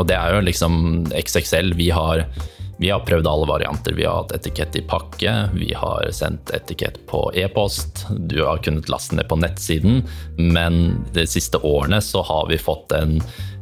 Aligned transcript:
Og 0.00 0.08
det 0.08 0.16
er 0.16 0.32
jo 0.32 0.46
liksom 0.46 1.04
XXL. 1.12 1.74
Vi 1.76 1.90
har, 1.92 2.24
vi 2.80 2.88
har 2.88 3.02
prøvd 3.04 3.28
alle 3.28 3.48
varianter. 3.50 3.92
Vi 3.98 4.06
har 4.08 4.22
hatt 4.22 4.32
etikett 4.38 4.78
i 4.80 4.84
pakke, 4.88 5.34
vi 5.52 5.74
har 5.76 6.08
sendt 6.16 6.52
etikett 6.56 7.02
på 7.10 7.26
e-post, 7.36 8.06
du 8.16 8.40
har 8.46 8.62
kunnet 8.64 8.88
laste 8.88 9.18
ned 9.18 9.28
på 9.28 9.36
nettsiden, 9.36 10.00
men 10.38 11.04
de 11.12 11.26
siste 11.28 11.60
årene 11.60 12.00
så 12.00 12.24
har 12.24 12.48
vi 12.48 12.56
fått 12.58 12.96
en, 12.96 13.18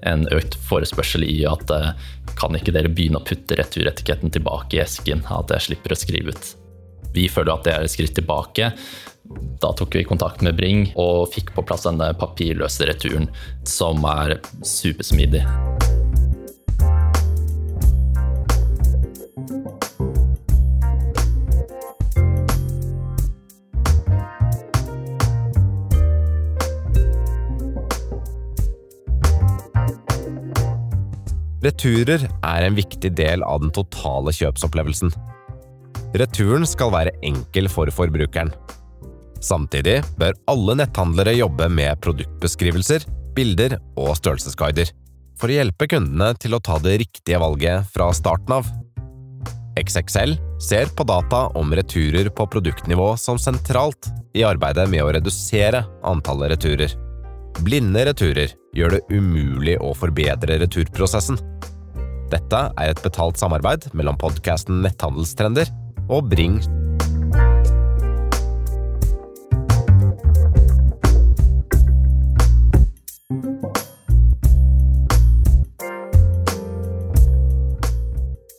en 0.06 0.28
økt 0.34 0.54
forespørsel 0.68 1.26
i 1.26 1.40
at 1.50 1.74
eh, 1.74 1.90
kan 2.38 2.54
ikke 2.54 2.76
dere 2.76 2.92
begynne 2.92 3.18
å 3.18 3.26
putte 3.26 3.58
returetiketten 3.58 4.30
tilbake 4.30 4.78
i 4.78 4.84
esken? 4.86 5.26
At 5.34 5.50
jeg 5.56 5.70
slipper 5.72 5.96
å 5.96 5.98
skrive 5.98 6.36
ut. 6.36 6.54
Vi 7.18 7.26
føler 7.32 7.56
at 7.56 7.66
det 7.66 7.74
er 7.74 7.86
et 7.88 7.96
skritt 7.96 8.14
tilbake. 8.14 8.70
Da 9.60 9.72
tok 9.76 9.98
vi 9.98 10.06
kontakt 10.06 10.44
med 10.46 10.56
Bring 10.56 10.86
og 10.94 11.32
fikk 11.34 11.52
på 11.56 11.66
plass 11.66 11.88
denne 11.88 12.12
papirløse 12.20 12.88
returen, 12.88 13.28
som 13.66 14.06
er 14.06 14.38
supersmidig. 14.62 15.42
Returer 31.68 32.22
er 32.24 32.64
en 32.64 32.76
viktig 32.78 33.10
del 33.18 33.42
av 33.44 33.60
den 33.60 33.72
totale 33.74 34.32
kjøpsopplevelsen. 34.32 35.10
Returen 36.16 36.64
skal 36.68 36.94
være 36.94 37.12
enkel 37.26 37.68
for 37.68 37.90
forbrukeren. 37.92 38.54
Samtidig 39.44 39.98
bør 40.18 40.38
alle 40.50 40.78
netthandlere 40.80 41.36
jobbe 41.36 41.68
med 41.70 42.00
produktbeskrivelser, 42.02 43.04
bilder 43.36 43.76
og 44.00 44.16
størrelsesguider, 44.18 44.90
for 45.38 45.52
å 45.52 45.58
hjelpe 45.58 45.90
kundene 45.92 46.32
til 46.40 46.56
å 46.56 46.62
ta 46.64 46.78
det 46.82 46.96
riktige 47.04 47.40
valget 47.42 47.90
fra 47.92 48.08
starten 48.16 48.56
av. 48.58 48.70
XXL 49.78 50.38
ser 50.64 50.88
på 50.96 51.04
data 51.06 51.44
om 51.58 51.74
returer 51.76 52.32
på 52.34 52.48
produktnivå 52.50 53.12
som 53.20 53.38
sentralt 53.38 54.08
i 54.34 54.42
arbeidet 54.46 54.88
med 54.90 55.04
å 55.04 55.12
redusere 55.14 55.84
antallet 56.06 56.56
returer. 56.56 56.96
Blinde 57.64 58.04
returer 58.06 58.54
gjør 58.76 58.96
det 58.96 59.04
umulig 59.12 59.76
å 59.82 59.92
forbedre 59.96 60.60
returprosessen. 60.62 61.38
Dette 62.32 62.64
er 62.76 62.92
et 62.92 63.04
betalt 63.04 63.40
samarbeid 63.40 63.88
mellom 63.96 64.18
podkasten 64.20 64.82
Netthandelstrender 64.84 65.70
og 66.08 66.28
Bring. 66.30 66.60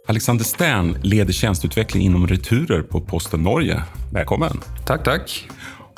Alexander 0.10 0.46
Stern 0.46 0.98
leder 1.02 1.34
tjänsteutveckling 1.34 2.04
inom 2.04 2.28
returer 2.28 2.82
på 2.82 3.02
Posten 3.02 3.44
Norge. 3.44 3.84
Välkommen! 4.12 4.62
Tack, 4.86 5.04
tack. 5.04 5.50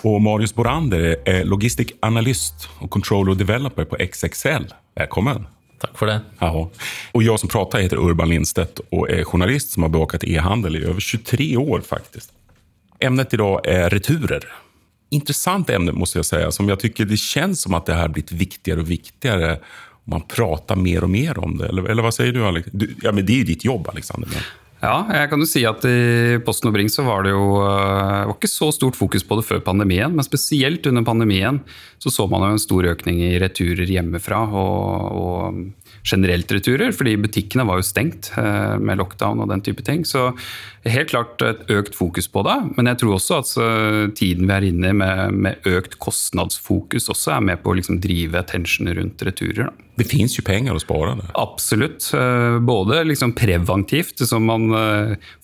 Och 0.03 0.21
Marius 0.21 0.55
Borander 0.55 1.15
er 1.29 1.43
logistic 1.45 1.91
analyst 2.01 2.65
og 2.81 2.89
controller 2.89 3.35
developer 3.37 3.85
på 3.85 3.99
XXL. 4.01 4.65
Velkommen! 4.97 5.45
Takk 5.81 5.97
for 5.97 6.09
det. 6.09 6.19
Jaha. 6.39 6.63
Og 7.13 7.23
jeg 7.25 7.41
som 7.41 7.49
prater, 7.49 7.81
heter 7.85 8.01
Urban 8.01 8.29
Lindstedt 8.29 8.81
og 8.89 9.07
er 9.09 9.23
journalist 9.23 9.75
som 9.75 9.85
har 9.85 9.93
bevaket 9.93 10.25
e-handel 10.29 10.77
i 10.77 10.83
over 10.89 11.01
23 11.01 11.47
år 11.61 11.85
faktisk. 11.85 12.33
Emnet 13.01 13.33
i 13.33 13.39
dag 13.41 13.69
er 13.69 13.89
returer. 13.93 14.45
Intressant 15.13 15.69
ämne 15.69 15.93
må 15.93 16.05
jeg 16.09 16.25
si, 16.25 16.41
som 16.53 16.69
jeg 16.69 16.81
tycker 16.81 17.09
det 17.09 17.21
kjennes 17.21 17.61
som 17.65 17.77
at 17.77 17.89
det 17.89 17.97
har 17.97 18.13
blitt 18.13 18.33
viktigere 18.33 18.85
og 18.85 18.89
viktigere. 18.89 19.55
Man 20.09 20.25
prater 20.29 20.77
mer 20.77 21.05
og 21.05 21.13
mer 21.13 21.41
om 21.41 21.57
det. 21.59 21.69
Eller, 21.69 21.89
eller 21.93 22.05
hva 22.05 22.13
sier 22.15 22.33
du, 22.33 22.41
Alex? 22.45 22.69
Du, 22.73 22.87
ja, 23.03 23.13
men 23.13 23.25
det 23.25 23.37
er 23.37 23.43
jo 23.43 23.49
ditt 23.53 23.65
jobb, 23.69 23.89
Alexander. 23.93 24.29
Men... 24.33 24.49
Ja, 24.81 24.95
jeg 25.13 25.29
kan 25.29 25.43
jo 25.43 25.45
si 25.45 25.61
at 25.69 25.83
i 25.85 26.39
Posten 26.41 26.71
og 26.71 26.73
Bring 26.73 26.87
så 26.89 27.03
var 27.05 27.21
det 27.27 27.35
jo 27.35 27.59
eh, 27.61 28.23
var 28.25 28.33
ikke 28.33 28.49
så 28.49 28.71
stort 28.73 28.97
fokus 28.97 29.21
på 29.21 29.37
det 29.37 29.45
før 29.45 29.61
pandemien, 29.61 30.09
men 30.09 30.25
spesielt 30.25 30.87
under 30.89 31.05
pandemien 31.05 31.59
så 32.01 32.09
så 32.09 32.25
man 32.31 32.47
jo 32.47 32.55
en 32.55 32.63
stor 32.63 32.87
økning 32.89 33.21
i 33.27 33.35
returer 33.41 33.85
hjemmefra 33.85 34.41
og, 34.49 35.19
og 35.21 35.61
generelt 36.07 36.51
returer, 36.51 36.91
fordi 36.95 37.15
butikkene 37.21 37.65
var 37.67 37.79
jo 37.79 37.85
stengt 37.85 38.31
eh, 38.39 38.77
med 38.81 38.99
lockdown 39.01 39.43
og 39.43 39.51
den 39.51 39.61
type 39.65 39.83
ting. 39.85 40.03
Så 40.07 40.31
helt 40.87 41.11
klart 41.11 41.41
et 41.45 41.63
økt 41.71 41.97
fokus 41.97 42.29
på 42.31 42.43
det, 42.47 42.57
men 42.77 42.89
jeg 42.89 43.01
tror 43.01 43.17
også 43.17 43.39
at 43.41 43.51
eh, 43.61 44.01
tiden 44.17 44.49
vi 44.49 44.55
er 44.55 44.67
inne 44.71 44.91
i 44.91 44.97
med, 44.97 45.37
med 45.45 45.69
økt 45.69 45.99
kostnadsfokus 46.01 47.09
også 47.13 47.35
er 47.37 47.47
med 47.51 47.61
på 47.61 47.73
å 47.73 47.77
liksom 47.79 48.01
drive 48.03 48.39
attention 48.39 48.89
rundt 48.97 49.21
returer. 49.27 49.69
Da. 49.69 49.87
Det 50.01 50.07
fins 50.09 50.37
jo 50.39 50.45
penger 50.47 50.73
å 50.73 50.81
spare? 50.81 51.13
Det. 51.19 51.29
Absolutt. 51.37 52.09
Eh, 52.17 52.57
Både 52.65 53.03
liksom 53.05 53.35
preventivt, 53.37 54.23
som 54.27 54.45
man 54.47 54.71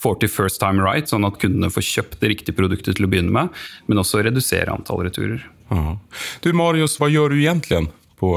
får 0.01 0.21
til 0.21 0.31
first 0.31 0.61
time 0.61 0.81
right, 0.83 1.09
sånn 1.09 1.27
at 1.27 1.37
kundene 1.41 1.69
får 1.73 1.85
kjøpt 1.85 2.21
det 2.21 2.31
riktige 2.33 2.57
produktet 2.57 2.97
til 2.97 3.05
å 3.05 3.11
begynne 3.11 3.33
med, 3.33 3.53
men 3.89 4.01
også 4.01 4.23
redusere 4.25 4.73
antall 4.73 5.03
returer. 5.05 5.43
Aha. 5.73 5.97
Du 6.41 6.53
Marius, 6.55 6.95
hva 7.01 7.09
gjør 7.11 7.35
du 7.35 7.41
egentlig 7.41 7.87
på 8.17 8.31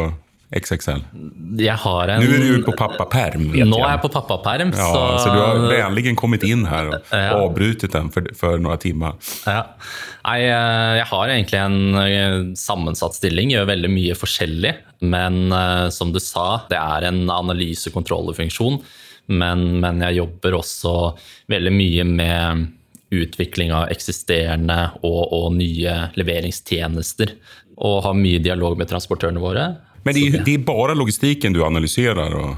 XXL? 0.50 1.02
Jeg 1.62 1.76
har 1.78 2.10
en 2.10 2.24
Nå 2.24 2.30
er 2.34 2.56
du 2.58 2.64
på 2.66 2.72
pappaperm. 2.74 3.44
Nå 3.54 3.76
er 3.78 3.92
jeg 3.92 4.00
på 4.02 4.10
pappaperm, 4.10 4.72
Ja, 4.74 4.86
så, 4.90 5.02
så 5.22 5.30
du 5.30 5.38
har 5.38 5.60
vennlig 5.70 6.16
kommet 6.18 6.42
inn 6.46 6.64
her 6.66 6.88
og 6.90 7.12
Ja. 7.14 7.36
avbrutit 7.38 7.92
den 7.94 8.08
for, 8.10 8.26
for 8.34 8.58
noen 8.58 8.80
timer. 8.82 9.14
Ja. 9.46 9.60
Nei, 10.26 10.40
eh, 10.48 10.96
jeg 10.98 11.06
har 11.12 11.30
egentlig 11.36 11.60
en 11.60 12.00
eh, 12.02 12.38
sammensatt 12.58 13.14
stilling, 13.14 13.52
gjør 13.54 13.68
veldig 13.70 13.90
mye 13.94 14.16
forskjellig. 14.18 14.74
Men 15.06 15.52
eh, 15.54 15.86
som 15.94 16.10
du 16.12 16.18
sa, 16.20 16.64
det 16.70 16.80
er 16.80 17.06
en 17.12 17.22
analyse-kontrollfunksjon. 17.30 18.80
Men, 19.30 19.64
men 19.80 20.02
jeg 20.02 20.18
jobber 20.18 20.56
også 20.58 20.96
veldig 21.52 21.72
mye 21.76 22.04
med 22.08 22.66
utvikling 23.14 23.70
av 23.74 23.88
eksisterende 23.90 24.80
og, 25.06 25.30
og 25.34 25.46
nye 25.54 25.94
leveringstjenester. 26.18 27.36
Og 27.80 28.02
har 28.04 28.18
mye 28.18 28.42
dialog 28.42 28.76
med 28.78 28.90
transportørene 28.90 29.42
våre. 29.42 29.68
Men 30.02 30.14
det 30.16 30.26
är, 30.26 30.42
det 30.44 30.54
er 30.54 30.64
bare 30.64 30.94
logistikken 30.96 31.52
du 31.52 31.64
analyserer? 31.64 32.34
Og 32.34 32.56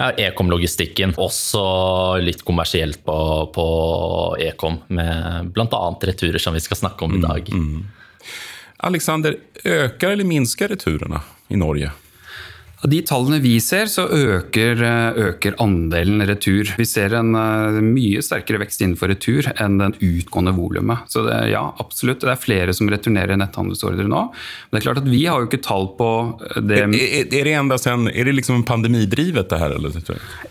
Ja, 0.00 0.10
Ekom-logistikken. 0.16 1.12
Også 1.20 1.62
litt 2.24 2.40
kommersielt 2.46 3.02
på, 3.04 3.16
på 3.52 3.64
Ekom, 4.40 4.78
med 4.88 5.50
bl.a. 5.52 5.80
returer, 6.02 6.38
som 6.40 6.56
vi 6.56 6.62
skal 6.64 6.78
snakke 6.78 7.04
om 7.04 7.18
i 7.18 7.20
dag. 7.20 7.50
Alexander, 8.88 9.36
øker 9.64 10.14
eller 10.14 10.24
minsker 10.24 10.72
returene 10.72 11.20
i 11.52 11.58
Norge? 11.60 11.90
Av 12.80 12.88
de 12.88 13.02
tallene 13.04 13.42
vi 13.44 13.58
ser, 13.60 13.90
så 13.92 14.06
øker, 14.08 14.78
eh, 14.80 15.18
øker 15.28 15.58
andelen 15.60 16.22
retur. 16.24 16.70
Vi 16.78 16.86
ser 16.88 17.12
en 17.18 17.34
eh, 17.36 17.76
mye 17.84 18.22
sterkere 18.24 18.62
vekst 18.62 18.80
innenfor 18.80 19.12
retur 19.12 19.50
enn 19.52 19.76
den 19.82 19.92
utgående 20.00 20.54
volumet. 20.56 21.04
Så 21.12 21.26
det, 21.26 21.36
ja, 21.52 21.66
absolutt. 21.82 22.22
Det 22.24 22.32
er 22.32 22.40
flere 22.40 22.76
som 22.76 22.88
returnerer 22.88 23.36
netthandelsordre 23.36 24.08
nå. 24.08 24.22
Men 24.32 24.72
det 24.72 24.80
er 24.80 24.86
klart 24.86 25.02
at 25.02 25.12
vi 25.12 25.26
har 25.26 25.44
jo 25.44 25.50
ikke 25.50 25.60
tall 25.66 25.90
på 26.00 26.08
eh, 26.48 26.62
det 26.70 26.80
Er, 26.86 26.96
er, 26.96 27.28
er 27.42 27.50
det 27.50 27.54
enda 27.58 27.80
sen, 27.80 28.08
er 28.08 28.30
det 28.30 28.36
liksom 28.38 28.64
pandemidrivet 28.64 29.52
det 29.52 29.60
her? 29.60 29.76
Eller? 29.76 30.00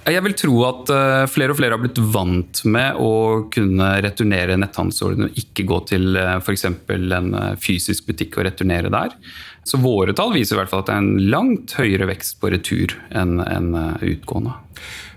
Jeg 0.06 0.25
vil 0.28 0.38
tro 0.38 0.62
at 0.69 0.95
flere 1.34 1.56
og 1.56 1.57
flere 1.57 1.79
har 1.79 1.81
blitt 1.81 1.97
vant 2.13 2.62
med 2.69 3.01
å 3.01 3.12
kunne 3.50 3.89
returnere 4.06 4.59
netthandelsordre 4.62 5.31
og 5.31 5.41
ikke 5.41 5.66
gå 5.66 5.81
til 5.89 6.13
f.eks. 6.38 6.69
en 6.69 7.34
fysisk 7.57 8.06
butikk 8.09 8.38
og 8.38 8.51
returnere 8.51 8.94
der. 8.94 9.18
Så 9.64 9.78
våre 9.78 10.14
tall 10.18 10.34
viser 10.34 10.56
i 10.56 10.59
hvert 10.62 10.72
fall 10.72 10.84
at 10.84 10.90
det 10.90 10.96
er 10.96 11.03
en 11.03 11.30
langt 11.30 11.75
høyere 11.78 12.08
vekst 12.09 12.40
på 12.42 12.52
retur 12.53 12.96
enn 13.12 13.40
enn, 13.44 13.74
eh, 13.75 14.08
utgående. 14.16 14.56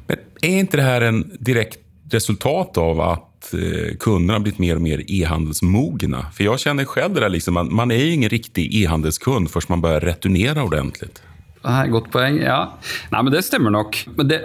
Men 0.09 0.19
er 0.43 0.65
ikke 0.65 0.81
dette 0.83 1.09
en 1.09 1.23
direkte 1.41 1.79
resultat 2.13 2.79
av 2.79 3.01
at 3.01 3.53
eh, 3.55 3.97
kunderna 3.97 4.39
har 4.39 4.45
blivit 4.45 4.61
mer 4.61 4.77
og 4.77 4.83
mer 4.83 5.05
e-handelsmogna? 5.09 6.27
För 6.33 6.45
jag 6.45 6.61
känner 6.61 6.85
själv 6.85 7.15
det 7.15 7.21
där, 7.21 7.29
liksom, 7.29 7.55
man, 7.55 7.75
man 7.75 7.91
är 7.91 8.13
ingen 8.13 8.31
riktig 8.31 8.83
e-handelskund 8.83 9.51
først 9.51 9.69
man 9.69 9.81
börjar 9.81 10.01
returnera 10.01 10.63
ordentligt. 10.63 11.23
Er 11.65 11.85
et 11.85 11.93
Godt 11.93 12.11
poeng. 12.11 12.41
ja. 12.43 12.75
Nei, 13.13 13.23
men 13.23 13.33
Det 13.33 13.43
stemmer 13.45 13.71
nok. 13.71 14.07
Men 14.17 14.29
det? 14.29 14.41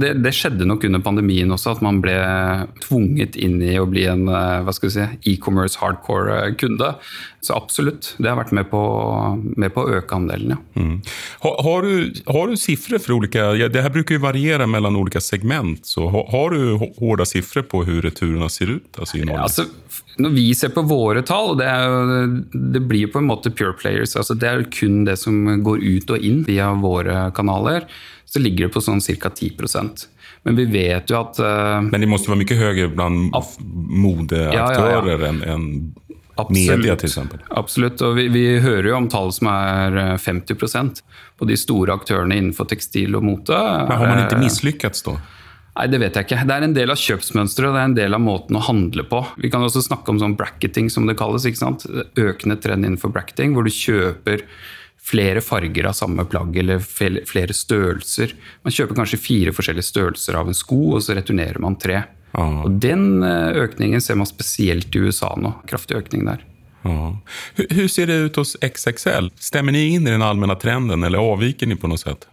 Det, 0.00 0.12
det 0.22 0.32
skjedde 0.34 0.66
nok 0.66 0.84
under 0.84 0.98
pandemien 0.98 1.50
også, 1.50 1.76
at 1.76 1.82
man 1.82 2.00
ble 2.02 2.16
tvunget 2.82 3.36
inn 3.36 3.60
i 3.62 3.76
å 3.78 3.86
bli 3.86 4.06
en 4.10 4.26
eh, 4.28 4.64
hva 4.66 4.74
skal 4.74 4.90
vi 4.90 4.94
si, 4.96 5.06
e-commerce 5.32 5.78
hardcore 5.78 6.40
eh, 6.40 6.54
kunde. 6.58 6.94
Så 7.46 7.54
absolutt, 7.54 8.14
det 8.18 8.26
har 8.26 8.38
vært 8.40 8.54
med 8.56 8.66
på, 8.72 8.80
med 9.54 9.70
på 9.74 9.84
å 9.84 9.98
øke 10.00 10.16
andelen. 10.18 10.56
ja. 10.56 10.86
Har, 11.44 11.56
har, 11.62 11.86
du, 11.86 12.22
har 12.32 12.50
du 12.50 12.56
siffror 12.58 12.98
for 13.02 13.20
ulike 13.20 13.42
ja, 13.60 13.68
det 13.70 13.82
her 13.84 13.92
bruker 13.94 14.16
jo 14.16 14.24
variera 14.24 14.66
mellom 14.66 14.96
ulike 14.98 15.20
segment, 15.22 15.84
så 15.86 16.08
har, 16.10 16.26
har 16.32 16.56
du 16.56 16.88
harde 16.98 17.26
sifre 17.28 17.62
på 17.62 17.84
hvordan 17.84 18.02
returene 18.06 18.48
ser 18.52 18.72
ut 18.76 18.98
Altså, 18.98 19.18
i 19.20 19.26
Norge? 19.28 19.44
Altså, 19.44 19.66
når 20.22 20.34
vi 20.34 20.46
ser 20.56 20.72
på 20.74 20.82
våre 20.88 21.22
tall, 21.26 21.54
det, 21.60 21.68
er 21.68 22.34
det 22.74 22.82
blir 22.88 23.10
på 23.12 23.20
en 23.22 23.28
måte 23.28 23.52
pure 23.54 23.76
players, 23.78 24.16
altså 24.16 24.36
det 24.38 24.50
er 24.50 24.66
kun 24.72 25.04
det 25.06 25.18
som 25.20 25.44
går 25.64 25.84
ut 25.84 26.12
og 26.16 26.26
inn 26.26 26.42
via 26.48 26.72
våre 26.80 27.28
kanaler, 27.36 27.86
så 28.26 28.42
ligger 28.42 28.66
det 28.66 28.74
på 28.74 28.82
sånn 28.82 29.00
ca. 29.00 29.30
10% 29.30 30.06
Men 30.48 30.58
vi 30.58 30.66
vet 30.70 31.10
jo 31.10 31.20
at 31.20 31.38
uh, 31.38 31.78
Men 31.86 32.02
det 32.02 32.08
måste 32.10 32.34
mye 32.34 32.58
høyere 32.58 32.90
blant 32.92 33.30
modeaktører 33.62 35.12
ja, 35.12 35.14
ja, 35.14 35.32
ja. 35.32 35.54
enn 35.54 35.68
Media 35.76 36.05
till 36.96 37.08
exempel. 37.08 37.40
Absolutt. 37.50 38.02
Og 38.04 38.16
vi, 38.18 38.28
vi, 38.28 38.44
hører 38.60 38.90
jo 38.90 38.98
om 38.98 39.08
tall 39.12 39.32
som 39.32 39.48
er 39.52 40.18
50% 40.20 41.02
på 41.36 41.48
de 41.48 41.56
store 41.56 41.96
aktørene 41.96 42.36
innenfor 42.36 42.68
tekstil 42.70 43.16
og 43.16 43.24
mote. 43.24 43.56
Men 43.56 43.96
har 43.96 44.12
man 44.12 44.22
ikke 44.26 44.42
mislykkes 44.44 45.06
da? 45.08 45.16
Nei, 45.76 45.86
Det 45.92 46.00
vet 46.00 46.16
jeg 46.16 46.28
ikke. 46.28 46.40
Det 46.48 46.56
er 46.56 46.64
en 46.64 46.76
del 46.76 46.92
av 46.92 47.00
kjøpsmønsteret 47.00 47.68
og 47.68 47.76
det 47.76 47.82
er 47.82 47.90
en 47.90 47.98
del 47.98 48.16
av 48.16 48.24
måten 48.24 48.56
å 48.56 48.64
handle 48.64 49.04
på. 49.08 49.20
Vi 49.42 49.52
kan 49.52 49.64
også 49.64 49.84
snakke 49.84 50.12
om 50.12 50.20
sånn 50.22 50.36
bracketing, 50.38 50.88
som 50.92 51.08
det 51.08 51.18
kalles. 51.20 51.44
ikke 51.44 51.60
sant? 51.60 51.84
Økende 52.16 52.56
trend 52.60 52.84
innenfor 52.84 53.12
bracketing, 53.12 53.52
hvor 53.56 53.66
du 53.66 53.72
kjøper 53.74 54.46
flere 55.06 55.42
farger 55.44 55.86
av 55.86 55.94
samme 55.94 56.24
plagg 56.26 56.56
eller 56.58 56.80
flere 56.82 57.54
størrelser. 57.54 58.32
Man 58.66 58.74
kjøper 58.74 58.98
kanskje 58.98 59.22
fire 59.22 59.52
forskjellige 59.54 59.86
størrelser 59.86 60.38
av 60.40 60.48
en 60.50 60.56
sko, 60.56 60.80
og 60.96 61.04
så 61.04 61.14
returnerer 61.14 61.60
man 61.62 61.78
tre. 61.78 62.02
Og 62.36 62.70
Den 62.82 63.24
eh, 63.24 63.56
økningen 63.64 64.02
ser 64.04 64.18
man 64.20 64.28
spesielt 64.28 64.94
i 64.94 65.06
USA 65.06 65.32
nå. 65.40 65.54
Kraftig 65.70 65.98
økning 66.02 66.26
der. 66.28 66.44
Hvordan 66.86 67.16
Hur 67.74 67.88
ser 67.90 68.06
det 68.06 68.16
ut 68.28 68.36
hos 68.38 68.54
XXL? 68.62 69.32
Stemmer 69.42 69.74
ni 69.74 69.88
inn 69.96 70.06
i 70.06 70.12
den 70.12 70.22
allmenne 70.22 70.54
trenden, 70.60 71.02
eller 71.02 71.18
avviker 71.18 71.66
ni 71.66 71.74
på 71.74 71.90
noe 71.90 71.98
sett? 71.98 72.28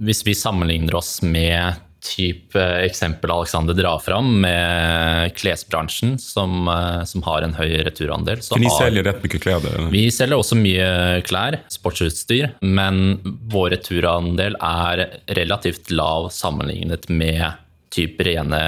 Hvis 0.00 0.24
vi 0.26 0.34
sammenligner 0.34 0.96
oss 0.98 1.20
med 1.22 1.78
type 2.00 2.62
eksempel 2.80 3.30
Alexander 3.30 3.76
drar 3.76 3.98
fram, 4.00 4.32
med 4.40 5.34
klesbransjen, 5.36 6.18
som, 6.18 6.68
eh, 6.68 7.04
som 7.04 7.22
har 7.22 7.42
en 7.42 7.54
høy 7.54 7.84
returandel. 7.84 8.40
Så 8.42 8.58
ni 8.58 8.70
selger 8.72 9.04
rett 9.04 9.22
mye 9.22 9.40
klær? 9.42 9.90
Vi 9.92 10.06
selger 10.10 10.40
også 10.40 10.56
mye 10.56 11.20
klær, 11.28 11.60
sportsutstyr, 11.68 12.54
men 12.62 13.20
vår 13.52 13.76
returandel 13.76 14.56
er 14.56 15.06
relativt 15.28 15.92
lav 15.92 16.30
sammenlignet 16.32 17.10
med 17.10 17.52
type 17.92 18.26
rene 18.26 18.60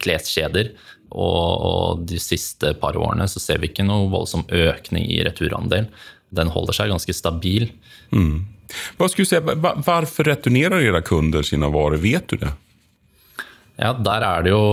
kleskjeder. 0.00 0.72
Og, 1.12 1.52
og, 1.68 2.04
de 2.08 2.20
siste 2.22 2.72
par 2.80 2.96
årene 2.96 3.28
så 3.28 3.40
ser 3.42 3.60
vi 3.60 3.68
ikke 3.68 3.84
noe 3.84 4.08
voldsom 4.12 4.46
økning 4.48 5.04
i 5.12 5.20
returandel. 5.26 5.90
Den 6.32 6.52
holder 6.52 6.76
seg 6.76 6.92
ganske 6.92 7.14
stabil. 7.16 7.68
Mm. 8.16 8.44
Hva 8.96 9.08
skulle 9.12 9.28
si, 9.28 9.40
Hvorfor 9.40 10.28
returnerer 10.30 10.80
dere 10.80 11.02
kunder 11.04 11.44
sine 11.44 11.68
varer? 11.72 12.00
Vet 12.00 12.32
du 12.32 12.40
det? 12.40 12.52
Ja, 13.80 13.92
Der 13.96 14.24
er 14.24 14.44
det 14.44 14.52
jo 14.52 14.64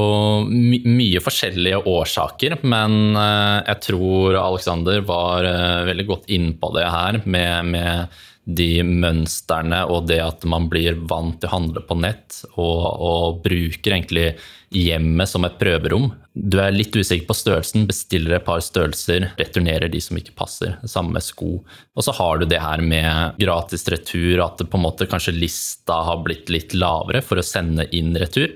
my 0.45 0.79
mye 0.85 1.21
forskjellige 1.23 1.79
årsaker, 1.87 2.57
men 2.67 3.15
uh, 3.15 3.63
jeg 3.63 3.79
tror 3.87 4.35
Alexander 4.37 4.99
var 5.07 5.47
uh, 5.47 5.87
veldig 5.87 6.05
godt 6.09 6.27
innpå 6.35 6.71
det 6.75 6.83
her 6.83 7.21
med, 7.23 7.71
med, 7.73 8.19
de 8.49 8.81
mønstrene 8.83 9.83
og 9.91 10.07
det 10.09 10.19
at 10.23 10.45
man 10.49 10.69
blir 10.71 10.97
vant 11.09 11.37
til 11.41 11.49
å 11.49 11.53
handle 11.53 11.83
på 11.85 11.97
nett 11.99 12.39
og, 12.55 12.85
og 12.97 13.43
bruker 13.45 13.93
egentlig 13.93 14.31
hjemmet 14.73 15.29
som 15.29 15.45
et 15.45 15.57
prøverom. 15.59 16.09
Du 16.33 16.59
er 16.61 16.73
litt 16.73 16.95
usikker 16.95 17.27
på 17.27 17.35
størrelsen, 17.37 17.87
bestiller 17.89 18.37
et 18.37 18.45
par 18.45 18.61
størrelser, 18.63 19.27
returnerer 19.39 19.91
de 19.91 20.01
som 20.01 20.17
ikke 20.17 20.35
passer. 20.37 20.77
Samme 20.87 21.17
med 21.17 21.25
sko. 21.25 21.59
Og 21.97 22.05
så 22.05 22.15
har 22.17 22.39
du 22.39 22.47
det 22.49 22.61
her 22.63 22.81
med 22.85 23.37
gratis 23.41 23.85
retur, 23.91 24.41
at 24.45 24.61
på 24.61 24.79
en 24.79 24.85
måte 24.85 25.09
kanskje 25.09 25.35
lista 25.35 25.99
har 26.07 26.23
blitt 26.25 26.49
litt 26.53 26.77
lavere 26.77 27.21
for 27.25 27.41
å 27.41 27.45
sende 27.45 27.89
inn 27.95 28.15
retur. 28.17 28.53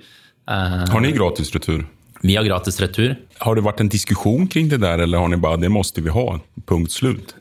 Eh, 0.50 0.80
har 0.90 1.06
ni 1.06 1.14
gratis 1.16 1.54
retur? 1.56 1.86
Vi 2.24 2.38
har 2.38 2.46
gratis 2.48 2.80
retur. 2.80 3.18
Har 3.44 3.58
det 3.58 3.66
vært 3.66 3.82
en 3.84 3.92
diskusjon 3.92 4.48
kring 4.48 4.70
det 4.72 4.80
der, 4.80 5.04
eller 5.04 5.20
har 5.20 5.28
ni 5.30 5.38
bare 5.38 5.60
'det 5.60 5.70
måtte 5.70 6.02
vi 6.02 6.10
ha', 6.10 6.40
punkt 6.66 6.92
slut? 6.92 7.36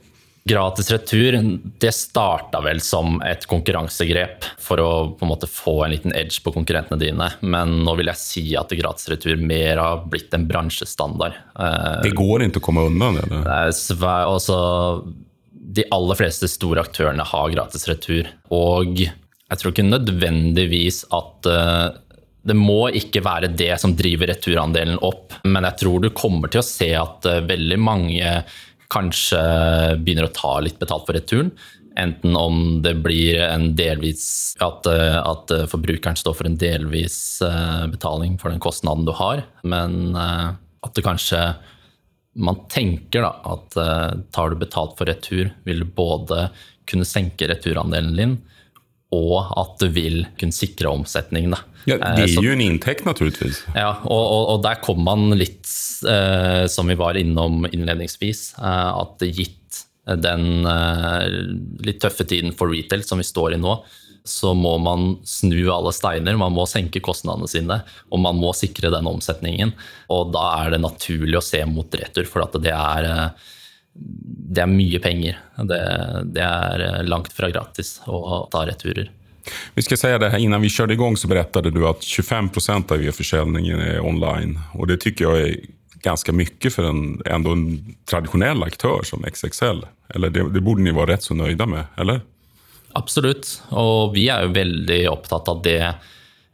Gratis 0.44 0.90
retur 0.90 1.36
det 1.78 1.92
starta 1.94 2.58
vel 2.64 2.80
som 2.82 3.20
et 3.22 3.44
konkurransegrep 3.46 4.46
for 4.58 4.82
å 4.82 4.90
på 5.14 5.22
en 5.22 5.30
måte 5.30 5.46
få 5.46 5.76
en 5.84 5.92
liten 5.94 6.14
edge 6.18 6.42
på 6.42 6.50
konkurrentene 6.54 6.98
dine, 6.98 7.28
men 7.46 7.76
nå 7.86 7.94
vil 8.00 8.10
jeg 8.10 8.18
si 8.18 8.44
at 8.58 8.74
gratis 8.74 9.06
retur 9.12 9.38
mer 9.38 9.78
har 9.78 10.02
blitt 10.10 10.34
en 10.34 10.48
bransjestandard. 10.48 11.38
Eh, 11.54 12.02
det 12.08 12.14
går 12.18 12.48
ikke 12.48 12.58
å 12.58 12.66
komme 12.70 12.88
unna? 12.90 13.12
Eller? 13.22 13.46
Altså, 14.26 14.58
de 15.78 15.86
aller 15.94 16.18
fleste 16.18 16.50
store 16.50 16.82
aktørene 16.82 17.26
har 17.30 17.54
gratis 17.54 17.86
retur, 17.90 18.26
og 18.50 18.98
jeg 19.52 19.60
tror 19.60 19.74
ikke 19.74 19.86
nødvendigvis 19.86 21.04
at 21.14 21.50
eh, 21.52 21.86
det 22.42 22.58
må 22.58 22.88
ikke 22.90 23.22
være 23.22 23.52
det 23.54 23.76
som 23.78 23.94
driver 23.94 24.32
returandelen 24.32 24.98
opp, 25.06 25.36
men 25.46 25.62
jeg 25.68 25.78
tror 25.84 26.02
du 26.02 26.10
kommer 26.16 26.50
til 26.50 26.62
å 26.62 26.66
se 26.66 26.90
at 26.98 27.30
eh, 27.30 27.44
veldig 27.46 27.78
mange 27.78 28.34
kanskje 28.92 29.40
begynner 30.02 30.28
å 30.28 30.34
ta 30.36 30.58
litt 30.62 30.78
betalt 30.80 31.06
for 31.08 31.16
returen. 31.16 31.52
Enten 31.98 32.36
om 32.36 32.80
det 32.84 32.94
blir 33.04 33.40
en 33.44 33.72
delvis 33.76 34.24
at, 34.64 34.86
at, 34.88 35.52
forbrukeren 35.68 36.16
står 36.16 36.36
for 36.38 36.48
en 36.48 36.56
delvis 36.56 37.16
eh, 37.44 37.84
betaling 37.92 38.38
for 38.40 38.52
den 38.52 38.62
kostnaden 38.64 39.04
du 39.04 39.12
har, 39.18 39.44
men 39.60 40.16
eh, 40.16 40.54
at 40.82 40.96
det 40.96 41.04
kanskje 41.04 41.42
man 42.32 42.62
tenker 42.72 43.26
da, 43.26 43.34
at 43.44 43.76
eh, 43.76 44.08
tar 44.32 44.52
du 44.52 44.62
betalt 44.62 44.96
for 44.96 45.08
retur, 45.10 45.52
vil 45.68 45.84
du 45.84 45.90
både 45.92 46.46
kunne 46.88 47.06
senke 47.08 47.48
returandelen 47.50 48.16
din, 48.16 48.38
og 49.12 49.52
at 49.60 49.76
du 49.82 49.88
vil 49.92 50.22
kunne 50.40 50.56
sikre 50.56 50.90
omsetningen. 50.92 51.56
Ja, 51.88 51.98
det 51.98 52.28
er 52.28 52.44
jo 52.46 52.54
en 52.54 52.62
inntekt, 52.64 53.04
naturligvis. 53.04 53.62
Ja, 53.76 53.96
og, 54.06 54.22
og, 54.22 54.44
og 54.54 54.62
der 54.64 54.78
kom 54.84 55.02
man 55.04 55.34
litt, 55.36 55.68
eh, 56.08 56.64
som 56.70 56.88
vi 56.88 56.98
var 56.98 57.18
innom 57.20 57.66
innledningsvis, 57.68 58.52
eh, 58.62 58.90
at 59.02 59.26
gitt 59.28 59.82
den 60.02 60.66
eh, 60.66 61.26
litt 61.86 62.00
tøffe 62.02 62.26
tiden 62.26 62.54
for 62.56 62.72
retail 62.72 63.04
som 63.06 63.20
vi 63.22 63.26
står 63.26 63.56
i 63.56 63.60
nå, 63.62 63.76
så 64.24 64.52
må 64.54 64.76
man 64.78 65.16
snu 65.26 65.66
alle 65.74 65.90
steiner, 65.94 66.38
man 66.38 66.54
må 66.54 66.66
senke 66.70 67.02
kostnadene 67.02 67.50
sine, 67.50 67.80
og 68.10 68.22
man 68.22 68.38
må 68.38 68.52
sikre 68.54 68.92
den 68.94 69.08
omsetningen. 69.10 69.74
Og 70.14 70.30
da 70.34 70.44
er 70.62 70.74
det 70.74 70.82
naturlig 70.84 71.40
å 71.40 71.44
se 71.44 71.64
mot 71.66 71.98
retur, 71.98 72.28
for 72.30 72.46
at 72.46 72.54
det 72.62 72.74
er 72.74 73.08
eh, 73.10 73.50
det 73.92 74.62
er 74.64 74.70
mye 74.70 75.00
penger. 75.02 75.38
Det, 75.56 75.80
det, 76.32 76.44
er 76.44 77.02
langt 77.08 77.32
fra 77.36 77.50
gratis 77.52 77.98
å 78.08 78.46
ta 78.52 78.64
returer. 78.68 79.10
Vi 79.74 79.82
skal 79.82 79.98
si 79.98 80.10
det 80.22 80.30
her, 80.32 80.40
Innan 80.40 80.62
vi 80.62 80.70
kjørte 80.70 80.94
i 80.94 81.00
gang 81.00 81.16
så 81.18 81.28
fortalte 81.28 81.72
du 81.74 81.82
at 81.88 82.04
25% 82.06 82.94
av 82.94 83.04
e-försäljningen 83.04 83.80
er 83.82 84.04
online. 84.06 84.60
Og 84.78 84.88
det 84.90 85.00
syns 85.02 85.24
jeg 85.24 85.46
er 85.46 85.56
ganske 86.02 86.34
mye 86.34 86.70
for 86.74 86.88
en, 86.88 87.02
ändå 87.26 87.56
en 87.56 87.66
tradisjonell 88.10 88.64
aktør 88.66 89.06
som 89.06 89.26
XXL. 89.28 89.84
Eller 90.14 90.32
det, 90.34 90.48
det 90.54 90.62
borde 90.64 90.84
ni 90.84 90.94
være 90.94 91.14
rett 91.14 91.26
så 91.26 91.36
nøyde 91.38 91.66
med, 91.68 91.90
eller? 92.00 92.22
Absolutt. 92.98 93.48
Og 93.70 94.12
vi 94.16 94.26
er 94.32 94.46
jo 94.46 94.56
veldig 94.56 95.02
opptatt 95.12 95.48
av 95.48 95.62
det 95.64 95.80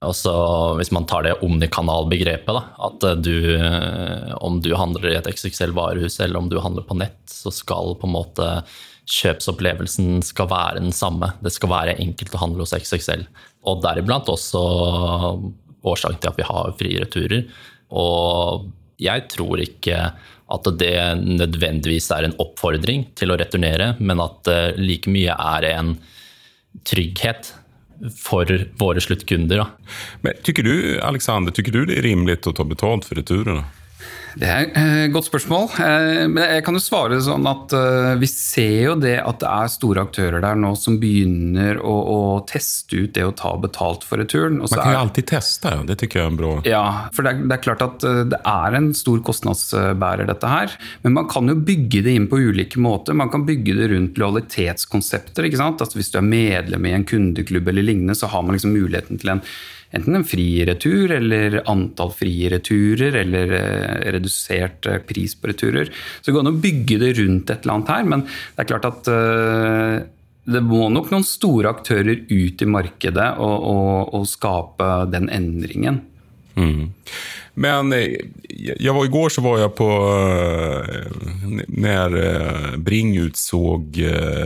også 0.04 0.32
hvis 0.78 0.92
man 0.94 1.06
tar 1.10 1.24
det 1.26 1.38
omnikanalbegrepet, 1.42 2.58
at 2.86 3.06
du, 3.18 3.34
om 4.38 4.60
du 4.62 4.70
handler 4.78 5.10
i 5.10 5.16
et 5.18 5.30
XXL-varehus 5.32 6.20
eller 6.22 6.38
om 6.38 6.50
du 6.50 6.60
handler 6.62 6.86
på 6.86 6.96
nett, 7.00 7.18
så 7.26 7.50
skal 7.54 7.96
på 7.98 8.06
en 8.06 8.14
måte 8.14 8.48
kjøpsopplevelsen 9.08 10.20
skal 10.22 10.50
være 10.50 10.82
den 10.84 10.94
samme. 10.94 11.32
Det 11.42 11.50
skal 11.54 11.72
være 11.72 11.98
enkelt 11.98 12.36
å 12.36 12.42
handle 12.44 12.66
hos 12.66 12.76
XXL. 12.76 13.24
Og 13.66 13.82
deriblant 13.82 14.30
også 14.30 14.62
årsaken 15.88 16.20
til 16.22 16.30
at 16.30 16.38
vi 16.38 16.46
har 16.46 16.74
frie 16.78 17.02
returer. 17.02 17.46
Og 17.90 18.68
jeg 19.02 19.26
tror 19.32 19.62
ikke 19.64 20.02
at 20.48 20.68
det 20.80 20.94
nødvendigvis 21.20 22.08
er 22.14 22.28
en 22.28 22.36
oppfordring 22.40 23.08
til 23.18 23.32
å 23.32 23.38
returnere, 23.40 23.94
men 23.98 24.22
at 24.22 24.44
det 24.48 24.60
like 24.80 25.10
mye 25.12 25.34
er 25.34 25.66
en 25.74 25.96
trygghet 26.88 27.52
for 28.14 28.50
våre 28.78 29.00
sluttkunder. 29.02 29.64
Men 30.22 30.38
tykker 30.42 30.66
du, 30.66 30.74
Alexander, 31.02 31.54
tykker 31.54 31.74
du 31.74 31.84
det 31.88 31.98
er 31.98 32.06
rimelig 32.06 32.40
å 32.46 32.54
ta 32.54 32.66
betalt 32.66 33.08
for 33.08 33.18
returene? 33.18 33.64
Det 34.36 34.48
er 34.48 34.66
et 34.66 34.76
eh, 34.78 35.04
godt 35.12 35.28
spørsmål. 35.28 35.68
Eh, 35.80 36.24
men 36.30 36.42
jeg 36.56 36.64
kan 36.66 36.76
jo 36.76 36.82
svare 36.82 37.18
sånn 37.24 37.46
at 37.48 37.72
eh, 37.76 38.14
vi 38.20 38.28
ser 38.30 38.76
jo 38.88 38.96
det 39.00 39.16
at 39.22 39.40
det 39.42 39.50
er 39.50 39.72
store 39.72 40.04
aktører 40.04 40.42
der 40.44 40.58
nå 40.58 40.74
som 40.78 40.98
begynner 41.00 41.80
å, 41.80 41.94
å 41.94 42.18
teste 42.48 43.04
ut 43.04 43.14
det 43.16 43.24
å 43.24 43.34
ta 43.36 43.54
betalt 43.60 44.04
for 44.06 44.20
returen. 44.20 44.60
Man 44.60 44.72
kan 44.72 44.94
jo 44.94 45.02
alltid 45.04 45.30
teste, 45.32 45.72
det 45.88 45.98
tykker 46.02 46.20
jeg 46.20 46.26
er 46.26 46.32
en 46.32 46.40
bra. 46.40 46.52
Ja, 46.68 46.84
for 47.14 47.26
det 47.26 47.34
er, 47.34 47.46
det 47.46 47.56
er, 47.56 47.64
klart 47.64 47.86
at 47.86 48.06
det 48.34 48.42
er 48.42 48.78
en 48.78 48.90
stor 48.96 49.22
kostnadsbærer, 49.24 50.28
dette 50.28 50.52
her. 50.52 50.76
Men 51.06 51.16
man 51.20 51.30
kan 51.30 51.48
jo 51.50 51.56
bygge 51.56 52.04
det 52.06 52.18
inn 52.18 52.28
på 52.30 52.40
ulike 52.42 52.82
måter. 52.82 53.16
Man 53.18 53.32
kan 53.32 53.46
bygge 53.48 53.78
det 53.78 53.90
rundt 53.94 54.20
lojalitetskonsepter. 54.20 55.48
ikke 55.48 55.62
sant? 55.62 55.82
Altså 55.84 56.00
hvis 56.00 56.12
du 56.12 56.20
er 56.20 56.28
medlem 56.28 56.86
i 56.88 56.94
en 56.96 57.08
kundeklubb 57.08 57.72
eller 57.72 57.86
lignende, 57.86 58.18
så 58.18 58.30
har 58.32 58.44
man 58.44 58.56
liksom 58.56 58.76
muligheten 58.76 59.20
til 59.20 59.36
en 59.36 59.44
enten 59.90 60.18
en 60.18 60.26
fri 60.26 60.64
retur 60.68 61.12
eller 61.16 61.62
antall 61.70 62.12
frie 62.16 62.50
returer 62.52 63.16
eller 63.22 63.54
eh, 63.56 64.12
redusert 64.16 64.86
eh, 64.86 65.00
pris 65.08 65.34
på 65.34 65.50
returer. 65.52 65.90
Så 66.20 66.28
det 66.28 66.36
går 66.36 66.44
an 66.44 66.52
å 66.52 66.60
bygge 66.66 67.00
det 67.00 67.14
rundt 67.20 67.50
et 67.50 67.64
eller 67.64 67.78
annet 67.78 67.94
her, 67.94 68.12
men 68.12 68.26
det 68.28 68.64
er 68.64 68.70
klart 68.72 68.88
at 68.88 69.10
eh, 69.12 69.96
det 70.48 70.62
må 70.64 70.88
nok 70.92 71.10
noen 71.12 71.26
store 71.28 71.72
aktører 71.72 72.24
ut 72.28 72.62
i 72.64 72.68
markedet 72.68 73.32
og, 73.36 73.56
og, 73.72 74.14
og 74.16 74.28
skape 74.28 74.92
den 75.12 75.28
endringen. 75.32 76.00
Mm. 76.58 76.88
Men 77.58 77.92
jeg 77.92 78.94
var, 78.94 79.04
i 79.04 79.12
går 79.12 79.32
så 79.34 79.42
var 79.42 79.60
jeg 79.60 79.74
på 79.78 79.86
Når 81.82 82.16
Bring 82.86 83.12
utsåg 83.18 83.98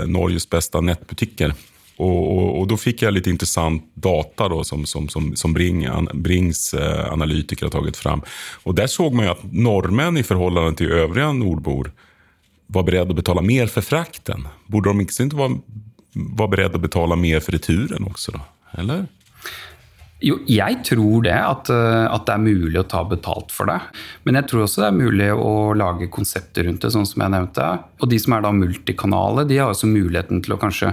Norges 0.09 0.49
beste 0.49 0.81
nettbutikker. 0.85 1.53
Och, 1.97 2.39
och, 2.39 2.61
och, 2.61 2.67
Då 2.67 2.77
fick 2.77 3.03
jag 3.03 3.15
lite 3.15 3.31
intressant 3.31 3.91
data 3.95 4.49
då, 4.49 4.65
som, 4.65 4.87
som, 4.87 5.09
som, 5.09 5.37
som 5.37 5.53
Bring, 5.53 5.89
Brings 6.15 6.75
eh, 6.75 7.13
analytiker 7.13 7.67
har 7.67 7.71
tagit 7.71 7.97
fram. 7.97 8.23
Och 8.63 8.75
Där 8.75 8.87
såg 8.87 9.15
man 9.15 9.29
att 9.29 9.53
norrmän 9.53 10.17
i 10.17 10.23
förhållande 10.23 10.75
till 10.75 10.93
övriga 10.93 11.33
nordbor 11.33 11.93
var 12.67 12.83
beredda 12.83 13.11
att 13.11 13.17
betala 13.17 13.43
mer 13.43 13.67
för 13.67 13.81
frakten. 13.81 14.49
Borde 14.67 14.91
de 14.91 15.01
inte 15.01 15.37
vara, 15.37 15.59
vara 16.13 16.49
beredda 16.49 16.75
att 16.75 16.83
betala 16.83 17.17
mer 17.17 17.41
för 17.41 17.53
returen 17.53 18.05
också? 18.05 18.33
Då? 18.33 18.41
Eller? 18.81 19.07
Jo, 20.23 20.37
jeg 20.47 20.85
tror 20.87 21.25
det, 21.27 21.35
at, 21.35 21.67
eh, 21.75 22.05
at, 22.07 22.29
det 22.29 22.35
er 22.37 22.43
mulig 22.45 22.79
å 22.79 22.87
ta 22.87 23.01
betalt 23.09 23.51
for 23.51 23.67
det. 23.67 23.81
Men 24.23 24.39
jeg 24.39 24.49
tror 24.51 24.65
også 24.65 24.85
det 24.85 24.91
er 24.93 25.01
mulig 25.01 25.31
å 25.35 25.55
lage 25.75 26.07
konsepter 26.15 26.69
rundt 26.69 26.85
det, 26.85 26.93
sånn 26.95 27.09
som 27.09 27.25
jeg 27.25 27.35
nevnte. 27.35 27.67
Og 27.99 28.11
de 28.13 28.21
som 28.23 28.37
er 28.37 28.45
da 28.45 28.53
multikanale, 28.55 29.45
de 29.51 29.59
har 29.59 29.73
også 29.73 29.91
muligheten 29.91 30.45
til 30.45 30.55
å 30.55 30.61
kanskje 30.63 30.93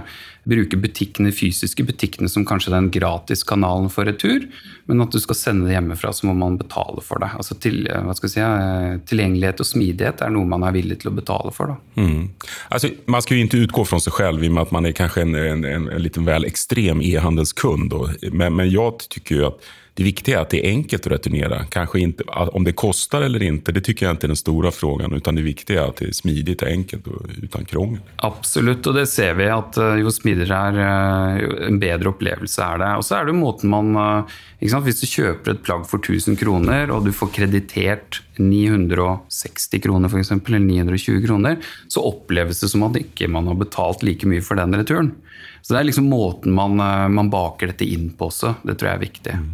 bruke 0.50 0.78
butikkene, 0.80 1.32
fysiske 1.34 1.84
butikkene 1.86 2.28
som 2.30 2.44
kanskje 2.48 2.72
den 2.74 2.90
gratiskanalen 2.94 3.90
for 3.92 4.08
retur. 4.08 4.46
Men 4.90 5.04
at 5.04 5.14
du 5.14 5.20
skal 5.22 5.38
sende 5.38 5.68
det 5.68 5.76
hjemmefra, 5.76 6.12
så 6.16 6.26
må 6.26 6.34
man 6.34 6.58
betale 6.60 7.02
for 7.04 7.22
det. 7.22 7.30
Altså 7.38 7.56
til, 7.62 7.84
si, 7.86 8.40
eh, 8.42 8.96
Tilgjengelighet 9.10 9.62
og 9.62 9.68
smidighet 9.68 10.24
er 10.26 10.34
noe 10.34 10.48
man 10.50 10.66
er 10.66 10.74
villig 10.74 11.00
til 11.02 11.12
å 11.12 11.16
betale 11.16 11.54
for. 11.54 11.76
Mm. 11.94 12.30
Altså, 12.70 12.92
man 13.10 13.22
skal 13.22 13.38
jo 13.38 13.46
ikke 13.46 13.64
utgå 13.66 13.86
fra 13.88 14.00
seg 14.02 14.16
selv 14.18 14.44
i 14.44 14.50
og 14.50 14.56
med 14.58 14.66
at 14.66 14.74
man 14.74 14.88
er 14.88 14.96
kanskje 14.96 15.26
en, 15.26 15.36
en, 15.38 15.66
en, 15.68 15.90
en 15.90 16.02
litt 16.02 16.18
vel 16.18 16.48
ekstrem 16.48 17.04
e-handelskund. 17.04 17.94
Men, 18.32 18.58
men 18.58 18.66
jeg 18.66 19.06
syns 19.06 19.36
jo 19.36 19.46
at 19.52 19.70
det 19.94 20.02
viktiga 20.02 20.38
är 20.38 20.42
att 20.42 20.50
det 20.50 20.66
är 20.66 20.70
enkelt 20.70 21.06
att 21.06 21.12
returnera. 21.12 21.64
Kanske 21.64 22.00
inte, 22.00 22.24
om 22.26 22.64
det 22.64 22.72
kostar 22.72 23.22
eller 23.22 23.42
inte, 23.42 23.72
det 23.72 23.80
tycker 23.80 24.06
jag 24.06 24.12
inte 24.12 24.26
är 24.26 24.28
den 24.28 24.36
stora 24.36 24.70
frågan. 24.70 25.12
Utan 25.12 25.34
det 25.34 25.42
viktiga 25.42 25.82
är 25.82 25.88
att 25.88 25.96
det 25.96 26.04
är 26.04 26.12
smidigt 26.12 26.62
och 26.62 26.68
enkelt 26.68 27.06
och 27.06 27.26
utan 27.42 27.64
krångel. 27.64 28.00
Absolutt, 28.16 28.86
og 28.86 28.94
det 28.94 29.06
ser 29.10 29.34
vi 29.38 29.48
at 29.50 29.76
eh, 29.80 30.00
jo 30.02 30.12
smidigere 30.12 30.60
er, 30.70 31.40
jo 31.42 31.52
en 31.68 31.80
bedre 31.82 32.12
opplevelse 32.12 32.62
er 32.64 32.82
det. 32.82 32.90
Og 33.00 33.06
så 33.06 33.18
er 33.18 33.28
det 33.28 33.36
måten 33.36 33.72
man 33.72 33.92
eh, 33.96 34.38
ikke? 34.60 34.82
Hvis 34.86 35.02
du 35.02 35.06
kjøper 35.10 35.54
et 35.54 35.64
plagg 35.66 35.86
for 35.90 36.02
1000 36.02 36.38
kroner, 36.40 36.92
og 36.94 37.06
du 37.06 37.12
får 37.16 37.32
kreditert 37.40 38.22
960 38.40 39.82
kroner 39.84 40.18
eksempel, 40.20 40.56
eller 40.56 40.66
920 40.94 41.26
kroner, 41.26 41.72
så 41.88 42.04
oppleves 42.06 42.62
det 42.62 42.70
som 42.72 42.86
at 42.88 42.98
ikke 43.00 43.28
man 43.28 43.50
har 43.50 43.58
betalt 43.60 44.04
like 44.06 44.28
mye 44.28 44.44
for 44.44 44.60
den 44.60 44.76
returen. 44.76 45.14
Så 45.62 45.74
det 45.74 45.80
er 45.80 45.88
liksom 45.90 46.08
måten 46.10 46.54
man, 46.56 46.80
eh, 46.80 47.08
man 47.12 47.30
baker 47.32 47.72
dette 47.72 47.88
inn 47.88 48.10
på 48.16 48.30
også. 48.30 48.56
Det 48.64 48.78
tror 48.78 48.92
jeg 48.92 48.98
er 48.98 49.06
viktig. 49.06 49.38
Mm. 49.40 49.50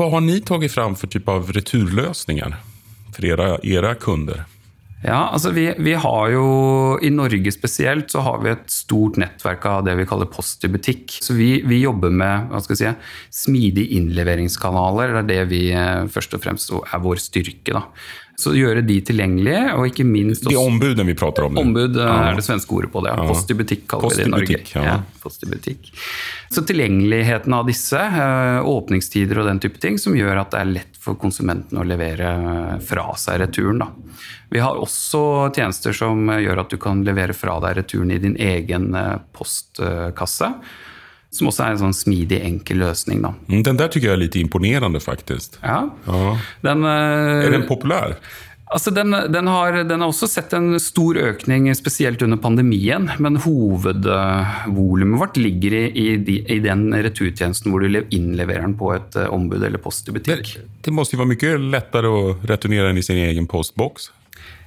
Hva 0.00 0.08
har 0.14 0.24
ni 0.24 0.38
tatt 0.40 0.70
fram 0.72 0.96
for 0.96 1.12
type 1.12 1.28
av 1.28 1.50
returløsninger 1.52 2.56
for 3.10 3.26
dere, 3.26 3.52
dere 3.64 3.94
kunder? 4.00 4.46
Ja, 5.00 5.30
altså 5.32 5.48
vi, 5.56 5.62
vi, 5.80 5.94
har 5.96 6.26
jo 6.28 6.44
I 7.00 7.08
Norge 7.14 7.52
spesielt 7.54 8.10
så 8.12 8.20
har 8.20 8.42
vi 8.42 8.50
et 8.52 8.66
stort 8.68 9.16
nettverk 9.20 9.64
av 9.70 9.86
det 9.86 9.94
vi 9.96 10.04
kaller 10.08 10.28
post 10.28 10.66
i 10.68 10.70
butikk. 10.72 11.14
Så 11.24 11.36
vi, 11.38 11.62
vi 11.64 11.80
jobber 11.80 12.12
med 12.12 12.50
hva 12.50 12.60
skal 12.60 12.76
jeg 12.76 12.82
si, 12.82 13.12
smidige 13.46 13.96
innleveringskanaler. 13.96 15.14
Det 15.14 15.22
er 15.22 15.30
det 15.30 15.46
vi 15.54 15.62
eh, 15.72 16.04
først 16.12 16.36
og 16.36 16.44
fremst 16.44 16.74
er 16.76 17.00
vår 17.00 17.22
styrke. 17.22 17.72
da. 17.72 17.86
Så 18.40 18.54
gjøre 18.56 18.80
de 18.86 18.96
tilgjengelige, 19.04 19.62
og 19.76 19.86
ikke 19.90 20.04
minst 20.08 20.46
også, 20.46 20.54
er 20.54 20.70
ombudene 20.70 21.04
vi 21.10 21.14
prater 21.18 21.44
om? 21.44 21.58
Ombud 21.60 21.98
eh, 21.98 22.06
ja. 22.06 22.30
er 22.30 22.38
det 22.38 22.44
svenske 22.46 22.72
ordet 22.72 22.88
på 22.92 23.02
det. 23.04 23.12
Ja. 23.12 23.26
Post 23.28 23.52
i 23.52 23.56
butikk 23.58 23.84
kaller 23.90 24.14
vi 24.14 24.16
det 24.16 24.28
i 24.28 24.32
Norge. 24.32 24.60
Ja. 24.72 24.84
Ja, 24.86 24.94
post 25.20 25.44
i 25.44 25.50
butikk. 25.50 25.90
Så 26.48 26.64
tilgjengeligheten 26.68 27.56
av 27.56 27.68
disse, 27.68 28.00
eh, 28.00 28.60
åpningstider 28.70 29.42
og 29.42 29.50
den 29.50 29.60
type 29.60 29.82
ting, 29.82 30.00
som 30.00 30.16
gjør 30.16 30.40
at 30.40 30.54
det 30.54 30.62
er 30.62 30.72
lett 30.72 31.00
for 31.00 31.20
konsumenten 31.20 31.80
å 31.80 31.84
levere 31.84 32.32
eh, 32.32 32.76
fra 32.86 33.10
seg 33.20 33.42
returen. 33.44 33.84
Da. 33.84 33.90
Vi 34.56 34.64
har 34.64 34.80
også 34.80 35.22
tjenester 35.52 35.96
som 35.96 36.32
gjør 36.32 36.64
at 36.64 36.72
du 36.72 36.80
kan 36.80 37.04
levere 37.04 37.36
fra 37.36 37.60
deg 37.66 37.82
returen 37.82 38.14
i 38.16 38.22
din 38.22 38.38
egen 38.40 38.88
postkasse. 39.36 40.54
Som 41.30 41.50
også 41.50 41.62
er 41.62 41.76
en 41.76 41.82
sånn 41.84 41.94
smidig, 41.94 42.40
enkel 42.42 42.80
løsning. 42.82 43.20
Da. 43.22 43.34
Mm, 43.46 43.62
den 43.66 43.78
der 43.78 43.90
syns 43.92 44.06
jeg 44.06 44.14
er 44.16 44.18
litt 44.18 44.38
imponerende, 44.40 45.02
faktisk. 45.02 45.60
Ja. 45.62 45.84
ja. 46.06 46.36
Den, 46.66 46.82
uh, 46.82 47.44
er 47.46 47.54
den 47.54 47.68
populær? 47.68 48.16
Altså 48.70 48.92
den, 48.94 49.10
den, 49.10 49.48
har, 49.50 49.80
den, 49.82 49.98
har, 49.98 50.12
også 50.12 50.28
sett 50.30 50.52
en 50.54 50.76
stor 50.78 51.18
økning, 51.18 51.66
spesielt 51.74 52.22
under 52.22 52.38
pandemien. 52.38 53.08
Men 53.18 53.40
hovedvolumet 53.42 55.18
vårt 55.18 55.40
ligger 55.42 55.74
i, 55.74 55.86
i, 55.90 56.36
i, 56.38 56.60
den 56.62 56.86
returtjenesten 56.94 57.72
hvor 57.72 57.82
du 57.82 57.98
innleverer 58.14 58.68
den 58.68 58.76
på 58.78 58.92
et 58.94 59.18
eh, 59.18 59.26
ombud 59.34 59.58
eller 59.66 59.82
post 59.82 60.06
i 60.06 60.14
butikk. 60.14 60.54
Det, 60.54 60.68
det 60.86 60.94
må 60.94 61.02
jo 61.02 61.18
være 61.18 61.32
mye 61.32 61.56
lettere 61.74 62.14
å 62.14 62.22
returnere 62.46 62.92
den 62.92 63.02
i 63.02 63.06
sin 63.06 63.18
egen 63.18 63.50
postboks? 63.50 64.12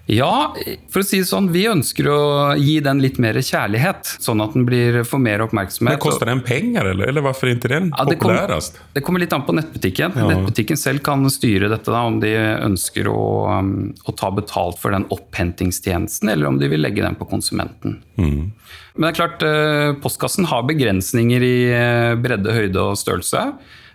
Ja, 0.06 0.52
for 0.92 1.00
å 1.00 1.06
si 1.08 1.22
det 1.22 1.30
sånn, 1.30 1.46
vi 1.54 1.62
ønsker 1.72 2.10
å 2.12 2.18
gi 2.60 2.76
den 2.84 3.00
litt 3.00 3.16
mer 3.24 3.38
kjærlighet. 3.40 4.10
Sånn 4.24 4.44
at 4.44 4.52
den 4.56 4.66
blir, 4.68 5.00
får 5.08 5.22
mer 5.24 5.46
oppmerksomhet. 5.46 5.96
Men 5.96 6.02
Koster 6.04 6.28
den 6.28 6.42
penger, 6.44 6.90
eller, 6.92 7.08
eller 7.08 7.24
hvorfor 7.24 7.54
ikke 7.54 7.72
den 7.72 7.88
ja, 7.94 8.04
det 8.10 8.18
populærast? 8.20 8.82
Kom, 8.82 8.90
det 8.98 9.04
kommer 9.08 9.24
litt 9.24 9.36
an 9.36 9.46
på 9.48 9.56
nettbutikken. 9.56 10.18
Ja. 10.20 10.26
Nettbutikken 10.34 10.80
selv 10.80 11.06
kan 11.08 11.24
styre 11.32 11.70
dette, 11.72 11.88
da, 11.88 12.02
om 12.10 12.20
de 12.20 12.34
ønsker 12.36 13.08
å, 13.08 13.24
um, 13.48 13.94
å, 14.04 14.16
ta 14.20 14.34
betalt 14.36 14.82
for 14.82 14.92
den 14.92 15.08
opphentingstjenesten, 15.14 16.34
eller 16.36 16.52
om 16.52 16.60
de 16.60 16.68
vil 16.74 16.84
legge 16.84 17.06
den 17.06 17.16
på 17.16 17.30
konsumenten. 17.32 18.02
Mm. 18.20 18.52
Men 18.98 19.08
det 19.08 19.14
er 19.14 19.20
klart, 19.22 19.48
eh, 19.48 19.94
postkassen 20.04 20.52
har 20.52 20.68
begrensninger 20.68 21.48
i 21.48 21.56
eh, 21.72 22.18
bredde, 22.20 22.52
høyde 22.52 22.90
og 22.92 23.00
størrelse. 23.00 23.48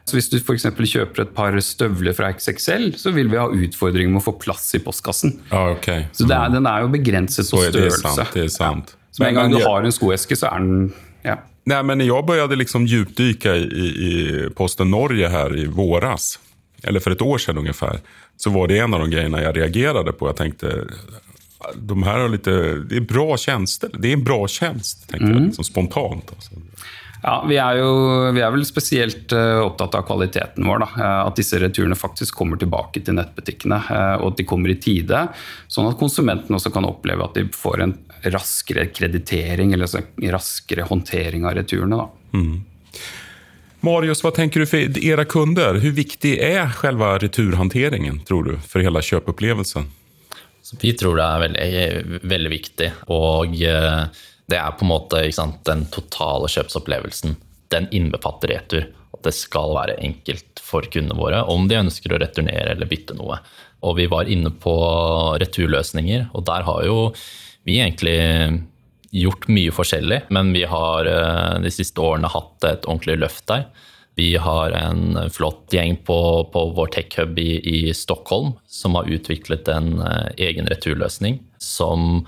Så 0.08 0.16
hvis 0.16 0.30
du 0.32 0.38
f.eks. 0.38 0.64
kjøper 0.72 1.26
et 1.26 1.34
par 1.36 1.56
støvler 1.64 2.16
fra 2.16 2.30
XXL, 2.32 2.94
så 2.96 3.12
vil 3.12 3.28
vi 3.32 3.36
ha 3.40 3.48
utfordringer 3.52 4.14
med 4.14 4.22
å 4.22 4.26
få 4.30 4.38
plass 4.40 4.70
i 4.78 4.80
postkassen. 4.84 5.36
Ah, 5.50 5.74
okay. 5.74 6.06
Så 6.16 6.24
er, 6.24 6.48
den 6.54 6.68
er 6.68 6.86
jo 6.86 6.92
begrenset 6.94 7.44
på 7.44 7.60
størrelse. 7.66 8.00
Det 8.00 8.14
er 8.14 8.16
sant, 8.16 8.34
det 8.38 8.46
sant. 8.54 8.94
Ja. 8.94 9.12
Så 9.12 9.24
med 9.24 9.32
en 9.32 9.40
gang 9.40 9.52
du 9.52 9.60
har 9.64 9.84
en 9.84 9.94
skoeske, 9.94 10.38
så 10.38 10.48
er 10.50 10.64
den 10.64 10.90
ja. 11.26 11.36
Nej, 11.68 11.82
men 11.84 12.00
jeg 12.00 12.08
begynte 12.08 12.26
började 12.26 12.56
liksom 12.56 12.86
djupdyka 12.88 13.56
i, 13.56 13.88
i 14.08 14.12
Posten 14.56 14.88
Norge 14.90 15.28
her 15.28 15.56
i 15.58 15.66
våras, 15.66 16.38
eller 16.82 17.02
for 17.04 17.12
et 17.12 17.22
år 17.22 17.42
siden 17.42 17.60
omtrent, 17.60 18.12
så 18.38 18.50
var 18.54 18.70
det 18.70 18.78
en 18.78 18.94
av 18.94 19.02
de 19.04 19.10
greiene 19.12 19.42
jeg 19.42 19.56
reagerte 19.58 20.14
på. 20.16 20.30
Jeg 20.30 20.38
tenkte 20.38 20.74
de 21.74 22.02
här 22.02 22.18
har 22.18 22.28
lite, 22.28 22.50
det 22.88 22.96
är 22.96 23.00
bra 23.00 23.36
tjänster. 23.36 23.90
Det 23.98 24.08
är 24.08 24.12
en 24.12 24.24
bra 24.24 24.48
tjänst, 24.48 25.08
tänkte 25.08 25.24
mm. 25.24 25.36
jag 25.36 25.46
liksom 25.46 25.64
spontant. 25.64 26.30
Alltså. 26.30 26.50
Ja, 27.22 27.44
Vi 27.48 27.56
er 27.58 27.80
jo 27.80 27.90
vi 28.34 28.42
er 28.44 28.52
vel 28.54 28.64
spesielt 28.66 29.32
uh, 29.34 29.64
opptatt 29.64 29.96
av 29.98 30.06
kvaliteten 30.06 30.66
vår. 30.66 30.84
Da. 30.84 30.88
Uh, 30.94 31.20
at 31.26 31.38
disse 31.38 31.58
returene 31.60 31.98
faktisk 31.98 32.37
kommer 32.38 32.60
tilbake 32.60 33.02
til 33.04 33.18
nettbutikkene, 33.18 33.80
uh, 33.88 34.14
og 34.22 34.32
at 34.32 34.40
de 34.40 34.46
kommer 34.48 34.72
i 34.72 34.78
tide. 34.82 35.25
Sånn 35.70 35.90
at 35.90 35.98
konsumenten 35.98 36.54
også 36.54 36.72
kan 36.75 36.87
oppleve 36.88 37.26
at 37.26 37.38
de 37.38 37.48
får 37.54 37.84
en 37.84 37.96
raskere 38.34 38.88
kreditering 38.94 39.75
eller 39.75 39.90
en 39.98 40.30
raskere 40.34 40.87
håndtering 40.87 41.46
av 41.46 41.58
returene. 41.58 41.98
Da. 41.98 42.38
Mm. 42.38 42.56
Marius, 43.87 44.22
hva 44.25 44.32
tenker 44.34 44.62
du 44.62 44.66
for 44.70 44.94
dere 44.94 45.26
kunder? 45.30 45.78
Hvor 45.82 45.94
viktig 45.94 46.34
er 46.42 46.72
selve 46.80 47.12
returhåndteringen 47.22 48.25
tror 48.26 48.50
du, 48.50 48.56
for 48.66 48.82
hele 48.82 49.02
kjøpeopplevelsen? 49.06 49.87
Vi 50.82 50.90
tror 50.98 51.14
det 51.16 51.25
er 51.25 51.44
veldig, 51.44 52.18
veldig 52.28 52.50
viktig. 52.52 52.88
og 53.14 53.54
det 54.48 54.58
er 54.58 54.76
på 54.76 54.86
en 54.86 54.92
måte 54.92 55.20
sant, 55.36 55.60
den 55.68 55.84
totale 55.92 56.48
kjøpsopplevelsen. 56.50 57.36
Den 57.72 57.88
innbefatter 57.92 58.54
retur. 58.54 58.86
At 59.12 59.24
det 59.26 59.34
skal 59.36 59.74
være 59.76 59.98
enkelt 60.04 60.62
for 60.64 60.86
kundene 60.88 61.16
våre 61.18 61.42
om 61.52 61.66
de 61.68 61.80
ønsker 61.80 62.12
å 62.12 62.20
returnere 62.20 62.72
eller 62.74 62.88
bytte 62.88 63.16
noe. 63.18 63.40
Og 63.84 63.98
vi 64.00 64.08
var 64.10 64.30
inne 64.30 64.50
på 64.50 64.74
returløsninger, 65.40 66.30
og 66.34 66.44
der 66.48 66.64
har 66.66 66.82
jo 66.88 66.98
vi 67.68 67.76
egentlig 67.82 68.18
gjort 69.10 69.46
mye 69.52 69.72
forskjellig. 69.74 70.22
Men 70.34 70.52
vi 70.56 70.64
har 70.68 71.08
eh, 71.08 71.60
de 71.64 71.72
siste 71.72 72.00
årene 72.00 72.30
hatt 72.32 72.64
et 72.68 72.88
ordentlig 72.88 73.18
løft 73.20 73.46
der. 73.50 73.68
Vi 74.18 74.32
har 74.40 74.74
en 74.74 75.30
flott 75.30 75.70
gjeng 75.72 76.00
på, 76.06 76.18
på 76.52 76.62
vår 76.74 76.92
tech-hub 76.96 77.38
i, 77.38 77.50
i, 77.62 77.80
Stockholm 77.94 78.56
som 78.66 78.96
har 78.98 79.06
utviklet 79.06 79.68
en 79.70 80.00
eh, 80.02 80.30
egen 80.48 80.68
returløsning 80.70 81.38
som 81.62 82.24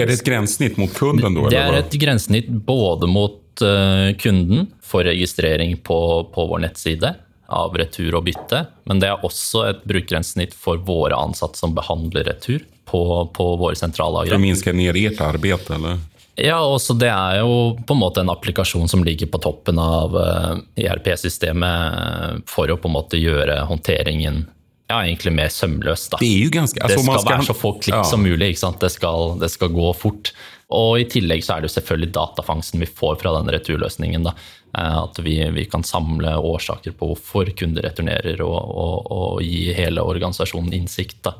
er 0.00 0.08
det 0.08 0.18
et 0.20 0.24
grensesnitt 0.24 0.78
mot 0.80 0.92
kunden? 0.96 1.36
Da, 1.36 1.48
det 1.52 1.60
er 1.60 1.78
et 1.82 1.96
grensesnitt 2.00 2.48
både 2.66 3.08
mot 3.10 3.64
uh, 3.64 4.08
kunden 4.22 4.70
for 4.80 5.04
registrering 5.04 5.76
på, 5.84 5.98
på, 6.32 6.46
vår 6.48 6.64
nettside 6.64 7.14
av 7.52 7.74
retur 7.76 8.16
og 8.16 8.24
bytte, 8.24 8.64
men 8.88 9.02
det 9.02 9.10
er 9.12 9.26
også 9.26 9.66
et 9.68 9.82
brukergrensesnitt 9.84 10.54
for 10.56 10.80
våre 10.86 11.18
ansatte 11.18 11.60
som 11.60 11.74
behandler 11.76 12.24
retur 12.30 12.64
på, 12.88 13.02
på 13.36 13.50
våre 13.60 13.76
sentrallagre. 13.76 14.32
For 14.32 14.40
å 14.40 14.46
minske 14.46 14.72
ned 14.72 14.96
ert 14.96 15.20
arbeid, 15.20 15.68
eller? 15.76 16.00
Ja, 16.40 16.62
også 16.64 16.96
det 16.96 17.10
er 17.12 17.42
jo 17.42 17.76
på 17.84 17.92
en 17.92 18.00
måte 18.00 18.22
en 18.22 18.32
applikasjon 18.32 18.88
som 18.88 19.04
ligger 19.04 19.28
på 19.28 19.42
toppen 19.44 19.76
av 19.76 20.16
ERP-systemet 20.80 21.98
eh, 21.98 22.38
e 22.38 22.42
for 22.48 22.72
å 22.72 22.78
på 22.80 22.88
en 22.88 22.96
måte 22.96 23.20
gjøre 23.20 23.58
håndteringen 23.68 24.46
ja, 24.92 25.00
egentlig 25.08 25.32
mer 25.34 25.52
sømløst. 25.52 26.12
Da. 26.12 26.20
Det, 26.20 26.32
ganske, 26.52 26.80
altså, 26.82 27.00
det 27.00 27.04
skal, 27.06 27.20
skal, 27.24 27.32
være 27.32 27.48
så 27.48 27.56
få 27.56 27.74
klikk 27.78 27.96
ja. 27.96 28.02
som 28.08 28.24
mulig. 28.24 28.52
Det 28.82 28.90
skal, 28.92 29.36
det, 29.40 29.52
skal, 29.54 29.72
gå 29.72 29.92
fort. 29.96 30.32
Og 30.72 31.00
i 31.00 31.06
tillegg 31.08 31.44
så 31.44 31.56
er 31.56 31.62
det 31.62 31.70
jo 31.70 31.76
selvfølgelig 31.76 32.12
datafangsten 32.16 32.82
vi 32.82 32.88
får 32.88 33.18
fra 33.22 33.34
den 33.38 33.52
returløsningen. 33.54 34.28
da. 34.28 34.36
Eh, 34.78 34.98
at 34.98 35.18
vi, 35.18 35.50
vi, 35.50 35.64
kan 35.64 35.82
samle 35.84 36.36
årsaker 36.36 36.94
på 36.96 37.10
hvorfor 37.10 37.50
kunder 37.56 37.84
returnerer, 37.84 38.40
og, 38.40 38.56
og, 38.56 39.10
og 39.12 39.42
gi 39.44 39.72
hele 39.76 40.00
organisasjonen 40.00 40.72
innsikt. 40.72 41.18
Da. 41.26 41.34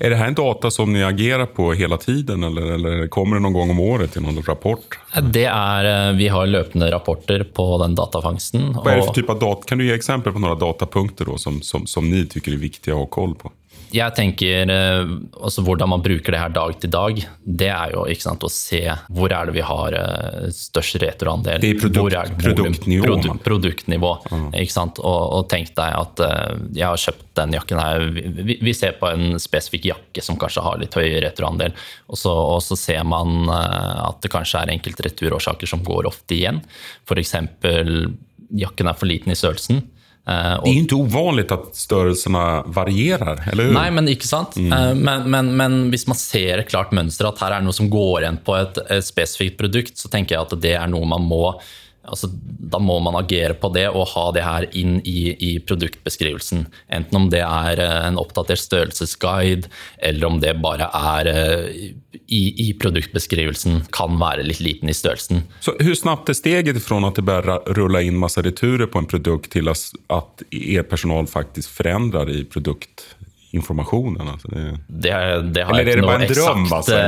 Er 0.00 0.14
det 0.14 0.20
her 0.20 0.32
en 0.32 0.38
data 0.38 0.70
som 0.72 0.94
dere 0.96 1.10
agerer 1.12 1.50
på 1.52 1.72
hele 1.76 1.98
tiden, 2.00 2.46
eller, 2.48 2.72
eller 2.78 3.04
kommer 3.12 3.36
det 3.36 3.44
noen 3.44 3.58
gang 3.58 3.74
om 3.74 3.82
året 3.84 4.16
til 4.16 4.24
noen 4.24 4.40
rapport? 4.46 4.96
Det 5.20 5.44
er, 5.50 5.90
eh, 5.92 6.14
Vi 6.16 6.30
har 6.32 6.48
løpende 6.48 6.88
rapporter 6.94 7.44
på 7.44 7.68
den 7.84 7.98
datafangsten. 7.98 8.72
Hva 8.78 8.94
er 8.94 9.02
det 9.02 9.08
for 9.10 9.20
type 9.20 9.36
av 9.36 9.44
data? 9.44 9.68
Kan 9.68 9.82
du 9.82 9.84
gi 9.84 9.92
eksempler 9.92 10.32
på 10.32 10.44
noen 10.44 10.58
datapunkter 10.58 11.28
da, 11.28 11.36
som, 11.36 11.60
som, 11.60 11.84
som 11.86 12.08
ni 12.08 12.24
syns 12.24 12.48
er 12.48 12.60
viktige 12.62 12.96
å 12.96 13.04
ha 13.04 13.12
koll 13.12 13.36
på? 13.36 13.52
Jeg 13.94 14.14
tenker 14.16 14.70
eh, 14.72 15.10
altså 15.40 15.62
Hvordan 15.64 15.90
man 15.92 16.02
bruker 16.04 16.34
det 16.34 16.40
her 16.40 16.52
dag 16.54 16.74
til 16.80 16.90
dag, 16.92 17.20
det 17.44 17.70
er 17.72 17.94
jo 17.94 18.04
sant, 18.20 18.44
å 18.44 18.50
se 18.52 18.82
hvor 19.14 19.32
er 19.34 19.48
det 19.48 19.54
vi 19.56 19.64
har 19.64 19.96
eh, 19.96 20.48
størst 20.54 20.98
retroandel. 21.02 21.62
Det 21.62 21.72
er, 21.74 21.80
produkt, 21.80 22.16
er 22.16 22.32
produktnivå. 22.38 23.06
Produ, 23.06 23.28
produktnivå 23.44 24.12
mm. 24.28 24.46
ikke 24.62 24.74
sant? 24.74 25.00
Og, 25.02 25.20
og, 25.38 25.48
tenk 25.50 25.72
deg 25.78 25.98
at 26.02 26.24
eh, 26.26 26.54
jeg 26.78 26.86
har 26.86 27.02
kjøpt 27.04 27.26
den 27.40 27.58
jakken 27.58 27.82
her. 27.82 28.06
Vi, 28.12 28.58
vi, 28.60 28.76
ser 28.76 28.96
på 29.00 29.10
en 29.10 29.42
spesifikk 29.42 29.90
jakke 29.90 30.24
som 30.24 30.38
kanskje 30.40 30.64
har 30.66 30.80
litt 30.80 30.96
høy 30.98 31.06
retroandel, 31.24 31.76
og 32.08 32.20
så, 32.20 32.32
og 32.56 32.62
så 32.64 32.78
ser 32.78 33.04
man 33.08 33.48
at 33.48 34.18
det 34.24 34.30
kanskje 34.32 34.64
er 34.64 34.72
enkelte 34.74 35.06
returårsaker 35.06 35.70
som 35.70 35.84
går 35.86 36.08
ofte 36.10 36.36
igjen. 36.36 36.60
F.eks. 37.06 37.36
jakken 38.58 38.90
er 38.90 38.98
for 38.98 39.08
liten 39.10 39.32
i 39.32 39.38
størrelsen. 39.38 39.86
Uh, 40.28 40.58
det 40.60 40.68
er 40.68 40.74
jo 40.74 40.84
ikke 40.84 40.96
uvanlig 41.08 41.46
at 41.54 41.68
størrelsene 41.72 42.44
varierer, 42.76 43.46
eller 43.48 43.70
Nei, 43.72 43.86
men 43.96 44.10
ikke 44.12 44.28
sant? 44.28 44.58
Mm. 44.60 44.72
Uh, 44.74 44.90
men, 44.98 45.24
men, 45.32 45.50
men, 45.56 45.76
hvis 45.94 46.04
man 46.10 46.18
ser 46.20 46.66
klart 46.68 46.92
mønster, 46.92 47.30
at 47.30 47.40
her 47.40 47.56
er 47.56 47.64
noe 47.64 47.72
som 47.72 47.88
går 47.88 48.26
igjen 48.26 48.40
på 48.44 48.58
et, 48.58 48.82
et 48.92 49.06
spesifikt 49.06 49.56
produkt, 49.60 49.96
så 49.96 50.12
tenker 50.12 50.36
jeg 50.36 50.44
at 50.44 50.52
det 50.60 50.74
er 50.76 50.90
noe 50.92 51.08
man 51.08 51.24
må 51.24 51.54
altså, 52.08 52.30
da 52.72 52.80
må 52.82 52.98
man 53.04 53.16
agere 53.18 53.56
på 53.58 53.70
det 53.74 53.86
og 53.90 54.08
ha 54.14 54.24
det 54.34 54.44
her 54.44 54.66
inn 54.76 54.98
i, 55.04 55.32
i, 55.34 55.52
produktbeskrivelsen. 55.64 56.66
Enten 56.94 57.20
om 57.20 57.28
det 57.32 57.42
er 57.44 57.82
eh, 57.84 58.00
en 58.08 58.18
oppdatert 58.20 58.62
størrelsesguide, 58.62 59.70
eller 59.98 60.28
om 60.28 60.40
det 60.42 60.56
bare 60.62 60.90
er 60.94 61.30
eh, 61.32 61.92
i, 62.28 62.42
i 62.68 62.72
produktbeskrivelsen 62.80 63.84
kan 63.94 64.18
være 64.20 64.44
litt 64.46 64.60
liten 64.64 64.90
i 64.90 64.96
størrelsen. 64.96 65.44
Så 65.64 65.76
Hvor 65.80 65.96
snabbt 65.96 66.32
er 66.32 66.36
steget 66.36 66.82
fra 66.84 67.00
at 67.08 67.20
det 67.20 67.24
bare 67.28 67.60
ruller 67.76 68.04
inn 68.04 68.18
masse 68.20 68.42
returer 68.44 68.90
på 68.90 69.02
en 69.02 69.08
produkt, 69.08 69.50
til 69.54 69.70
at 69.70 70.44
er 70.50 70.84
personal 70.88 71.28
faktisk 71.30 71.72
forandrer 71.80 72.28
i 72.32 72.42
produktinformasjonen? 72.44 74.28
Altså 74.34 74.52
det... 74.52 74.66
Det, 74.88 75.14
det, 75.54 75.64
har 75.64 75.80
jeg 75.80 75.88
ikke 75.88 76.04
noe 76.04 76.20
eksakte, 76.26 76.76
altså? 76.82 77.00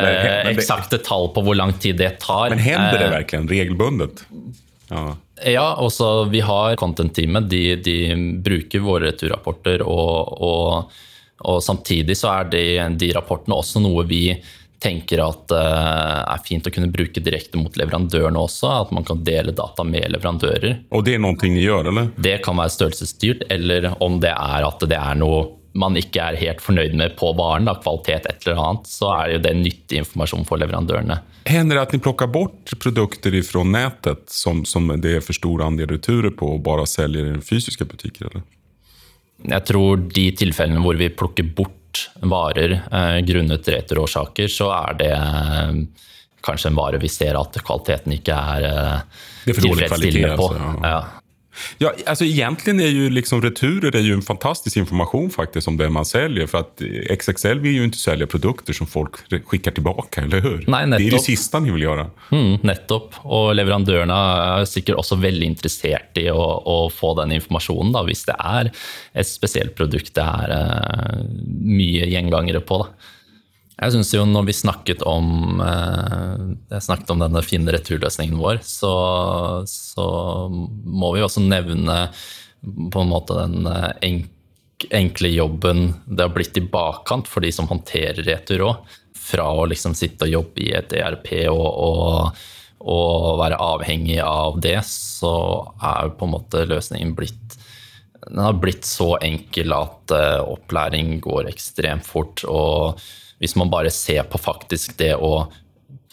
eksakte 0.55 1.03
tall 1.05 1.31
på 1.35 1.45
hvor 1.45 1.59
lang 1.59 1.77
tid 1.83 2.01
det 2.01 2.15
tar. 2.25 2.49
Men 2.55 2.65
hender 2.65 2.97
det 2.97 3.07
eh, 3.11 3.17
virkelig 3.19 3.55
regelbundet? 3.55 4.25
Ja. 4.91 5.17
ja, 5.47 5.67
også 5.79 6.25
vi 6.31 6.41
har 6.45 6.77
content-teamet. 6.77 7.51
De, 7.51 7.77
de, 7.77 7.99
bruker 8.43 8.83
våre 8.85 9.11
returrapporter, 9.11 9.85
og, 9.87 10.33
og, 10.43 10.97
og, 11.41 11.61
samtidig 11.63 12.19
så 12.19 12.33
er 12.41 12.51
de, 12.53 12.65
de 12.99 13.13
rapportene 13.17 13.59
også 13.59 13.83
noe 13.85 14.07
vi 14.11 14.25
tenker 14.81 15.21
at 15.21 15.53
uh, 15.53 16.21
er 16.25 16.41
fint 16.47 16.65
å 16.65 16.73
kunne 16.73 16.89
bruke 16.89 17.21
direkte 17.21 17.61
mot 17.61 17.75
leverandørene 17.77 18.41
også. 18.41 18.71
At 18.87 18.93
man 18.97 19.05
kan 19.07 19.23
dele 19.25 19.53
data 19.53 19.85
med 19.85 20.09
leverandører. 20.15 20.87
Og 20.97 21.05
det 21.05 21.19
er 21.19 21.23
noe 21.23 21.37
de 21.39 21.53
gjør, 21.61 21.93
eller? 21.93 22.13
Det 22.17 22.39
kan 22.45 22.57
være 22.59 22.75
størrelsesstyrt, 22.75 23.45
eller 23.53 23.93
om 24.01 24.19
det 24.25 24.33
er 24.33 24.67
at 24.67 24.87
det 24.89 24.97
er 24.97 25.21
noe 25.21 25.60
man 25.81 25.97
ikke 25.99 26.23
er 26.23 26.39
helt 26.41 26.63
fornøyd 26.63 26.95
med 26.99 27.17
på 27.19 27.33
varen, 27.39 27.69
da, 27.69 27.77
kvalitet 27.81 28.29
et 28.29 28.47
eller 28.47 28.61
annet, 28.63 28.91
så 28.91 29.11
er 29.17 29.35
jo 29.35 29.43
det 29.47 29.57
nyttig 29.59 30.03
informasjon 30.05 30.47
for 30.49 30.61
leverandørene. 30.63 31.21
Hender 31.49 31.79
det 31.79 31.83
at 31.83 31.95
dere 31.95 32.05
plukker 32.05 32.31
bort 32.31 32.75
produkter 32.83 33.35
fra 33.47 33.65
nettet 33.67 34.29
som, 34.31 34.65
som, 34.69 34.91
det 35.01 35.17
er 35.19 35.25
for 35.25 35.37
stor 35.37 35.65
andel 35.67 35.95
returer 35.95 36.35
på, 36.37 36.55
og 36.57 36.65
bare 36.67 36.87
selger 36.91 37.33
i 37.33 37.45
fysiske 37.45 37.87
butikker? 37.89 38.29
Eller? 38.31 38.45
Jeg 39.49 39.67
tror 39.71 40.05
de 40.13 40.27
tilfellene 40.37 40.83
hvor 40.85 40.99
vi 41.01 41.09
plukker 41.09 41.49
bort 41.57 42.05
varer 42.23 42.77
eh, 42.77 43.19
grunnet 43.27 43.69
returårsaker, 43.73 44.53
så 44.53 44.69
er 44.77 45.01
det 45.01 45.15
eh, 45.17 45.81
kanskje 46.45 46.71
en 46.71 46.79
vare 46.79 47.01
vi 47.01 47.09
ser 47.11 47.39
at 47.41 47.57
kvaliteten 47.65 48.15
ikke 48.19 48.37
er 48.37 48.69
eh, 48.69 49.25
tilfredsstillende 49.49 50.37
på. 50.37 50.53
Altså, 50.53 50.77
ja. 50.85 50.93
Ja. 50.93 51.01
Ja, 51.79 51.93
alltså 52.07 52.25
egentligen 52.25 52.81
är 52.81 52.87
ju 52.87 53.11
liksom 53.11 53.43
returer 53.43 53.97
är 53.97 54.01
ju 54.01 54.13
en 54.13 54.23
fantastisk 54.23 54.77
information 54.77 55.31
faktiskt 55.31 55.69
om 55.69 55.77
det 55.77 55.89
man 55.89 56.05
säljer. 56.05 56.47
För 56.47 56.59
att 56.59 56.83
XXL 57.19 57.59
vill 57.59 57.75
ju 57.75 57.85
inte 57.85 57.99
sälja 57.99 58.27
produkter 58.27 58.73
som 58.73 58.87
folk 58.87 59.11
skickar 59.45 59.71
tillbaka, 59.71 60.21
eller 60.21 60.41
hur? 60.41 60.65
Nei, 60.67 60.87
det 60.87 60.97
är 60.97 61.11
det 61.11 61.19
sista 61.19 61.61
ni 61.61 61.71
vill 61.71 61.83
göra. 61.83 62.11
Mm, 62.31 62.59
nettopp. 62.63 63.15
Og 63.25 63.55
leverandørene 63.57 64.19
er 64.61 64.69
sikkert 64.71 65.01
også 65.03 65.19
veldig 65.21 65.53
interessert 65.55 66.19
i 66.21 66.29
å, 66.31 66.45
å 66.65 66.77
få 66.95 67.15
den 67.21 67.35
informasjonen, 67.39 67.95
da, 67.97 68.05
hvis 68.07 68.27
det 68.29 68.37
er 68.39 68.71
et 69.13 69.29
spesielt 69.29 69.75
produkt 69.79 70.15
det 70.15 70.27
er 70.27 70.55
uh, 70.55 71.25
mye 71.47 72.07
gjengangere 72.11 72.63
på. 72.67 72.85
da. 72.85 73.17
Jeg 73.81 73.95
syns 73.95 74.11
jo 74.13 74.27
når 74.29 74.45
vi 74.51 74.55
snakket 74.59 75.03
om, 75.09 75.61
eh, 75.65 76.43
jeg 76.75 76.85
snakket 76.85 77.13
om 77.15 77.23
denne 77.23 77.41
fine 77.45 77.73
returløsningen 77.73 78.37
vår, 78.37 78.61
så, 78.67 78.93
så, 79.65 80.07
må 80.51 81.15
vi 81.15 81.25
også 81.25 81.41
nevne 81.47 82.11
på 82.61 83.01
en 83.01 83.09
måte 83.09 83.39
den 83.39 83.65
eh, 83.71 84.19
enkle 85.01 85.31
jobben 85.33 85.95
det 86.05 86.27
har 86.27 86.35
blitt 86.35 86.61
i 86.61 86.65
bakkant 86.65 87.29
for 87.29 87.45
de 87.45 87.53
som 87.57 87.69
håndterer 87.71 88.21
retur 88.29 88.67
òg. 88.69 88.99
Fra 89.21 89.49
å 89.53 89.67
liksom 89.69 89.95
sitte 89.97 90.27
og 90.27 90.35
jobbe 90.35 90.65
i 90.65 90.73
et 90.77 90.93
ERP 90.97 91.33
og, 91.53 91.65
og, 91.65 92.45
og, 92.85 93.17
være 93.41 93.61
avhengig 93.65 94.21
av 94.25 94.61
det, 94.61 94.81
så 94.89 95.33
er 95.77 96.13
på 96.19 96.29
en 96.29 96.35
måte 96.35 96.67
løsningen 96.69 97.17
blitt 97.17 97.60
den 98.29 98.43
har 98.45 98.59
blitt 98.61 98.85
så 98.85 99.15
enkel 99.25 99.73
at 99.73 100.15
uh, 100.15 100.43
opplæring 100.45 101.19
går 101.25 101.49
ekstremt 101.51 102.07
fort. 102.07 102.45
og 102.45 103.01
hvis 103.41 103.57
man 103.57 103.71
bare 103.73 103.91
ser 103.91 104.27
på 104.29 104.39
faktisk 104.39 104.99
det 105.01 105.15
å 105.17 105.49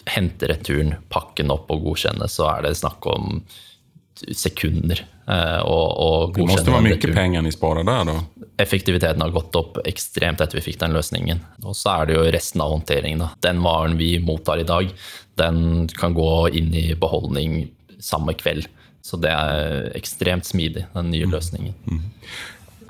hente 0.08 0.48
returen, 0.48 0.94
pakke 1.12 1.42
den 1.42 1.52
opp 1.52 1.68
og 1.74 1.82
godkjenne, 1.84 2.28
så 2.32 2.46
er 2.54 2.64
det 2.64 2.78
snakk 2.80 3.04
om 3.12 3.42
sekunder. 4.32 5.02
Eh, 5.28 5.60
og, 5.60 6.32
det 6.34 6.46
måtte 6.48 6.72
være 6.72 6.86
mye 6.86 7.12
penger 7.12 7.44
dere 7.44 7.54
sparer 7.54 7.86
der, 7.86 8.08
da? 8.08 8.46
Effektiviteten 8.58 9.22
har 9.22 9.34
gått 9.34 9.54
opp 9.60 9.78
ekstremt 9.86 10.40
etter 10.42 10.58
vi 10.58 10.64
fikk 10.64 10.80
den 10.80 10.96
løsningen. 10.96 11.44
Og 11.62 11.76
så 11.78 11.98
er 11.98 12.08
det 12.08 12.16
jo 12.16 12.24
resten 12.34 12.64
av 12.64 12.72
håndteringen. 12.72 13.22
Da. 13.22 13.30
Den 13.50 13.60
varen 13.62 13.98
vi 14.00 14.14
mottar 14.24 14.62
i 14.62 14.66
dag, 14.66 14.90
den 15.38 15.86
kan 16.00 16.16
gå 16.16 16.32
inn 16.58 16.72
i 16.74 16.88
beholdning 16.98 17.60
samme 18.02 18.34
kveld. 18.38 18.66
Så 19.08 19.16
det 19.16 19.32
er 19.32 19.88
ekstremt 19.96 20.44
smidig, 20.44 20.84
den 20.92 21.08
nye 21.14 21.24
mm. 21.24 21.32
løsningen. 21.32 21.74
Mm. 21.88 22.02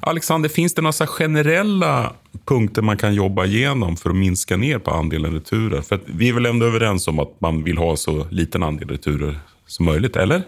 Alexander, 0.00 0.48
finns 0.48 0.74
det 0.74 0.83
några 0.83 1.07
generella 1.07 2.12
punkter 2.44 2.83
man 2.83 2.96
kan 2.96 3.14
jobba 3.14 3.46
gjennom 3.46 3.96
for 3.96 4.11
å 4.11 4.18
minska 4.18 4.57
ner 4.57 4.78
på 4.83 4.90
andelen 4.94 5.35
returer? 5.35 5.83
För 5.83 6.00
vi 6.07 6.28
er 6.28 6.38
vel 6.38 6.46
ändå 6.46 6.66
överens 6.66 7.09
om 7.09 7.18
at 7.22 7.35
man 7.38 7.62
vil 7.64 7.78
ha 7.78 7.96
så 7.96 8.26
liten 8.31 8.62
andel 8.62 8.88
returer 8.88 9.38
som 9.66 9.87
möjligt, 9.87 10.16
eller? 10.16 10.42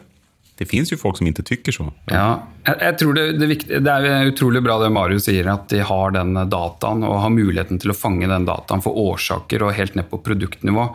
Det 0.59 0.67
finns 0.67 0.93
jo 0.93 0.99
folk 1.01 1.17
som 1.17 1.29
ikke 1.31 1.47
tykker 1.47 1.73
så. 1.73 1.87
Ja, 2.11 2.43
jeg 2.67 2.99
tror 3.01 3.15
det, 3.17 3.23
det, 3.41 3.47
viktig, 3.49 3.79
det, 3.81 3.95
er 3.95 4.29
utrolig 4.29 4.61
bra 4.63 4.77
det 4.83 4.91
Marius 4.93 5.25
sier, 5.31 5.47
at 5.49 5.71
de 5.73 5.81
har 5.87 6.13
den 6.19 6.35
dataen 6.53 7.07
og 7.07 7.23
har 7.23 7.33
muligheten 7.33 7.81
til 7.81 7.95
å 7.95 7.97
fange 7.97 8.29
den 8.29 8.45
dataen 8.49 8.83
for 8.85 8.99
årsaker 8.99 9.65
og 9.65 9.77
helt 9.79 9.97
ned 9.97 10.11
på 10.11 10.21
produktnivå. 10.27 10.91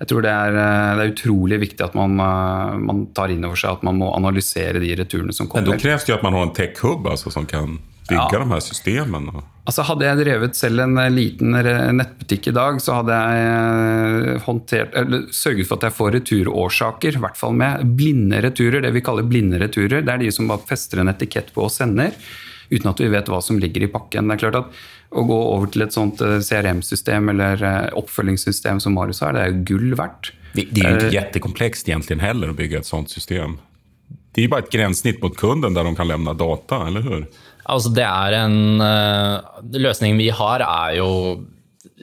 Jeg 0.00 0.08
tror 0.08 0.24
det 0.24 0.32
er, 0.32 0.54
det 0.96 1.04
er 1.04 1.12
utrolig 1.12 1.58
viktig 1.60 1.84
at 1.84 1.96
man, 1.98 2.16
man, 2.16 3.02
tar 3.16 3.32
inn 3.34 3.44
over 3.44 3.58
seg 3.60 3.76
at 3.76 3.82
man 3.84 3.98
må 4.00 4.08
analysere 4.16 4.80
de 4.80 4.94
returene 4.96 5.34
som 5.36 5.48
kommer. 5.50 5.68
Men 5.68 5.76
Da 5.76 5.82
kreves 5.82 6.06
det 6.06 6.14
jo 6.14 6.16
at 6.16 6.24
man 6.24 6.38
har 6.38 6.46
en 6.48 6.54
tech-hub 6.56 7.08
altså, 7.10 7.32
som 7.34 7.44
kan 7.48 7.76
bygge 8.10 8.34
ja. 8.34 8.42
de 8.42 8.50
her 8.50 8.62
systemene? 8.64 9.42
Altså 9.68 9.84
Hadde 9.86 10.06
jeg 10.06 10.18
drevet 10.22 10.58
selv 10.58 10.82
en 10.82 10.98
eh, 10.98 11.10
liten 11.12 11.54
nettbutikk 11.98 12.50
i 12.50 12.54
dag, 12.56 12.80
så 12.82 13.00
hadde 13.00 13.18
jeg 13.18 13.48
eh, 14.34 14.44
håndtert, 14.46 14.94
eller 14.98 15.26
sørget 15.36 15.68
for 15.68 15.78
at 15.78 15.88
jeg 15.88 15.96
får 15.98 16.14
returårsaker, 16.18 17.18
i 17.18 17.24
hvert 17.24 17.38
fall 17.38 17.58
med 17.58 17.84
blinde 17.98 18.40
returer. 18.42 18.80
Det 18.84 18.94
vi 18.96 19.04
kaller 19.06 19.28
blinde 19.28 19.60
returer. 19.62 20.00
Det 20.00 20.14
er 20.14 20.24
de 20.24 20.32
som 20.34 20.50
bare 20.50 20.64
fester 20.66 21.02
en 21.02 21.12
etikett 21.12 21.52
på 21.54 21.66
og 21.68 21.74
sender, 21.74 22.16
uten 22.70 22.90
at 22.90 23.02
vi 23.02 23.12
vet 23.12 23.30
hva 23.30 23.42
som 23.44 23.60
ligger 23.62 23.86
i 23.86 23.92
pakken. 23.92 24.30
Det 24.30 24.38
er 24.38 24.44
klart 24.46 24.60
at 24.64 24.82
Å 25.10 25.24
gå 25.26 25.38
over 25.54 25.70
til 25.74 25.82
et 25.82 25.94
sånt 25.94 26.20
eh, 26.22 26.38
CRM-system 26.44 27.32
eller 27.32 27.64
oppfølgingssystem 27.98 28.78
som 28.82 28.94
Marius 28.94 29.24
har, 29.24 29.34
det 29.34 29.42
er 29.42 29.50
jo 29.54 29.64
gull 29.72 29.96
verdt. 29.98 30.32
Det, 30.54 30.68
det 30.74 30.84
er 30.84 30.94
jo 30.94 31.02
ikke 31.04 31.16
jättekomplekst 31.16 31.90
egentlig 31.90 32.20
heller 32.22 32.52
å 32.52 32.56
bygge 32.58 32.82
et 32.82 32.88
sånt 32.88 33.10
system. 33.12 33.58
Det 34.30 34.42
er 34.42 34.46
jo 34.46 34.52
bare 34.52 34.66
et 34.66 34.74
grensesnitt 34.74 35.22
mot 35.22 35.34
kunden 35.38 35.74
der 35.74 35.86
de 35.86 35.94
kan 35.98 36.08
levne 36.10 36.34
data, 36.38 36.84
eller 36.86 37.06
hur? 37.06 37.24
Altså, 37.70 37.92
det 37.94 38.06
er 38.06 38.36
en 38.40 38.82
uh, 38.82 39.62
Løsningen 39.74 40.18
vi 40.18 40.30
har, 40.34 40.62
er 40.64 40.98
jo 41.00 41.10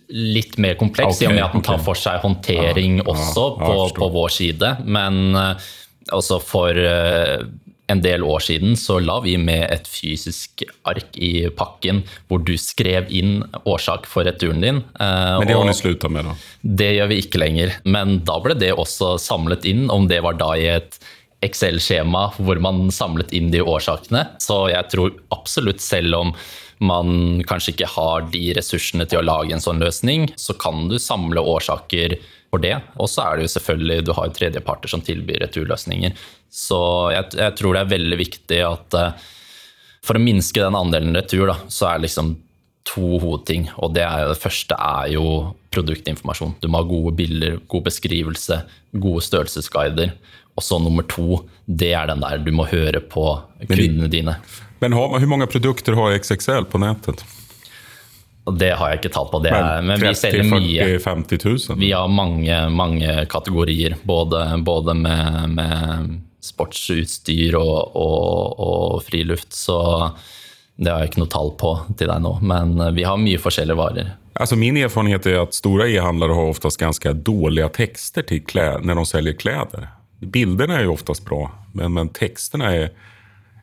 litt 0.08 0.56
mer 0.64 0.78
kompleks, 0.80 1.18
okay, 1.18 1.26
i 1.26 1.30
og 1.30 1.36
med 1.36 1.46
at 1.46 1.56
den 1.58 1.66
tar 1.68 1.82
for 1.84 2.00
seg 2.00 2.22
håndtering 2.24 3.02
ja, 3.02 3.08
også 3.12 3.46
ja, 3.48 3.56
på, 3.64 3.88
på, 3.98 4.10
vår 4.14 4.36
side. 4.36 4.74
Men 4.88 5.36
uh, 5.36 5.70
også 6.16 6.40
for 6.44 6.76
uh, 6.76 7.44
en 7.88 8.02
del 8.04 8.24
år 8.28 8.44
siden 8.44 8.76
så 8.80 9.00
la 9.00 9.20
vi 9.24 9.38
med 9.40 9.64
et 9.72 9.88
fysisk 9.88 10.66
ark 10.88 11.16
i 11.16 11.48
pakken 11.56 12.02
hvor 12.28 12.44
du 12.44 12.54
skrev 12.60 13.08
inn 13.16 13.40
årsak 13.64 14.08
for 14.12 14.28
returen 14.28 14.64
din. 14.64 14.82
Eh, 15.00 15.38
Men 15.40 15.48
det 15.48 15.56
har 15.56 15.68
ni 15.68 15.76
slutta 15.78 16.12
med, 16.12 16.28
da? 16.28 16.36
Det 16.62 16.92
gjør 16.98 17.12
vi 17.14 17.22
ikke 17.24 17.42
lenger. 17.42 17.78
Men 17.88 18.20
da 18.28 18.40
ble 18.44 18.58
det 18.60 18.74
også 18.76 19.16
samlet 19.22 19.68
inn, 19.70 19.88
om 19.94 20.10
det 20.12 20.20
var 20.26 20.40
da 20.40 20.52
i 20.60 20.68
et 20.76 21.00
Excel-skjema 21.46 22.32
hvor 22.42 22.60
man 22.60 22.88
samlet 22.92 23.32
inn 23.38 23.52
de 23.54 23.62
årsakene. 23.62 24.24
Så 24.42 24.66
jeg 24.74 24.90
tror 24.92 25.14
absolutt, 25.36 25.84
selv 25.86 26.18
om 26.18 26.34
man 26.84 27.44
kanskje 27.48 27.74
ikke 27.74 27.90
har 27.96 28.26
de 28.34 28.42
ressursene 28.58 29.06
til 29.10 29.22
å 29.22 29.26
lage 29.26 29.54
en 29.56 29.64
sånn 29.64 29.82
løsning, 29.82 30.28
så 30.38 30.54
kan 30.58 30.90
du 30.92 30.98
samle 31.02 31.42
årsaker 31.42 32.18
for 32.52 32.64
det. 32.64 32.76
Og 32.98 33.10
så 33.12 33.24
er 33.26 33.38
det 33.38 33.48
jo 33.48 33.54
selvfølgelig, 33.56 34.06
du 34.08 34.14
har 34.18 34.34
tredjeparter 34.36 34.92
som 34.92 35.04
tilbyr 35.06 35.42
returløsninger. 35.46 36.16
Så 36.50 36.80
jeg, 37.14 37.32
jeg, 37.40 37.56
tror 37.60 37.76
det 37.76 37.84
er 37.84 37.94
veldig 37.96 38.20
viktig 38.20 38.60
at 38.66 38.98
uh, 38.98 39.30
for 40.08 40.18
å 40.18 40.24
minske 40.24 40.64
den 40.64 40.78
andelen 40.78 41.18
retur, 41.18 41.50
da, 41.52 41.58
så 41.68 41.90
er 41.90 42.00
det 42.00 42.08
liksom 42.08 42.36
to 42.88 43.18
hovedting. 43.20 43.68
Og 43.84 43.94
det, 43.98 44.06
er, 44.08 44.30
det 44.32 44.40
første 44.40 44.78
er 44.80 45.12
jo 45.18 45.28
produktinformasjon. 45.76 46.56
Du 46.64 46.70
må 46.72 46.82
ha 46.82 46.88
gode 46.88 47.14
bilder, 47.20 47.60
god 47.70 47.88
beskrivelse, 47.90 48.62
gode 48.96 49.26
størrelsesguider. 49.26 50.16
Og 50.58 50.66
så 50.66 50.80
nummer 50.82 51.06
to, 51.12 51.44
det 51.68 51.92
er 51.94 52.08
den 52.10 52.24
der 52.24 52.40
du 52.42 52.54
må 52.56 52.66
høre 52.70 53.04
på 53.04 53.26
kundene 53.68 54.10
dine. 54.10 54.38
Men 54.82 54.96
hvor 54.96 55.20
mange 55.30 55.50
produkter 55.50 55.98
har 55.98 56.16
XXL 56.18 56.70
på 56.72 56.82
nettet? 56.82 57.26
Det 58.52 58.72
har 58.80 58.92
jeg 58.92 59.02
ikke 59.02 59.12
tall 59.16 59.28
på. 59.32 59.42
Det 59.44 59.52
er, 59.52 59.82
men, 59.82 60.00
men 60.00 60.16
30, 60.16 60.44
vi 60.62 60.78
40, 60.80 61.00
50 61.04 61.46
000? 61.70 61.80
Vi 61.82 61.92
har 61.92 62.08
mange, 62.08 62.62
mange 62.70 63.26
kategorier. 63.30 63.98
Både, 64.08 64.44
både 64.64 64.96
med, 64.96 65.58
med, 65.58 66.14
sportsutstyr 66.48 67.58
og, 67.60 67.96
og, 67.98 68.60
og, 68.64 69.02
friluft. 69.04 69.52
Så 69.58 69.76
det 70.78 70.94
har 70.94 71.04
jeg 71.04 71.12
ikke 71.12 71.24
noe 71.26 71.34
tall 71.34 71.52
på 71.60 71.74
til 72.00 72.08
deg 72.08 72.24
nå. 72.24 72.38
Men 72.48 72.78
vi 72.96 73.04
har 73.08 73.20
mye 73.20 73.42
forskjellige 73.42 73.80
varer. 73.80 74.14
Altså 74.38 74.56
min 74.56 74.78
erfaring 74.78 75.18
er 75.18 75.42
at 75.42 75.58
store 75.58 75.90
e-handlere 75.90 76.38
har 76.38 76.54
oftest 76.54 76.80
ganske 76.80 77.14
dårlige 77.26 77.68
tekster 77.80 78.24
til 78.30 78.46
klær, 78.46 78.86
når 78.86 79.02
de 79.02 79.06
selger 79.10 79.38
klær. 79.42 79.90
Bildene 80.22 80.78
er 80.78 80.88
jo 80.88 80.96
oftest 80.96 81.26
bra, 81.26 81.48
men, 81.74 81.98
men 81.98 82.14
tekstene 82.16 82.70
er 82.70 82.82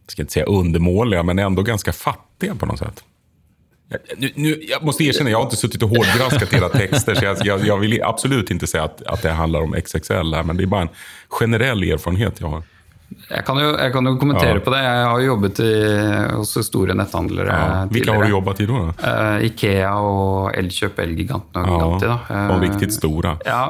jeg 0.05 0.13
skal 0.13 0.27
ikke 0.27 0.35
si 0.35 0.43
undermålige, 0.45 1.23
men 1.25 1.39
ändå 1.39 1.63
ganske 1.65 1.93
fattige 1.93 2.55
på 2.61 2.67
noe 2.69 2.77
sett. 2.77 3.01
Nu, 4.17 4.31
nu, 4.35 4.61
jag 4.69 4.85
måste 4.85 5.05
erkänna, 5.05 5.31
jag 5.31 5.39
har 5.39 5.45
inte 5.45 5.57
suttit 5.57 5.83
och 5.83 5.89
hårdgranskat 5.89 6.53
hela 6.53 6.69
texter, 6.69 7.15
så 7.15 7.25
jag, 7.25 7.37
jag, 7.45 7.67
jag, 7.67 7.79
vill 7.79 8.03
absolut 8.03 8.51
inte 8.51 8.67
säga 8.67 8.85
att, 8.85 9.03
att 9.03 9.23
det 9.23 9.31
handlar 9.31 9.61
om 9.61 9.75
XXL, 9.83 10.13
här, 10.13 10.43
men 10.43 10.57
det 10.57 10.65
är 10.65 10.67
bara 10.67 10.83
en 10.83 10.89
generell 11.29 11.83
erfarenhet 11.83 12.41
jeg 12.41 12.49
har. 12.49 12.63
Jeg 13.31 13.45
kan 13.47 13.59
jo, 13.61 13.69
jeg 13.79 13.93
kan 13.95 14.09
jo 14.09 14.15
kommentere 14.19 14.59
ja. 14.59 14.63
på 14.65 14.73
det. 14.73 14.81
Jeg 14.83 15.07
har 15.07 15.21
jobbet 15.23 15.61
i, 15.63 15.73
hos 16.35 16.55
store 16.67 16.97
netthandlere 16.99 17.57
ja. 17.57 17.85
Hvilke 17.93 18.15
har 18.15 18.25
du 18.25 18.33
jobbet 18.33 18.63
i 18.65 18.67
da? 18.69 18.81
Uh, 19.05 19.45
Ikea 19.49 19.93
og 20.03 20.49
Elkjøp, 20.59 20.99
Elgiganten 21.05 21.61
og 21.63 22.01
Giganti. 22.01 22.09
Ja, 22.11 22.17
uh, 22.49 22.55
og 22.57 22.65
riktig 22.65 22.91
store. 22.97 23.37
Ja, 23.47 23.63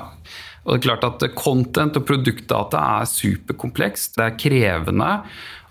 og 0.65 0.71
det 0.73 0.79
er 0.79 0.85
klart 0.87 1.05
at 1.11 1.27
Content 1.37 1.99
og 2.01 2.07
produktdata 2.09 2.81
er 3.03 3.11
superkomplekst. 3.11 4.15
Det 4.17 4.25
er 4.25 4.39
krevende. 4.41 5.11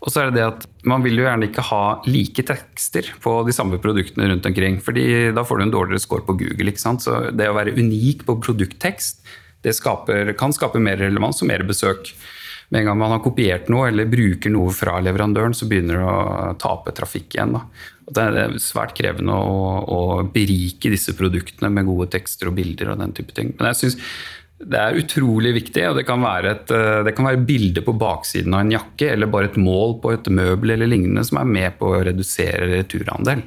Og 0.03 0.11
så 0.11 0.19
er 0.19 0.29
det 0.29 0.41
det 0.41 0.45
at 0.45 0.65
Man 0.89 1.03
vil 1.05 1.15
jo 1.21 1.23
gjerne 1.23 1.47
ikke 1.47 1.63
ha 1.69 1.83
like 2.09 2.43
tekster 2.43 3.07
på 3.23 3.37
de 3.47 3.55
samme 3.55 3.79
produktene 3.79 4.27
rundt 4.31 4.45
omkring. 4.45 4.81
fordi 4.83 5.31
da 5.31 5.43
får 5.43 5.57
du 5.57 5.63
en 5.63 5.71
dårligere 5.71 6.03
score 6.03 6.25
på 6.27 6.37
Google. 6.37 6.69
ikke 6.71 6.83
sant? 6.83 7.01
Så 7.01 7.31
det 7.31 7.47
å 7.49 7.55
være 7.55 7.75
unik 7.77 8.25
på 8.27 8.39
produkttekst 8.41 9.23
det 9.63 9.71
skaper, 9.73 10.33
kan 10.35 10.51
skape 10.51 10.79
mer 10.79 10.97
relevans 10.99 11.41
og 11.41 11.47
mer 11.47 11.63
besøk. 11.63 12.11
Med 12.69 12.81
en 12.81 12.87
gang 12.89 12.97
man 12.99 13.13
har 13.15 13.23
kopiert 13.23 13.69
noe 13.71 13.87
eller 13.87 14.09
bruker 14.09 14.51
noe 14.51 14.73
fra 14.75 14.97
leverandøren, 14.99 15.53
så 15.55 15.67
begynner 15.69 16.01
det 16.01 16.03
å 16.03 16.53
tape 16.59 16.91
trafikk 16.91 17.37
igjen. 17.37 17.55
Det 18.03 18.23
er 18.23 18.57
svært 18.59 18.95
krevende 18.97 19.35
å, 19.39 19.59
å 19.87 19.99
berike 20.27 20.91
disse 20.91 21.15
produktene 21.15 21.71
med 21.71 21.87
gode 21.87 22.09
tekster 22.11 22.49
og 22.49 22.57
bilder. 22.57 22.91
og 22.91 22.99
den 22.99 23.13
type 23.15 23.31
ting. 23.31 23.53
Men 23.55 23.71
jeg 23.71 23.79
synes 23.83 23.99
det 24.63 24.79
er 24.79 24.99
utrolig 24.99 25.53
viktig, 25.57 25.81
og 25.89 25.97
det 25.99 26.05
kan 26.07 26.21
være 26.23 26.51
et 26.53 26.71
eh, 26.73 27.01
det 27.07 27.15
kan 27.17 27.27
være 27.27 27.41
bilde 27.47 27.83
på 27.83 27.95
baksiden 27.99 28.53
av 28.55 28.63
en 28.63 28.75
jakke 28.75 29.09
eller 29.11 29.31
bare 29.31 29.49
et 29.51 29.59
mål 29.59 29.97
på 30.03 30.13
et 30.15 30.29
møbel 30.31 30.75
eller 30.75 30.89
lignende 30.89 31.25
som 31.27 31.41
er 31.41 31.49
med 31.49 31.75
på 31.79 31.89
å 31.91 32.03
redusere 32.05 32.69
returandel. 32.71 33.43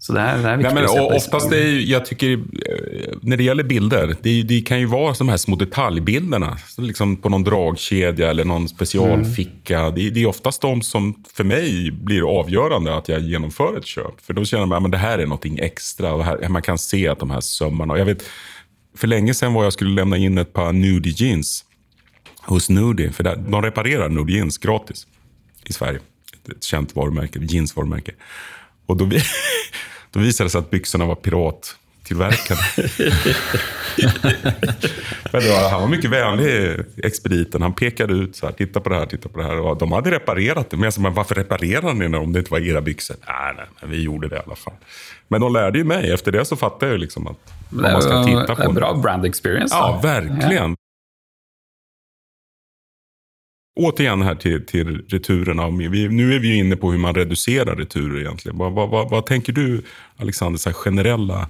Så 0.00 0.14
det 0.16 0.20
er, 0.24 0.38
det 0.40 0.48
er 0.48 0.60
viktig 0.62 0.70
Nej, 0.72 0.76
men, 0.78 0.86
å 0.88 0.92
se 0.94 1.00
på 1.04 1.16
oftast 1.18 1.50
det, 1.52 1.60
jeg 1.84 2.04
tycker, 2.08 2.30
eh, 2.40 3.16
Når 3.20 3.36
det 3.36 3.46
gjelder 3.46 3.66
bilder, 3.68 4.12
det, 4.24 4.32
det 4.48 4.60
kan 4.64 4.80
jo 4.80 4.88
være 4.94 5.18
de 5.18 5.26
her 5.28 5.40
små 5.42 5.58
detaljbilderna. 5.60 6.54
Liksom 6.80 7.18
på 7.20 7.32
noen 7.34 7.44
dragkedja 7.44 8.30
eller 8.32 8.48
noen 8.48 8.64
spesialficka. 8.70 9.90
Mm. 9.90 9.98
Det, 9.98 10.06
det, 10.16 10.22
er 10.24 10.30
oftast 10.32 10.64
de 10.64 10.72
som 10.88 11.12
for 11.28 11.48
meg 11.48 11.92
blir 12.00 12.24
avgjørende 12.24 12.96
at 12.96 13.12
jeg 13.12 13.28
gjennomfører 13.28 13.82
et 13.82 13.92
kjøp. 13.92 14.24
For 14.24 14.40
da 14.40 14.46
kjenner 14.48 14.72
man 14.72 14.88
at 14.88 14.96
det 14.96 15.02
er 15.04 15.26
noe 15.28 15.52
ekstra. 15.68 16.14
Og 16.16 16.24
her, 16.30 16.48
man 16.48 16.64
kan 16.64 16.80
se 16.80 17.04
at 17.04 17.20
de 17.20 17.28
her 17.34 17.44
sømmene 17.44 18.00
för 19.00 19.06
länge 19.06 19.34
sedan 19.34 19.52
var 19.52 19.64
jag 19.64 19.72
skulle 19.72 19.94
lämna 19.94 20.16
in 20.16 20.38
ett 20.38 20.52
par 20.52 20.72
Nudie 20.72 21.14
jeans 21.16 21.64
hos 22.40 22.68
Nudie. 22.70 23.10
För 23.10 23.24
de 23.50 23.62
reparerar 23.62 24.08
Nudie 24.08 24.36
jeans 24.36 24.58
gratis 24.58 25.06
i 25.64 25.72
Sverige. 25.72 26.00
Ett 26.50 26.62
känt 26.62 26.96
varumärke, 26.96 27.38
jeansvarumärke. 27.38 28.12
Och 28.86 28.96
då, 28.96 29.04
då 30.10 30.20
visade 30.20 30.46
det 30.46 30.50
sig 30.50 30.58
att 30.58 30.70
byxorna 30.70 31.06
var 31.06 31.14
pirattillverkade. 31.14 32.60
Men 35.32 35.48
var, 35.48 35.70
han 35.70 35.80
var 35.80 35.88
mycket 35.88 36.10
vänlig, 36.10 36.76
expediten. 36.96 37.62
Han 37.62 37.72
pekade 37.72 38.14
ut 38.14 38.36
så 38.36 38.46
här, 38.46 38.52
titta 38.52 38.80
på 38.80 38.88
det 38.88 38.94
här, 38.94 39.06
titta 39.06 39.28
på 39.28 39.38
det 39.38 39.44
här. 39.44 39.60
Och 39.60 39.78
de 39.78 39.92
hade 39.92 40.10
reparerat 40.10 40.70
det. 40.70 40.76
Men 40.76 40.84
jag 40.84 40.92
sa, 40.92 41.00
men 41.00 41.14
varför 41.14 41.34
reparerar 41.34 41.94
ni 41.94 42.16
om 42.16 42.32
det 42.32 42.38
inte 42.38 42.50
var 42.50 42.60
era 42.60 42.80
byxor? 42.80 43.16
Nej, 43.26 43.54
nej, 43.56 43.66
men 43.80 43.90
vi 43.90 44.02
gjorde 44.02 44.28
det 44.28 44.36
i 44.36 44.40
alla 44.46 44.56
fall. 44.56 44.74
Men 45.28 45.40
de 45.40 45.52
lärde 45.52 45.78
ju 45.78 45.84
mig. 45.84 46.12
Efter 46.12 46.32
det 46.32 46.44
så 46.44 46.56
fattade 46.56 46.92
jag 46.92 47.00
liksom 47.00 47.26
att 47.26 47.59
på. 47.70 47.76
Det 47.76 48.64
är 48.64 48.72
bra 48.72 48.94
brand 48.94 49.24
experience. 49.26 49.74
Ja, 49.74 50.00
verkligen. 50.02 50.70
Ja. 50.70 50.76
Återigen 53.80 54.22
här 54.22 54.34
till, 54.34 54.66
till 54.66 55.04
returerna. 55.08 55.70
Vi, 55.70 56.08
nu 56.08 56.34
är 56.34 56.38
vi 56.38 56.54
inne 56.54 56.76
på 56.76 56.90
hur 56.90 56.98
man 56.98 57.14
reducerar 57.14 57.76
returer 57.76 58.20
egentligen. 58.20 58.58
Vad, 58.58 58.72
vad, 58.72 58.88
vad, 58.88 59.10
vad 59.10 59.26
tänker 59.26 59.52
du, 59.52 59.82
Alexander, 60.16 60.58
så 60.58 60.72
generella... 60.72 61.48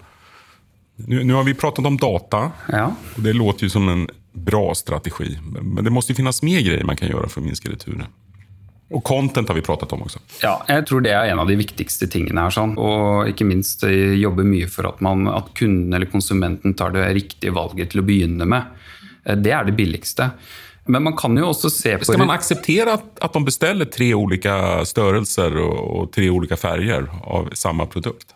Nu, 0.96 1.24
nu, 1.24 1.34
har 1.34 1.44
vi 1.44 1.54
pratat 1.54 1.86
om 1.86 1.96
data. 1.96 2.52
Ja. 2.68 2.94
Och 3.16 3.22
det 3.22 3.32
låter 3.32 3.62
ju 3.64 3.70
som 3.70 3.88
en 3.88 4.08
bra 4.32 4.74
strategi. 4.74 5.38
Men 5.62 5.84
det 5.84 5.90
måste 5.90 6.14
finnes 6.14 6.42
mer 6.42 6.60
grejer 6.60 6.84
man 6.84 6.96
kan 6.96 7.08
gjøre 7.08 7.28
for 7.28 7.40
å 7.40 7.44
minska 7.44 7.70
returer. 7.70 8.06
Og 8.90 9.02
content 9.06 9.48
har 9.48 9.54
vi 9.54 9.62
pratet 9.62 9.92
om 9.94 10.02
også. 10.02 10.18
Ja, 10.42 10.56
jeg 10.66 10.86
tror 10.88 11.04
det 11.04 11.12
er 11.14 11.30
en 11.30 11.38
av 11.38 11.50
de 11.50 11.54
viktigste 11.58 12.08
tingene 12.10 12.42
her. 12.42 12.54
Sånn. 12.54 12.72
Og 12.80 13.28
ikke 13.30 13.46
minst 13.46 13.84
eh, 13.86 14.16
jobbe 14.18 14.42
mye 14.46 14.66
for 14.70 14.88
at, 14.90 14.98
man, 15.04 15.28
at 15.30 15.52
kunden 15.58 15.94
eller 15.94 16.10
konsumenten 16.10 16.74
tar 16.78 16.96
det 16.96 17.06
riktige 17.14 17.54
valget 17.54 17.92
til 17.92 18.02
å 18.02 18.06
begynne 18.08 18.48
med. 18.50 18.66
Eh, 19.22 19.38
det 19.38 19.54
er 19.54 19.68
det 19.68 19.76
billigste. 19.78 20.32
Men 20.90 21.04
man 21.06 21.14
kan 21.14 21.38
jo 21.38 21.52
også 21.52 21.70
se 21.70 21.92
på... 22.00 22.08
Skal 22.08 22.18
man 22.24 22.34
akseptere 22.34 22.96
at, 22.98 23.06
at 23.22 23.36
de 23.36 23.44
bestiller 23.46 23.86
tre 23.86 24.08
ulike 24.16 24.54
størrelser 24.90 25.54
og, 25.62 25.76
og 25.78 26.08
tre 26.16 26.26
ulike 26.32 26.58
farger 26.58 27.06
av 27.22 27.52
samme 27.54 27.86
produkt? 27.92 28.34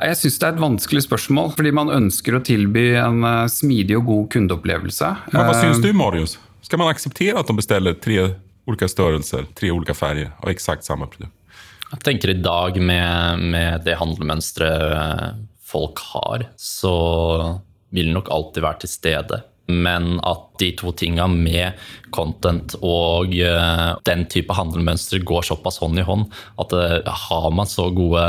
Jeg 0.00 0.16
syns 0.16 0.38
det 0.38 0.46
er 0.46 0.54
et 0.54 0.62
vanskelig 0.62 1.02
spørsmål, 1.04 1.50
fordi 1.58 1.72
man 1.76 1.90
ønsker 1.92 2.38
å 2.38 2.42
tilby 2.46 2.92
en 3.00 3.26
eh, 3.26 3.48
smidig 3.52 3.98
og 3.98 4.06
god 4.12 4.30
kundeopplevelse. 4.36 5.10
Men 5.34 5.50
Hva 5.50 5.58
syns 5.58 5.82
du, 5.82 5.90
Marius? 5.98 6.38
Skal 6.64 6.78
man 6.78 6.92
akseptere 6.92 7.40
at 7.40 7.50
de 7.50 7.58
bestiller 7.58 7.98
tre 7.98 8.30
olika 8.68 8.88
størrelser, 8.88 9.46
tre 9.54 9.70
olika 9.70 9.94
färger 9.94 10.32
av 10.40 10.50
exakt 10.52 10.84
samme 10.84 11.08
produkt. 11.10 11.36
Jeg 11.90 12.04
tenker 12.06 12.30
i 12.30 12.38
dag 12.38 12.76
med, 12.78 13.46
med 13.50 13.86
det 13.86 13.98
handlemønsteret 13.98 15.40
folk 15.70 16.02
har, 16.12 16.46
så 16.56 16.96
vil 17.90 18.10
det 18.10 18.18
nok 18.18 18.30
alltid 18.30 18.62
være 18.62 18.82
til 18.84 18.92
stede. 18.92 19.40
Men 19.70 20.16
at 20.26 20.46
de 20.58 20.70
to 20.78 20.90
tinga 20.98 21.28
med 21.30 21.78
content 22.14 22.74
og 22.82 23.30
uh, 23.38 23.92
den 24.06 24.24
type 24.30 24.54
handelmønstre 24.56 25.20
går 25.26 25.46
såpass 25.46 25.78
hånd 25.82 26.00
i 26.00 26.06
hånd 26.06 26.24
at 26.58 26.74
uh, 26.74 27.10
har 27.26 27.46
man 27.54 27.70
så 27.70 27.86
gode 27.94 28.24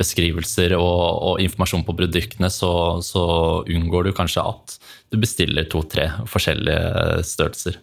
beskrivelser 0.00 0.72
og, 0.78 1.02
og 1.28 1.42
informasjon 1.44 1.84
på 1.84 1.96
produktene, 2.00 2.48
så, 2.52 2.72
så, 3.04 3.26
unngår 3.68 4.08
du 4.08 4.14
kanskje 4.16 4.46
at 4.48 4.78
du 5.12 5.20
bestiller 5.20 5.68
to-tre 5.68 6.08
forskjellige 6.32 7.26
størrelser. 7.28 7.76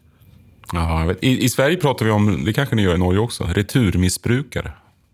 Ja, 0.73 1.13
I, 1.21 1.35
I, 1.45 1.49
Sverige 1.49 1.81
prater 1.81 2.05
vi 2.05 2.11
om, 2.11 2.31
det 2.45 2.55
kanskje 2.57 2.79
ni 2.79 2.87
gjør 2.87 2.97
i 2.97 3.03
Norge 3.03 3.27
også, 3.27 3.49
returmissbrukare. 3.53 4.73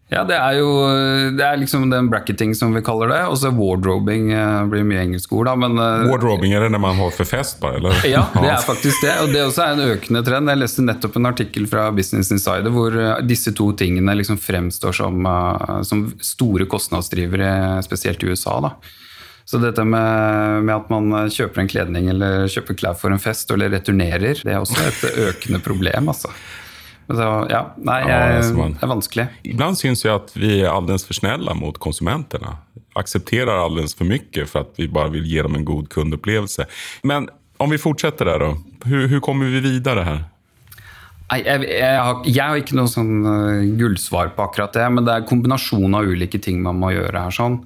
Ja, 0.10 0.24
det 0.26 0.40
er 0.42 0.56
jo 0.58 0.70
det 1.38 1.44
er 1.46 1.60
liksom 1.62 1.84
den 1.92 2.08
bracketing 2.10 2.56
som 2.58 2.72
vi 2.74 2.82
kaller 2.82 3.12
det. 3.12 3.20
Og 3.30 3.38
så 3.38 3.52
wardrobing 3.54 4.32
eh, 4.34 4.64
blir 4.72 4.88
mye 4.88 5.04
engelsk 5.04 5.34
ord, 5.38 5.46
da. 5.52 5.54
Men, 5.60 5.78
eh, 5.78 6.08
wardrobing 6.10 6.56
er 6.58 6.66
det 6.66 6.72
når 6.74 6.82
man 6.82 6.98
har 6.98 7.14
for 7.14 7.30
fest, 7.30 7.60
bare? 7.62 7.78
Eller? 7.78 8.00
Ja, 8.16 8.24
det 8.34 8.50
er 8.50 8.64
faktisk 8.66 9.04
det. 9.06 9.14
Og 9.22 9.36
det 9.36 9.44
også 9.46 9.68
er 9.68 9.76
en 9.76 9.94
økende 9.94 10.24
trend. 10.26 10.50
Jeg 10.50 10.62
leste 10.64 10.86
nettopp 10.86 11.20
en 11.20 11.30
artikkel 11.30 11.70
fra 11.70 11.92
Business 11.94 12.34
Insider 12.34 12.74
hvor 12.74 12.98
eh, 12.98 13.20
disse 13.30 13.54
to 13.54 13.70
tingene 13.78 14.18
liksom 14.18 14.42
fremstår 14.42 14.98
som, 14.98 15.30
som 15.86 16.08
store 16.26 16.66
kostnadsdrivere, 16.70 17.84
spesielt 17.86 18.26
i 18.26 18.34
USA. 18.34 18.58
da. 18.66 18.74
Så 19.50 19.58
dette 19.58 19.82
med, 19.82 20.64
med, 20.68 20.76
at 20.76 20.90
man 20.94 21.30
kjøper 21.34 21.64
en 21.64 21.70
kledning 21.72 22.10
eller 22.12 22.44
kjøper 22.54 22.76
klær 22.78 22.98
for 23.00 23.10
en 23.10 23.22
fest 23.22 23.50
eller 23.50 23.72
returnerer, 23.74 24.44
det 24.46 24.54
er 24.54 24.60
også 24.62 24.84
et 24.86 25.00
økende 25.32 25.62
problem. 25.66 26.12
altså. 26.14 26.30
Så, 27.10 27.30
ja, 27.50 27.64
nei, 27.82 27.96
jeg, 28.06 28.34
altså, 28.38 28.68
det 28.70 28.86
er 28.86 28.92
vanskelig. 28.92 29.26
Ibland 29.50 29.80
syns 29.80 30.06
jeg 30.06 30.14
at 30.14 30.30
vi 30.38 30.60
er 30.60 30.70
alldeles 30.70 31.08
for 31.08 31.18
snälla 31.18 31.56
mot 31.58 31.80
konsumentene. 31.82 32.60
Aksepterer 33.00 33.50
alldeles 33.56 33.98
for 33.98 34.06
mye 34.06 34.46
for 34.46 34.68
at 34.68 34.78
vi 34.78 34.86
bare 34.86 35.16
vil 35.16 35.26
gi 35.26 35.42
dem 35.42 35.58
en 35.58 35.66
god 35.66 35.90
kundupplevelse. 35.90 36.68
Men 37.10 37.26
om 37.58 37.74
vi 37.74 37.82
fortsetter 37.82 38.30
der, 38.30 38.46
da. 38.46 38.52
Hur, 38.86 39.08
hur 39.10 39.24
kommer 39.26 39.50
vi 39.50 39.64
videre 39.66 40.06
här? 40.06 40.22
Nei, 41.30 41.44
jeg, 41.46 41.68
jeg, 41.70 42.02
har, 42.02 42.26
jeg 42.26 42.42
har 42.42 42.58
ikke 42.58 42.78
noe 42.80 42.90
sånn 42.90 43.14
eh, 43.30 43.70
gullsvar 43.78 44.34
på 44.34 44.48
akkurat 44.48 44.74
det, 44.74 44.88
men 44.96 45.06
det 45.06 45.14
er 45.14 45.30
kombinasjon 45.30 45.98
av 46.00 46.10
ulike 46.10 46.42
ting 46.42 46.62
man 46.66 46.80
må 46.82 46.94
gjøre 46.96 47.28
her. 47.28 47.36
sånn. 47.36 47.62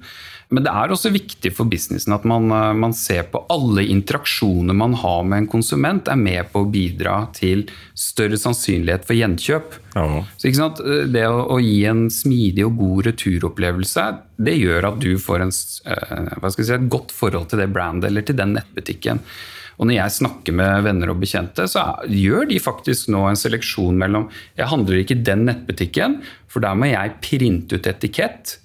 Men 0.54 0.66
det 0.66 0.72
er 0.76 0.92
også 0.92 1.10
viktig 1.14 1.50
for 1.56 1.68
businessen 1.70 2.12
at 2.14 2.26
man, 2.28 2.50
eh, 2.52 2.74
man 2.76 2.92
ser 2.96 3.24
på 3.32 3.40
alle 3.52 3.86
interaksjoner 3.88 4.76
man 4.76 4.98
har 5.00 5.24
med 5.24 5.42
en 5.44 5.48
konsument, 5.54 6.10
er 6.12 6.20
med 6.20 6.52
på 6.52 6.60
å 6.60 6.68
bidra 6.70 7.16
til 7.36 7.64
større 7.96 8.36
sannsynlighet 8.40 9.08
for 9.08 9.16
gjenkjøp. 9.16 9.80
Ja. 9.96 10.06
Så 10.36 10.50
ikke 10.50 10.60
sant? 10.60 10.84
Det 11.14 11.24
å, 11.30 11.40
å 11.56 11.58
gi 11.62 11.80
en 11.88 12.06
smidig 12.12 12.68
og 12.68 12.76
god 12.82 13.08
returopplevelse, 13.08 14.06
det 14.44 14.58
gjør 14.60 14.90
at 14.92 15.00
du 15.00 15.14
får 15.16 15.46
en, 15.46 15.56
eh, 15.88 16.30
jeg 16.36 16.56
si, 16.58 16.70
et 16.76 16.88
godt 16.92 17.16
forhold 17.16 17.48
til 17.48 17.64
det 17.64 17.72
brandet 17.72 18.12
eller 18.12 18.28
til 18.28 18.36
den 18.36 18.58
nettbutikken. 18.58 19.24
Og 19.78 19.88
når 19.88 19.96
jeg 19.96 20.14
snakker 20.20 20.54
med 20.54 20.84
venner 20.86 21.10
og 21.10 21.18
bekjente, 21.22 21.66
så 21.70 21.82
gjør 22.06 22.46
de 22.52 22.60
faktisk 22.62 23.08
nå 23.10 23.24
en 23.28 23.38
seleksjon 23.40 23.96
mellom 23.98 24.28
Jeg 24.56 24.70
handler 24.70 25.00
ikke 25.02 25.16
i 25.18 25.24
den 25.26 25.46
nettbutikken, 25.48 26.20
for 26.46 26.60
der 26.62 26.74
må 26.78 26.86
jeg 26.92 27.16
printe 27.24 27.76
ut 27.80 27.86
etikett 27.90 28.58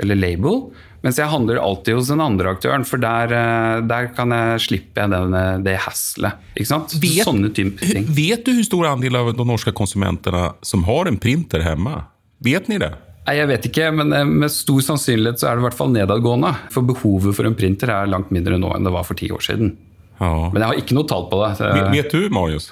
eller 0.00 0.16
label. 0.16 0.70
Mens 1.04 1.16
jeg 1.16 1.28
handler 1.32 1.56
alltid 1.60 1.96
hos 1.96 2.08
den 2.12 2.20
andre 2.20 2.50
aktøren, 2.52 2.84
for 2.84 3.00
der, 3.00 3.32
eh, 3.32 3.80
der 3.88 4.08
kan 4.16 4.28
jeg 4.36 4.60
slippe 4.66 5.06
den, 5.08 5.32
eh, 5.34 5.58
det 5.64 5.78
haslet. 5.80 6.36
Ikke 6.56 6.66
sant? 6.68 6.92
Vet- 7.00 7.24
Sånne 7.24 7.48
typer 7.56 7.88
ting. 7.88 8.04
Vet 8.04 8.44
du 8.44 8.52
hvor 8.52 8.64
stor 8.68 8.84
andel 8.92 9.16
av 9.16 9.32
de 9.36 9.44
norske 9.48 9.72
konsumentene 9.72 10.54
som 10.62 10.84
har 10.84 11.08
en 11.08 11.16
printer 11.16 11.64
hjemme? 11.64 12.02
Vet 12.44 12.68
ni 12.68 12.76
det? 12.78 12.92
Nei, 13.26 13.36
Jeg 13.36 13.48
vet 13.48 13.62
ikke, 13.70 13.94
men 13.94 14.12
eh, 14.12 14.24
med 14.24 14.50
stor 14.50 14.80
sannsynlighet 14.80 15.38
så 15.40 15.48
er 15.48 15.56
det 15.56 15.62
i 15.64 15.68
hvert 15.68 15.78
fall 15.80 15.88
nedadgående. 15.92 16.52
For 16.70 16.82
behovet 16.82 17.34
for 17.34 17.44
en 17.48 17.54
printer 17.54 17.88
er 17.88 18.06
langt 18.06 18.30
mindre 18.30 18.58
nå 18.60 18.74
enn 18.76 18.84
det 18.84 18.92
var 18.92 19.04
for 19.04 19.14
ti 19.14 19.28
år 19.32 19.40
siden. 19.40 19.76
Ja. 20.20 20.50
Men 20.52 20.60
jeg 20.62 20.68
har 20.68 20.82
ikke 20.82 20.96
noe 20.98 21.08
tall 21.08 21.26
på 21.30 21.40
det. 21.40 21.50
Vet, 21.64 21.90
vet 21.96 22.14
du, 22.14 22.28
Marius? 22.34 22.70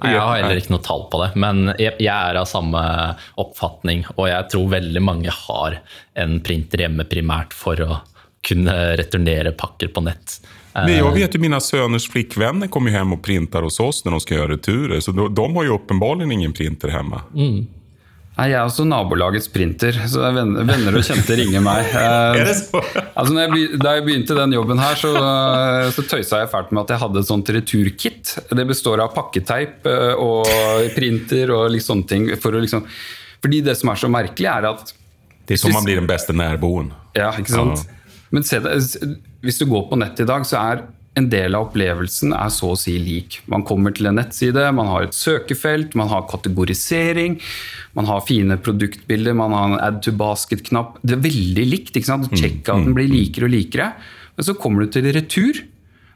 Nei, 0.00 0.12
Jeg 0.14 0.22
har 0.22 0.38
heller 0.38 0.60
ikke 0.60 0.72
noe 0.72 0.84
tall 0.86 1.02
på 1.12 1.18
det, 1.20 1.28
men 1.42 1.72
jeg, 1.74 1.96
jeg 1.98 2.14
er 2.14 2.38
av 2.38 2.46
samme 2.48 2.80
oppfatning. 3.42 4.04
Og 4.16 4.30
jeg 4.30 4.48
tror 4.52 4.70
veldig 4.72 5.02
mange 5.02 5.34
har 5.34 5.80
en 6.18 6.38
printer 6.46 6.86
hjemme 6.86 7.04
primært 7.10 7.56
for 7.56 7.82
å 7.84 7.98
kunne 8.46 8.76
returnere 8.96 9.52
pakker 9.52 9.90
på 9.92 10.02
nett. 10.06 10.38
Men 10.72 10.94
jeg 10.94 11.12
vet 11.16 11.34
jo 11.34 11.40
Mine 11.42 11.58
sønners 11.60 12.06
flikkvenner 12.08 12.70
kommer 12.70 12.94
hjem 12.94 13.16
og 13.16 13.22
printer 13.24 13.58
printar 13.60 13.66
hos 13.66 13.80
oss 13.82 14.04
når 14.04 14.16
de 14.16 14.20
skal 14.24 14.38
gjøre 14.38 14.54
returer. 14.54 15.02
Så 15.02 15.12
de, 15.12 15.26
de 15.34 15.46
har 15.56 15.66
jo 15.66 15.76
åpenbart 15.76 16.22
ingen 16.24 16.54
printer 16.56 16.94
hemma. 16.94 17.24
Nei, 18.40 18.46
Jeg 18.54 18.56
er 18.56 18.64
også 18.70 18.86
nabolagets 18.88 19.50
printer, 19.52 19.92
så 20.08 20.22
er 20.24 20.32
venner, 20.38 20.64
venner 20.64 20.94
og 20.96 21.02
kjente 21.04 21.36
ringer 21.36 21.60
meg. 21.64 21.90
Eh? 22.00 22.52
Altså, 23.12 23.34
når 23.34 23.42
jeg, 23.42 23.50
begy- 23.52 23.80
da 23.82 23.92
jeg 23.98 24.04
begynte 24.06 24.36
den 24.38 24.54
jobben 24.56 24.80
her, 24.80 24.96
så, 24.96 25.10
eh, 25.20 25.88
så 25.92 26.04
tøysa 26.08 26.40
jeg 26.40 26.48
fælt 26.52 26.70
med 26.72 26.82
at 26.86 26.94
jeg 26.94 27.02
hadde 27.02 27.20
et 27.20 27.28
sånt 27.28 27.50
returkit. 27.52 28.32
Det 28.56 28.64
består 28.70 29.02
av 29.04 29.12
pakketeip 29.12 29.84
eh, 29.90 30.14
og 30.16 30.48
printer 30.96 31.52
og 31.52 31.66
litt 31.74 31.84
sånne 31.84 32.08
ting. 32.08 32.30
For 32.40 32.56
liksom, 32.56 32.86
fordi 33.44 33.60
det 33.66 33.76
som 33.76 33.92
er 33.92 34.00
så 34.00 34.08
merkelig, 34.12 34.48
er 34.48 34.70
at 34.70 34.94
Det 35.44 35.58
er 35.58 35.62
sånn 35.66 35.76
man 35.76 35.84
blir 35.84 36.00
den 36.00 36.08
beste 36.08 36.32
nærboen. 36.36 36.94
Ja, 37.18 37.34
ikke 37.36 37.52
sant? 37.52 37.84
Men 38.32 38.46
se 38.46 38.62
hvis 38.62 39.60
du 39.60 39.66
går 39.68 39.88
på 39.90 39.98
nett 40.00 40.20
i 40.22 40.28
dag, 40.28 40.48
så 40.48 40.60
er 40.62 40.86
en 41.20 41.30
del 41.32 41.56
av 41.56 41.68
opplevelsen 41.68 42.34
er 42.36 42.52
så 42.54 42.72
å 42.74 42.78
si 42.78 42.96
lik. 43.00 43.40
Man 43.50 43.64
kommer 43.68 43.94
til 43.96 44.10
en 44.10 44.18
nettside, 44.18 44.66
man 44.76 44.90
har 44.90 45.06
et 45.06 45.16
søkefelt, 45.16 45.96
man 45.98 46.10
har 46.12 46.28
kategorisering, 46.30 47.38
man 47.98 48.08
har 48.10 48.24
fine 48.26 48.58
produktbilder, 48.60 49.36
man 49.36 49.56
har 49.56 49.68
en 49.70 49.80
add 49.80 50.00
to 50.06 50.14
basket-knapp. 50.16 50.98
Det 51.02 51.18
er 51.18 51.26
veldig 51.26 51.66
likt. 51.68 51.94
ikke 51.94 52.12
sant? 52.12 52.30
Checkouten 52.32 52.94
blir 52.96 53.10
likere 53.10 53.48
og 53.50 53.54
likere. 53.54 53.92
Men 54.36 54.48
så 54.48 54.56
kommer 54.56 54.86
du 54.86 54.94
til 54.94 55.10
retur, 55.12 55.64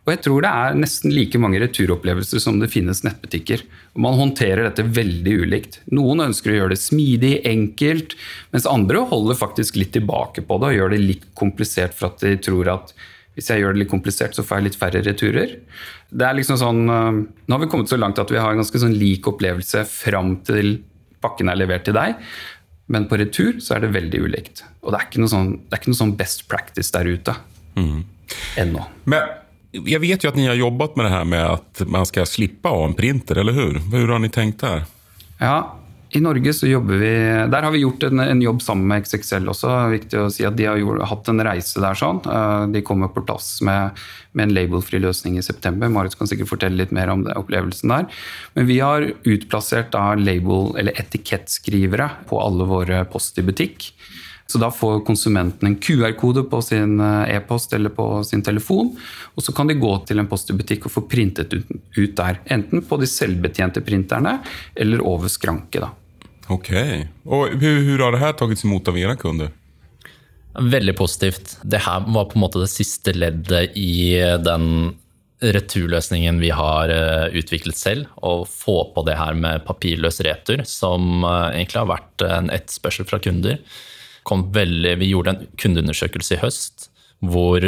og 0.04 0.12
jeg 0.12 0.20
tror 0.26 0.44
det 0.44 0.50
er 0.52 0.76
nesten 0.76 1.14
like 1.16 1.38
mange 1.40 1.60
returopplevelser 1.62 2.42
som 2.42 2.58
det 2.60 2.68
finnes 2.72 3.00
nettbutikker. 3.06 3.62
Man 3.96 4.18
håndterer 4.18 4.66
dette 4.66 4.84
veldig 4.84 5.36
ulikt. 5.46 5.78
Noen 5.96 6.26
ønsker 6.26 6.52
å 6.52 6.58
gjøre 6.58 6.74
det 6.74 6.82
smidig, 6.82 7.34
enkelt, 7.48 8.12
mens 8.52 8.68
andre 8.68 9.06
holder 9.08 9.38
faktisk 9.40 9.80
litt 9.80 9.94
tilbake 9.96 10.44
på 10.44 10.60
det 10.60 10.70
og 10.70 10.76
gjør 10.76 10.92
det 10.92 11.00
litt 11.00 11.26
komplisert 11.40 11.96
for 11.96 12.10
at 12.10 12.24
de 12.24 12.36
tror 12.44 12.68
at 12.74 12.92
hvis 13.34 13.50
jeg 13.50 13.62
gjør 13.62 13.74
det 13.74 13.82
litt 13.82 13.92
komplisert, 13.92 14.34
så 14.36 14.44
får 14.46 14.60
jeg 14.60 14.66
litt 14.68 14.80
færre 14.80 15.02
returer. 15.04 15.54
Det 16.14 16.26
er 16.26 16.36
liksom 16.38 16.58
sånn, 16.60 16.82
øh, 16.86 17.22
Nå 17.24 17.56
har 17.56 17.62
vi 17.62 17.70
kommet 17.72 17.90
så 17.90 17.98
langt 17.98 18.20
at 18.22 18.30
vi 18.30 18.38
har 18.38 18.54
en 18.54 18.62
ganske 18.62 18.82
sånn 18.82 18.94
lik 18.94 19.26
opplevelse 19.30 19.84
fram 19.90 20.36
til 20.46 20.76
pakken 21.24 21.50
er 21.50 21.58
levert 21.58 21.86
til 21.88 21.96
deg. 21.96 22.18
Men 22.92 23.08
på 23.08 23.18
retur 23.18 23.60
så 23.64 23.76
er 23.76 23.86
det 23.86 23.94
veldig 23.94 24.20
ulikt. 24.26 24.64
Og 24.84 24.92
det 24.92 25.00
er 25.00 25.08
ikke 25.08 25.22
noe 25.22 25.32
sånn, 25.32 25.54
det 25.64 25.72
er 25.72 25.82
ikke 25.82 25.94
noe 25.94 26.02
sånn 26.02 26.16
best 26.18 26.44
practice 26.50 26.92
der 26.94 27.08
ute. 27.08 27.34
Ennå. 28.60 28.84
Men 29.10 29.32
jeg 29.74 30.00
vet 30.04 30.22
jo 30.22 30.30
at 30.30 30.36
ni 30.38 30.46
har 30.46 30.58
jobbet 30.58 30.98
med 30.98 31.08
det 31.08 31.14
her 31.14 31.24
med 31.26 31.44
at 31.48 31.86
man 31.90 32.06
skal 32.06 32.28
slippe 32.30 32.70
å 32.70 32.82
ha 32.82 32.90
en 32.90 32.98
printer, 32.98 33.40
eller 33.40 33.56
hur? 33.56 33.80
Hvordan 33.88 34.14
har 34.14 34.22
ni 34.22 34.30
tenkt 34.32 34.62
der? 34.62 34.84
Ja, 35.40 35.56
i 36.14 36.20
Norge 36.22 36.52
så 36.54 36.68
jobber 36.68 37.00
vi 37.00 37.10
Der 37.50 37.64
har 37.66 37.72
vi 37.74 37.80
gjort 37.82 38.04
en, 38.06 38.20
en 38.22 38.42
jobb 38.42 38.60
sammen 38.62 38.86
med 38.86 39.02
XXL 39.02 39.48
også. 39.50 39.66
Det 39.66 39.78
er 39.82 39.94
Viktig 39.94 40.20
å 40.22 40.28
si 40.30 40.46
at 40.46 40.54
De 40.58 40.68
har 40.68 40.78
gjort, 40.78 41.02
hatt 41.10 41.30
en 41.32 41.42
reise 41.42 41.82
der. 41.82 41.98
sånn. 41.98 42.20
Eh, 42.22 42.66
De 42.74 42.82
kommer 42.86 43.10
på 43.10 43.24
plass 43.26 43.56
med, 43.66 43.98
med 44.32 44.48
en 44.48 44.54
labelfri 44.54 45.00
løsning 45.02 45.38
i 45.40 45.42
september. 45.46 45.90
Marit 45.90 46.14
kan 46.18 46.30
sikkert 46.30 46.52
fortelle 46.52 46.78
litt 46.78 46.94
mer 46.94 47.10
om 47.10 47.24
det, 47.26 47.34
opplevelsen 47.40 47.90
der. 47.90 48.06
Men 48.54 48.70
vi 48.70 48.78
har 48.78 49.08
utplassert 49.24 49.90
da 49.94 50.12
label- 50.14 50.76
eller 50.78 50.94
etikettskrivere 51.02 52.10
på 52.30 52.38
alle 52.42 52.68
våre 52.70 53.02
post 53.10 53.42
i 53.42 53.46
butikk. 53.46 53.90
Så 54.46 54.60
da 54.60 54.68
får 54.70 55.00
konsumenten 55.08 55.66
en 55.70 55.76
QR-kode 55.80 56.44
på 56.52 56.60
sin 56.62 57.00
eh, 57.00 57.34
e-post 57.38 57.72
eller 57.74 57.90
på 57.96 58.06
sin 58.28 58.42
telefon, 58.44 58.92
og 59.34 59.42
så 59.42 59.54
kan 59.56 59.66
de 59.66 59.74
gå 59.80 59.92
til 60.06 60.20
en 60.20 60.28
post 60.30 60.52
i 60.52 60.56
butikk 60.58 60.86
og 60.86 60.94
få 60.94 61.06
printet 61.10 61.56
ut 61.56 62.14
der. 62.14 62.38
Enten 62.52 62.84
på 62.84 63.00
de 63.00 63.08
selvbetjente 63.08 63.82
printerne 63.82 64.38
eller 64.76 65.02
over 65.02 65.32
skranke. 65.32 65.80
da. 65.80 65.90
Okej. 66.46 67.08
Och 67.24 67.48
hur, 67.48 67.78
hur 67.84 67.98
har 67.98 68.12
det 68.12 68.18
här 68.18 68.32
tagits 68.32 68.64
emot 68.64 68.88
av 68.88 68.98
era 68.98 69.16
kunder? 69.16 69.50
Veldig 70.60 70.96
positivt. 70.96 71.58
Det 71.62 71.78
her 71.78 72.04
var 72.06 72.24
på 72.24 72.38
en 72.38 72.40
måte 72.40 72.60
det 72.62 72.70
siste 72.70 73.12
leddet 73.12 73.76
i 73.76 74.20
den 74.44 74.94
returløsningen 75.44 76.38
vi 76.40 76.50
har 76.54 76.88
eh, 76.88 77.26
utviklet 77.36 77.76
selv. 77.76 78.06
Å 78.16 78.44
få 78.48 78.76
på 78.94 79.02
det 79.08 79.16
her 79.18 79.34
med 79.34 79.64
papirløs 79.66 80.20
retur, 80.24 80.62
som 80.68 81.24
eh, 81.24 81.56
egentlig 81.56 81.82
har 81.82 81.90
vært 81.90 82.26
en 82.28 82.52
etterspørsel 82.54 83.08
fra 83.08 83.20
kunder. 83.24 83.58
Vi 84.24 85.10
gjorde 85.10 85.34
en 85.34 85.42
kundeundersøkelse 85.60 86.38
i 86.38 86.40
høst 86.40 86.88
hvor 87.24 87.64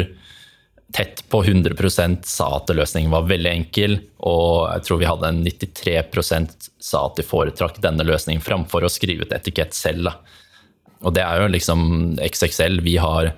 tett 0.93 1.29
på 1.29 1.43
100 1.43 2.17
sa 2.23 2.47
at 2.55 2.71
løsningen 2.75 3.11
var 3.11 3.27
veldig 3.27 3.51
enkel, 3.51 3.99
og 4.23 4.69
jeg 4.71 4.85
tror 4.87 5.01
vi 5.01 5.09
hadde 5.09 5.31
en 5.33 5.43
93 5.43 5.99
sa 6.79 7.03
at 7.05 7.19
de 7.19 7.25
foretrakk 7.27 7.81
denne 7.83 8.05
løsningen 8.07 8.43
framfor 8.43 8.87
å 8.87 8.91
skrive 8.91 9.27
ut 9.27 9.35
etikett 9.35 9.75
selv. 9.75 10.07
Da. 10.07 10.15
Og 11.05 11.13
det 11.13 11.25
er 11.25 11.43
jo 11.43 11.51
liksom 11.53 11.81
XXL. 12.23 12.79
Vi 12.85 12.95
har, 13.03 13.33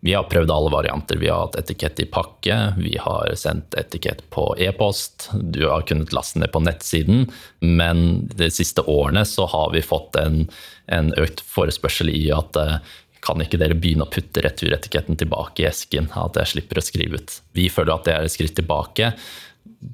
vi 0.00 0.16
har 0.16 0.26
prøvd 0.30 0.50
alle 0.50 0.72
varianter. 0.72 1.20
Vi 1.20 1.28
har 1.28 1.44
hatt 1.44 1.60
etikett 1.60 2.00
i 2.02 2.08
pakke, 2.10 2.58
vi 2.80 2.96
har 3.00 3.30
sendt 3.38 3.76
etikett 3.78 4.24
på 4.34 4.48
e-post, 4.58 5.28
du 5.34 5.66
har 5.68 5.86
kunnet 5.86 6.14
laste 6.16 6.40
ned 6.40 6.52
på 6.56 6.64
nettsiden, 6.64 7.28
men 7.60 8.24
de 8.32 8.50
siste 8.50 8.82
årene 8.82 9.26
så 9.28 9.46
har 9.52 9.70
vi 9.76 9.84
fått 9.84 10.16
en, 10.20 10.46
en 10.86 11.12
økt 11.20 11.44
forespørsel 11.52 12.10
i 12.10 12.26
at 12.34 12.58
eh, 12.58 12.78
kan 13.24 13.40
ikke 13.42 13.58
dere 13.60 13.76
begynne 13.78 14.04
å 14.06 14.10
putte 14.12 14.42
returetiketten 14.44 15.16
tilbake 15.20 15.64
i 15.64 15.68
esken? 15.70 16.10
At 16.20 16.36
jeg 16.40 16.52
slipper 16.52 16.80
å 16.80 16.84
skrive 16.84 17.20
ut. 17.20 17.38
Vi 17.56 17.70
føler 17.72 17.96
at 17.96 18.06
det 18.08 18.14
er 18.14 18.28
et 18.28 18.34
skritt 18.34 18.56
tilbake. 18.58 19.12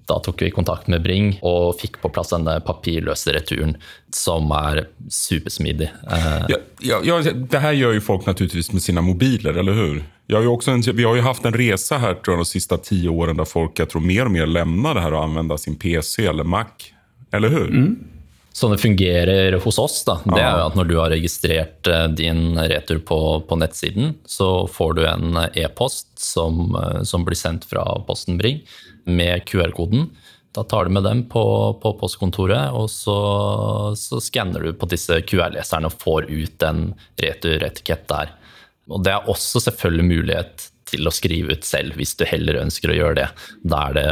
Da 0.07 0.19
tok 0.23 0.43
vi 0.43 0.51
kontakt 0.55 0.89
med 0.91 1.03
Bring 1.03 1.33
og 1.47 1.79
fikk 1.81 2.01
på 2.03 2.11
plass 2.15 2.31
denne 2.35 2.57
papirløse 2.67 3.35
returen, 3.35 3.77
som 4.15 4.51
er 4.55 4.85
supersmidig. 5.11 5.91
Eh, 6.11 6.47
Ja, 6.51 6.59
ja, 6.83 7.01
ja, 7.07 7.21
det 7.33 7.61
her 7.63 7.75
gjør 7.79 7.95
jo 7.99 8.07
folk 8.13 8.27
naturligvis 8.27 8.73
med 8.75 8.83
sine 8.83 9.03
mobiler, 9.03 9.59
eller 9.59 9.73
hur? 9.79 10.03
Jag 10.31 10.37
har 10.37 10.43
ju 10.43 10.49
också 10.49 10.71
en, 10.71 10.83
vi 10.83 11.05
har 11.05 11.17
jo 11.17 11.23
haft 11.23 11.45
en 11.45 11.53
resa 11.55 11.99
her 11.99 12.15
tror 12.15 12.37
jeg, 12.37 12.45
de 12.45 12.51
siste 12.51 12.77
ti 12.87 13.01
årene 13.11 13.43
der 13.43 13.49
folk 13.51 13.79
jeg 13.79 13.91
tror 13.91 14.05
mer 14.07 14.29
og 14.31 14.35
mer 14.37 14.47
lämnar 14.47 14.95
det 14.95 15.03
her 15.03 15.17
og 15.19 15.25
anvender 15.27 15.59
sin 15.59 15.75
PC 15.75 16.27
eller 16.31 16.45
Mac. 16.47 16.87
Eller 17.33 17.49
hur? 17.51 17.71
Sånn 18.53 18.73
det 18.75 18.81
fungerer 18.83 19.55
hos 19.63 19.79
oss, 19.79 20.01
da, 20.09 20.17
det 20.27 20.41
er 20.43 20.59
at 20.65 20.75
når 20.75 20.89
du 20.89 20.97
har 20.99 21.13
registrert 21.13 21.87
eh, 21.87 22.09
din 22.19 22.59
retur 22.59 22.99
på, 23.07 23.19
på 23.47 23.59
nettsiden, 23.61 24.17
så 24.27 24.67
får 24.67 24.97
du 24.99 25.05
en 25.07 25.39
e-post 25.55 26.11
som, 26.19 26.75
eh, 26.75 27.03
som 27.07 27.25
blir 27.27 27.39
sendt 27.39 27.69
fra 27.71 27.85
Posten 28.09 28.41
Bring 28.41 28.65
med 29.07 29.47
QR-koden. 29.47 30.11
Da 30.51 30.65
tar 30.67 30.89
du 30.89 30.97
med 30.97 31.07
dem 31.07 31.23
på, 31.31 31.45
på 31.79 31.95
postkontoret, 32.01 32.75
og 32.75 32.91
så, 32.91 33.17
så 33.95 34.19
skanner 34.19 34.67
du 34.67 34.75
på 34.75 34.91
disse 34.91 35.21
QR-leserne 35.23 35.87
og 35.87 36.03
får 36.03 36.27
ut 36.27 36.67
en 36.67 36.89
returetikett 37.23 38.09
der. 38.11 38.35
Og 38.91 39.07
det 39.07 39.15
er 39.15 39.31
også 39.31 39.63
selvfølgelig 39.63 40.09
mulighet 40.11 40.70
til 40.91 41.09
å 41.09 41.13
skrive 41.15 41.57
ut 41.57 41.67
selv, 41.67 41.97
hvis 41.99 42.17
du 42.19 42.27
heller 42.29 42.61
ønsker 42.61 42.93
å 42.93 42.97
gjøre 42.99 43.19
det. 43.21 43.29
Da, 43.63 43.83
det, 43.97 44.07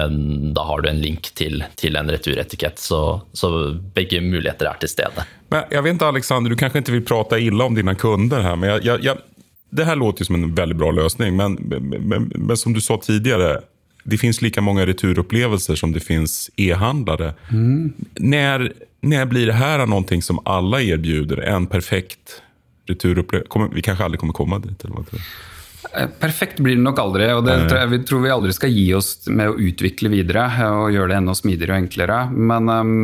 da 0.57 0.67
har 0.71 0.85
du 0.85 0.91
en 0.91 1.03
link 1.03 1.33
til, 1.39 1.65
til 1.81 1.99
en 1.99 2.11
returetikett, 2.11 2.81
så, 2.83 3.21
så, 3.37 3.53
begge 3.95 4.23
muligheter 4.25 4.71
er 4.71 4.79
til 4.83 4.93
stede. 4.93 5.27
Men 5.53 5.67
jeg 5.73 5.85
vet 5.85 5.97
ikke, 5.97 6.13
Alexander, 6.15 6.53
Du 6.53 6.61
kanskje 6.61 6.85
ikke 6.85 6.97
vil 6.99 7.09
prate 7.09 7.41
ille 7.43 7.65
om 7.65 7.77
dine 7.77 7.97
kunder, 7.99 8.45
her, 8.45 8.57
men 8.61 8.77
jeg, 8.77 8.87
jeg, 8.89 9.05
jeg, 9.09 9.39
det 9.71 9.85
her 9.85 9.97
låter 9.97 10.25
som 10.25 10.39
en 10.39 10.55
veldig 10.55 10.77
bra 10.77 10.91
løsning. 10.91 11.37
Men, 11.37 11.59
men, 11.61 11.91
men, 12.09 12.31
men 12.35 12.57
som 12.57 12.73
du 12.73 12.81
sa 12.81 12.97
tidligere, 13.01 13.61
det 14.09 14.19
finnes 14.19 14.41
like 14.43 14.61
mange 14.65 14.87
returupplevelser 14.89 15.77
som 15.77 15.93
det 15.93 16.01
finnes 16.01 16.51
e-handlare. 16.57 17.35
Mm. 17.53 17.93
Når, 18.19 18.71
når 19.01 19.29
blir 19.29 19.51
det 19.51 19.59
her 19.59 19.85
noe 19.87 20.21
som 20.25 20.41
alle 20.49 20.81
erbjuder? 20.95 21.43
En 21.45 21.69
perfekt 21.69 22.41
returupplevelse? 22.89 23.69
Vi 23.75 23.85
kanskje 23.85 24.09
aldri 24.09 24.21
kommer 24.23 24.37
komme 24.37 24.61
dit? 24.65 24.85
Eller 24.85 24.97
hva 24.97 25.21
eh, 25.21 25.29
Perfekt 26.21 26.61
blir 26.61 26.77
det 26.77 26.85
nok 26.85 26.99
aldri, 27.01 27.29
og 27.33 27.45
det 27.47 27.57
tror 27.69 27.79
jeg, 27.81 27.91
vi 27.93 27.99
tror 28.07 28.25
vi 28.25 28.33
aldri 28.33 28.55
skal 28.55 28.73
gi 28.73 28.87
oss 28.97 29.13
med 29.33 29.53
å 29.53 29.59
utvikle 29.69 30.11
videre 30.13 30.47
og 30.69 30.91
gjøre 30.95 31.13
det 31.13 31.21
enda 31.23 31.35
smidigere 31.39 31.77
og 31.77 31.85
enklere. 31.85 32.19
Men 32.35 32.69
um, 32.69 32.97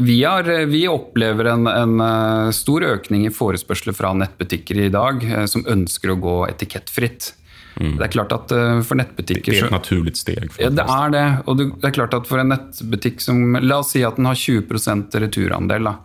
vi, 0.00 0.18
har, 0.24 0.48
vi, 0.72 0.82
opplever 0.88 1.50
en, 1.52 1.66
en, 1.68 1.96
eh, 2.04 2.50
stor 2.56 2.86
økning 2.86 3.26
i 3.28 3.34
forespørsler 3.34 3.96
fra 3.96 4.14
nettbutikker 4.16 4.80
i 4.86 4.92
dag 4.94 5.24
eh, 5.26 5.44
som 5.50 5.66
ønsker 5.68 6.14
å 6.14 6.20
gå 6.22 6.38
etikettfritt. 6.48 7.34
Mm. 7.78 7.92
Det 7.98 8.08
er 8.08 8.14
klart 8.16 8.32
at 8.34 8.52
for 8.88 8.98
nettbutikker 8.98 9.54
Det 9.54 9.60
er 9.60 9.68
et 9.68 9.76
naturlig 9.76 10.16
steg. 10.18 10.48
Ja, 10.58 10.72
det 10.74 10.82
er 10.82 11.12
det. 11.14 11.26
Og 11.46 11.60
det 11.60 11.86
er 11.86 11.94
klart 11.94 12.16
at 12.16 12.26
for 12.26 12.42
en 12.42 12.50
nettbutikk 12.50 13.22
som 13.22 13.60
La 13.62 13.82
oss 13.84 13.92
si 13.94 14.02
at 14.06 14.18
den 14.18 14.26
har 14.26 14.38
20 14.38 15.20
returandel. 15.22 15.92
da 15.92 15.98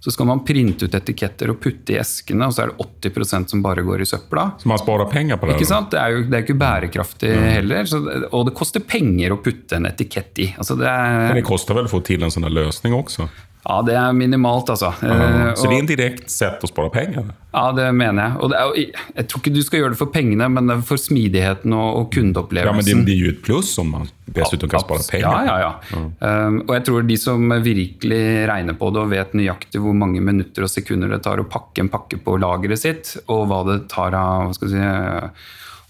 så 0.00 0.12
skal 0.12 0.28
man 0.28 0.42
printe 0.46 0.86
ut 0.86 0.94
etiketter 0.94 1.50
og 1.52 1.60
putte 1.62 1.94
i 1.94 1.98
eskene, 2.00 2.48
og 2.48 2.54
så 2.54 2.64
er 2.66 2.72
det 2.72 3.10
80% 3.10 3.54
som 3.54 3.64
bare 3.64 3.84
går 3.86 4.04
i 4.04 4.08
søpla. 4.08 4.48
Så 4.60 4.70
man 4.70 4.80
sparer 4.80 5.10
penger 5.10 5.40
på 5.40 5.48
det? 5.48 5.56
Ikke 5.56 5.68
sant? 5.68 5.90
Det 5.94 6.00
er 6.02 6.14
jo 6.14 6.22
det 6.26 6.38
er 6.38 6.46
ikke 6.46 6.58
bærekraftig 6.60 7.32
mm. 7.32 7.48
heller. 7.56 7.90
Så, 7.90 8.02
og 8.30 8.46
det 8.48 8.54
koster 8.58 8.84
penger 8.86 9.34
å 9.34 9.40
putte 9.42 9.80
en 9.80 9.88
etikett 9.88 10.44
i. 10.44 10.52
Altså 10.56 10.78
det 10.78 10.88
er, 10.90 11.18
Men 11.30 11.40
det 11.40 11.46
koster 11.48 11.78
vel 11.78 11.88
å 11.88 11.92
få 11.92 12.02
til 12.06 12.26
en 12.26 12.32
sånn 12.32 12.48
løsning 12.52 12.96
også? 12.96 13.28
Ja, 13.66 13.80
det 13.82 13.96
er 13.98 14.12
minimalt, 14.14 14.68
altså. 14.70 14.92
Aha. 14.94 15.54
så 15.58 15.66
det 15.66 15.74
er 15.74 15.80
en 15.82 15.88
direkte 15.90 16.30
sett 16.30 16.62
å 16.62 16.68
spare 16.70 16.90
penger? 16.94 17.32
Ja, 17.50 17.64
det 17.74 17.86
mener 17.98 18.22
jeg. 18.22 18.36
Og 18.44 18.52
er, 18.54 19.00
jeg 19.16 19.26
tror 19.26 19.42
ikke 19.42 19.52
du 19.56 19.62
skal 19.66 19.80
gjøre 19.80 19.94
det 19.96 19.98
for 19.98 20.12
pengene, 20.14 20.46
men 20.54 20.70
for 20.86 21.00
smidigheten 21.00 21.74
og, 21.74 21.88
og 21.98 22.12
kundeopplevelsen. 22.14 22.70
Ja, 22.70 22.76
Men 22.78 22.86
det 22.86 23.08
blir 23.08 23.24
jo 23.24 23.32
et 23.34 23.40
pluss 23.42 23.72
om 23.82 23.90
man 23.96 24.06
dessuten 24.36 24.70
kan 24.70 24.84
spare 24.84 25.02
penger. 25.10 25.26
Ja, 25.26 25.42
ja, 25.48 25.56
ja. 25.64 25.98
Mm. 25.98 26.08
Um, 26.20 26.58
og 26.66 26.72
jeg 26.76 26.84
tror 26.86 27.06
de 27.08 27.18
som 27.18 27.54
virkelig 27.64 28.22
regner 28.52 28.76
på 28.78 28.90
det 28.94 29.02
og 29.02 29.10
vet 29.10 29.34
nøyaktig 29.38 29.82
hvor 29.82 29.96
mange 29.98 30.22
minutter 30.22 30.66
og 30.66 30.70
sekunder 30.70 31.10
det 31.10 31.22
tar 31.26 31.42
å 31.42 31.48
pakke 31.50 31.82
en 31.82 31.90
pakke 31.90 32.20
på 32.22 32.36
lageret 32.42 32.82
sitt, 32.82 33.14
og 33.26 33.48
hva 33.50 33.62
det 33.66 33.80
tar 33.90 34.14
av 34.14 34.50
hva 34.50 34.58
skal 34.58 34.72
si, 34.76 34.84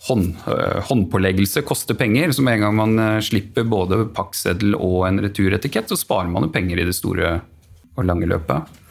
hånd, 0.07 0.31
uh, 0.47 0.81
håndpåleggelse 0.89 1.65
koster 1.67 1.99
penger. 1.99 2.33
Så 2.33 2.47
med 2.47 2.57
en 2.57 2.69
gang 2.69 2.81
man 2.81 2.97
uh, 3.03 3.25
slipper 3.25 3.69
både 3.69 4.07
pakkseddel 4.17 4.79
og 4.79 5.03
en 5.11 5.21
returetikett, 5.27 5.93
så 5.93 6.01
sparer 6.01 6.33
man 6.33 6.49
jo 6.49 6.55
penger 6.57 6.81
i 6.81 6.89
det 6.89 6.97
store 6.97 7.35
og 7.97 8.09
lange 8.09 8.29
løpet. 8.31 8.83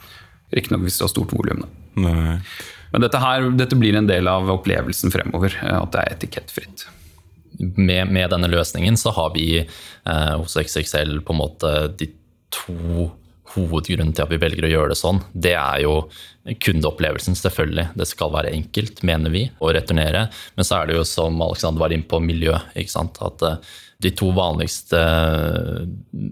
Riktignok 0.56 0.86
hvis 0.86 1.00
du 1.00 1.06
har 1.06 1.14
stort 1.14 1.34
volum. 1.36 1.66
Men 1.96 3.04
dette, 3.04 3.20
her, 3.20 3.50
dette 3.58 3.78
blir 3.80 3.98
en 3.98 4.08
del 4.08 4.28
av 4.32 4.50
opplevelsen 4.54 5.14
fremover, 5.14 5.58
eh, 5.64 5.78
at 5.80 5.92
det 5.94 6.04
er 6.04 6.16
etikettfritt. 6.16 6.88
Med, 7.60 8.12
med, 8.12 8.30
denne 8.34 8.52
løsningen 8.52 8.98
så 9.00 9.14
har 9.16 9.34
vi 9.36 9.50
eh, 9.62 10.34
hos 10.36 10.58
XXL 10.60 11.22
på 11.26 11.36
en 11.36 11.40
måte 11.40 11.76
de 12.00 12.10
to 12.56 13.10
hovedgrunnene 13.56 14.16
til 14.16 14.26
at 14.26 14.32
vi 14.34 14.40
velger 14.42 14.68
å 14.68 14.72
gjøre 14.72 14.92
det 14.92 15.00
sånn. 15.00 15.22
Det 15.32 15.54
er 15.56 15.84
jo 15.86 15.96
kundeopplevelsen, 16.66 17.38
selvfølgelig. 17.40 17.90
Det 17.98 18.08
skal 18.10 18.34
være 18.34 18.52
enkelt, 18.56 19.02
mener 19.08 19.34
vi, 19.34 19.46
å 19.64 19.72
returnere. 19.76 20.28
Men 20.58 20.68
så 20.68 20.80
er 20.80 20.90
det 20.90 20.98
jo, 21.00 21.06
som 21.08 21.40
Alexander 21.44 21.84
var 21.84 21.96
inne 21.96 22.08
på, 22.10 22.20
miljø. 22.24 22.58
ikke 22.76 22.96
sant? 22.96 23.20
At 23.24 23.46
eh, 23.48 23.74
de 24.06 24.12
to 24.14 24.30
vanligste 24.36 25.00
eh, 25.02 25.82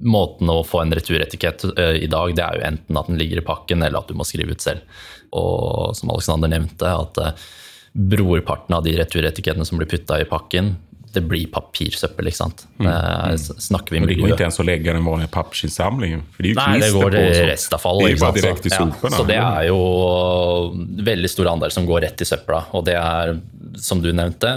måtene 0.06 0.60
å 0.60 0.66
få 0.68 0.84
en 0.84 0.94
returetikett 0.94 1.66
eh, 1.74 2.04
i 2.06 2.10
dag, 2.12 2.36
det 2.38 2.46
er 2.46 2.60
jo 2.60 2.68
enten 2.70 3.00
at 3.02 3.10
den 3.10 3.18
ligger 3.18 3.42
i 3.42 3.46
pakken, 3.48 3.82
eller 3.82 4.04
at 4.04 4.12
du 4.12 4.18
må 4.20 4.28
skrive 4.28 4.54
ut 4.54 4.62
selv. 4.62 4.86
Og 5.34 5.96
som 5.98 6.14
Alexander 6.14 6.52
nevnte, 6.54 6.92
at 6.94 7.22
eh, 7.24 7.46
brorparten 7.94 8.78
av 8.78 8.86
de 8.86 8.94
returetikettene 9.00 9.66
som 9.66 9.82
blir 9.82 9.90
putta 9.90 10.22
i 10.22 10.30
pakken, 10.30 10.76
det 11.14 11.22
blir 11.30 11.50
papirsøppel. 11.54 12.30
ikke 12.30 12.40
sant? 12.40 12.64
Mm. 12.78 12.88
mm. 12.90 13.42
Snakker 13.68 13.96
vi 13.96 14.02
med 14.02 14.10
det 14.14 14.20
går 14.22 14.34
ikke 14.34 14.48
ens 14.48 14.62
å 14.62 14.66
legge 14.66 14.94
den 14.94 15.06
vanlige 15.06 15.34
papirsinnsamlingen? 15.34 16.24
Nei, 16.42 16.70
det 16.82 16.94
går 16.94 17.20
i 17.20 17.28
restavfall. 17.52 18.02
Det 18.06 18.16
er 18.16 18.24
bare 18.24 18.38
direkte 18.40 18.70
i 18.70 18.74
soporna. 18.74 19.14
Ja, 19.14 19.20
så 19.20 19.28
det 19.30 19.42
er 19.42 19.68
jo 19.70 21.04
veldig 21.10 21.30
stor 21.30 21.54
andel 21.54 21.74
som 21.74 21.90
går 21.90 22.06
rett 22.08 22.26
i 22.26 22.30
søpla. 22.30 22.64
Og 22.78 22.86
det 22.90 22.98
er, 22.98 23.38
som 23.82 24.02
du 24.02 24.10
nevnte, 24.14 24.56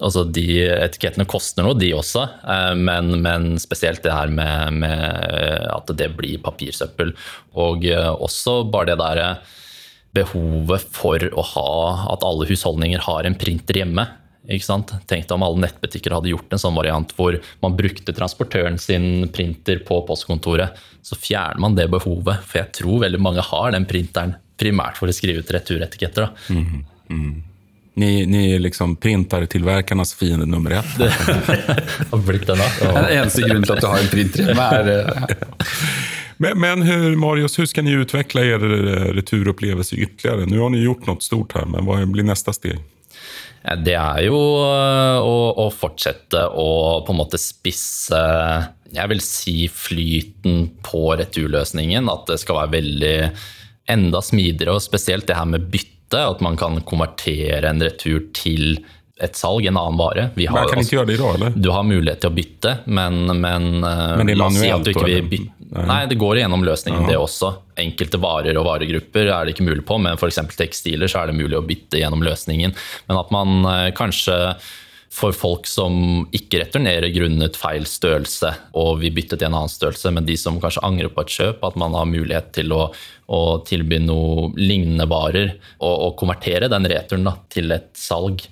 altså 0.00 0.24
de 0.28 0.46
etikettene 0.68 1.26
koster 1.28 1.64
noe, 1.66 1.76
de 1.78 1.92
også. 1.96 2.26
Eh, 2.44 2.72
men, 2.78 3.14
men 3.24 3.54
spesielt 3.62 4.02
det 4.04 4.14
her 4.14 4.32
med, 4.32 4.82
med, 4.82 5.66
at 5.72 5.92
det 5.98 6.10
blir 6.18 6.42
papirsøppel. 6.44 7.14
Og 7.60 7.86
eh, 7.88 8.10
også 8.12 8.62
bare 8.72 8.92
det 8.92 9.00
derre 9.02 9.30
behovet 10.16 10.86
for 10.96 11.20
å 11.36 11.44
ha 11.54 11.72
at 12.14 12.24
alle 12.24 12.46
husholdninger 12.48 13.02
har 13.04 13.28
en 13.28 13.36
printer 13.38 13.82
hjemme. 13.82 14.06
Tenk 14.46 15.26
deg 15.26 15.32
om 15.34 15.42
alle 15.42 15.64
nettbutikker 15.64 16.14
hadde 16.14 16.30
gjort 16.30 16.52
en 16.54 16.60
sånn 16.62 16.76
variant 16.76 17.10
hvor 17.16 17.34
man 17.64 17.74
brukte 17.76 18.14
transportøren 18.14 18.78
sin 18.78 19.26
printer 19.34 19.82
på 19.84 19.98
postkontoret. 20.06 20.78
Så 21.02 21.18
fjerner 21.18 21.60
man 21.62 21.74
det 21.78 21.88
behovet, 21.90 22.44
for 22.46 22.62
jeg 22.62 22.72
tror 22.78 23.02
veldig 23.02 23.20
mange 23.22 23.44
har 23.44 23.74
den 23.74 23.88
printeren 23.90 24.36
primært 24.56 24.96
for 25.00 25.10
å 25.10 25.14
skrive 25.14 25.42
ut 25.42 25.52
returetiketter. 25.52 26.30
Mm, 26.54 26.86
mm. 27.10 27.34
Ni, 27.98 28.26
ni 28.26 28.52
är 28.52 28.58
liksom 28.58 28.96
printartillverkarnas 28.96 30.14
fiende 30.14 30.46
nummer 30.46 30.70
ett. 30.70 30.84
har 32.10 32.32
den, 32.46 32.58
ja. 32.80 32.92
Den 32.92 33.18
eneste 33.18 33.42
grunnen 33.42 33.64
til 33.64 33.72
at 33.72 33.80
du 33.80 33.86
har 33.86 33.98
en 33.98 34.10
printer 34.12 34.50
men, 36.36 36.60
men 36.60 36.82
hur, 36.82 37.16
Marius, 37.16 37.58
hur 37.58 37.66
ska 37.66 37.82
ni 37.82 37.94
utveckla 37.96 38.44
er 38.44 38.64
eh, 38.64 39.06
returupplevelse 39.16 39.96
ytterligere? 39.96 40.44
Nu 40.46 40.58
har 40.60 40.70
ni 40.70 40.82
gjort 40.84 41.08
noe 41.08 41.24
stort 41.24 41.56
her, 41.56 41.64
men 41.64 41.88
hva 41.88 42.02
blir 42.04 42.28
neste 42.28 42.52
steg? 42.52 42.84
Det 43.80 43.96
er 43.96 44.26
jo 44.28 44.36
å, 44.36 45.40
å, 45.56 45.70
fortsette 45.72 46.44
å 46.52 46.68
på 47.06 47.16
en 47.16 47.22
måte 47.24 47.40
spisse 47.40 48.20
jeg 48.92 49.10
vil 49.10 49.24
si 49.24 49.56
flyten 49.72 50.68
på 50.84 51.08
returløsningen. 51.16 52.12
At 52.12 52.28
det 52.28 52.38
skal 52.44 52.60
være 52.60 52.74
veldig 52.76 53.18
enda 53.96 54.20
smidigere, 54.22 54.76
og 54.76 54.84
spesielt 54.84 55.26
det 55.26 55.40
her 55.40 55.48
med 55.48 55.70
bytte 55.72 55.95
at 56.14 56.44
man 56.44 56.56
kan 56.60 56.78
konvertere 56.86 57.66
en 57.66 57.82
retur 57.82 58.28
til 58.36 58.78
et 59.16 59.36
salg, 59.36 59.64
en 59.64 59.78
annen 59.80 59.96
vare. 59.96 60.28
Vi 60.36 60.46
har, 60.46 60.68
kan 60.68 60.82
ikke 60.82 60.98
gjøre 60.98 61.08
det 61.08 61.16
i 61.16 61.20
dag, 61.22 61.36
eller? 61.38 61.54
Du 61.56 61.70
har 61.72 61.84
mulighet 61.88 62.20
til 62.20 62.30
å 62.30 62.36
bytte, 62.36 62.72
men, 62.84 63.22
men, 63.40 63.68
eh, 63.80 64.16
men 64.20 64.32
la 64.36 64.48
oss 64.50 64.58
si 64.60 64.68
at 64.68 64.84
du 64.84 64.92
ikke 64.92 65.06
vil 65.08 65.30
bytte. 65.30 65.52
Nei. 65.66 66.04
det 66.06 66.18
går 66.20 66.38
gjennom 66.38 66.62
løsningen, 66.64 67.02
Aha. 67.02 67.10
det 67.10 67.18
også. 67.18 67.50
Enkelte 67.80 68.20
varer 68.22 68.56
og 68.60 68.68
varegrupper 68.68 69.32
er 69.32 69.46
det 69.48 69.56
ikke 69.56 69.66
mulig 69.66 69.82
på, 69.88 69.98
men 69.98 70.20
f.eks. 70.20 70.38
tekstiler 70.56 71.10
så 71.10 71.22
er 71.22 71.32
det 71.32 71.38
mulig 71.40 71.58
å 71.58 71.64
bytte 71.66 71.98
gjennom 72.00 72.22
løsningen. 72.24 72.76
Men 73.08 73.22
at 73.22 73.32
man 73.34 73.64
eh, 73.72 73.88
kanskje 73.96 74.36
for 75.16 75.32
folk 75.32 75.68
som 75.68 76.26
ikke 76.36 76.60
returnerer 76.60 77.08
grunnet 77.14 77.56
feil 77.56 77.86
størrelse 77.88 78.50
og 78.76 78.98
vi 79.00 79.12
byttet 79.16 79.40
til 79.40 79.48
en 79.48 79.56
annen 79.62 79.72
størrelse, 79.72 80.12
men 80.12 80.26
de 80.28 80.36
som 80.36 80.58
kanskje 80.60 80.84
angrer 80.84 81.12
på 81.12 81.24
et 81.24 81.36
kjøp, 81.38 81.64
at 81.64 81.78
man 81.80 81.96
har 81.96 82.08
mulighet 82.10 82.50
til 82.58 82.74
å, 82.76 82.82
å 83.26 83.40
tilby 83.66 83.98
noe 84.04 84.50
lignende 84.58 85.08
varer 85.10 85.56
og, 85.80 85.94
og 85.94 86.12
konvertere 86.20 86.70
den 86.70 86.86
returen 86.90 87.26
da, 87.26 87.34
til 87.52 87.74
et 87.74 87.90
salg. 87.98 88.44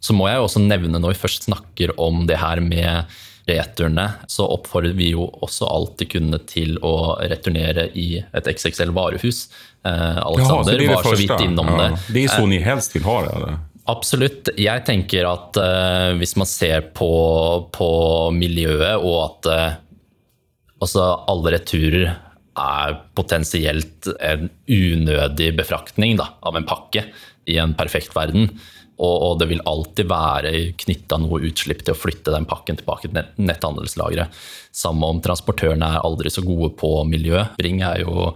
Så 0.00 0.14
må 0.16 0.28
jeg 0.30 0.40
også 0.40 0.62
nevne, 0.64 1.00
når 1.00 1.14
vi 1.14 1.22
først 1.24 1.48
snakker 1.48 1.92
om 2.00 2.24
det 2.30 2.38
her 2.40 2.62
med 2.64 3.10
returene, 3.50 4.06
så 4.30 4.46
oppfordrer 4.46 4.94
vi 4.94 5.10
jo 5.14 5.26
også 5.42 5.66
alltid 5.66 6.12
kundene 6.12 6.40
til 6.48 6.76
å 6.86 7.16
returnere 7.18 7.88
i 7.98 8.20
et 8.20 8.50
XXL 8.52 8.92
varehus. 8.96 9.48
Eh, 9.82 10.20
Alexander 10.22 10.84
ja, 10.84 10.94
var 10.94 11.08
så 11.08 11.16
vidt 11.18 11.44
innom 11.44 11.72
ja. 11.72 11.80
det. 11.82 11.90
Det 12.14 12.24
er 12.24 12.34
sånn 12.36 12.54
de 12.54 12.62
helst 12.64 12.94
vil 12.96 13.04
ha 13.08 13.18
det? 13.26 13.34
Eller? 13.40 13.58
Absolutt. 13.90 14.52
Jeg 14.60 14.84
tenker 14.86 15.26
at 15.26 15.56
uh, 15.58 16.12
hvis 16.20 16.36
man 16.38 16.46
ser 16.46 16.90
på, 16.94 17.10
på, 17.74 17.90
miljøet, 18.36 19.00
og 19.00 19.16
at 19.24 19.48
uh, 20.86 21.14
alle 21.30 21.56
returer 21.56 22.12
er 22.58 22.98
potensielt 23.14 24.08
en 24.18 24.48
unødig 24.66 25.52
befraktning 25.58 26.18
da, 26.18 26.32
av 26.42 26.58
en 26.58 26.66
pakke 26.68 27.06
i 27.50 27.58
en 27.62 27.74
perfekt 27.78 28.14
verden. 28.16 28.50
Og, 29.00 29.14
og 29.24 29.36
det 29.40 29.48
vil 29.48 29.62
alltid 29.68 30.10
være 30.10 30.50
knytta 30.82 31.20
noe 31.22 31.40
utslipp 31.48 31.84
til 31.86 31.94
å 31.94 31.98
flytte 31.98 32.34
den 32.34 32.48
pakken 32.48 32.76
tilbake 32.80 33.08
til 33.08 33.30
netthandelslageret. 33.40 34.34
Samme 34.76 35.08
om 35.08 35.22
transportørene 35.24 35.94
er 35.94 36.04
aldri 36.04 36.32
så 36.32 36.44
gode 36.44 36.74
på 36.80 36.98
miljø. 37.08 37.46
Bring 37.56 37.80
er 37.86 38.02
jo 38.04 38.28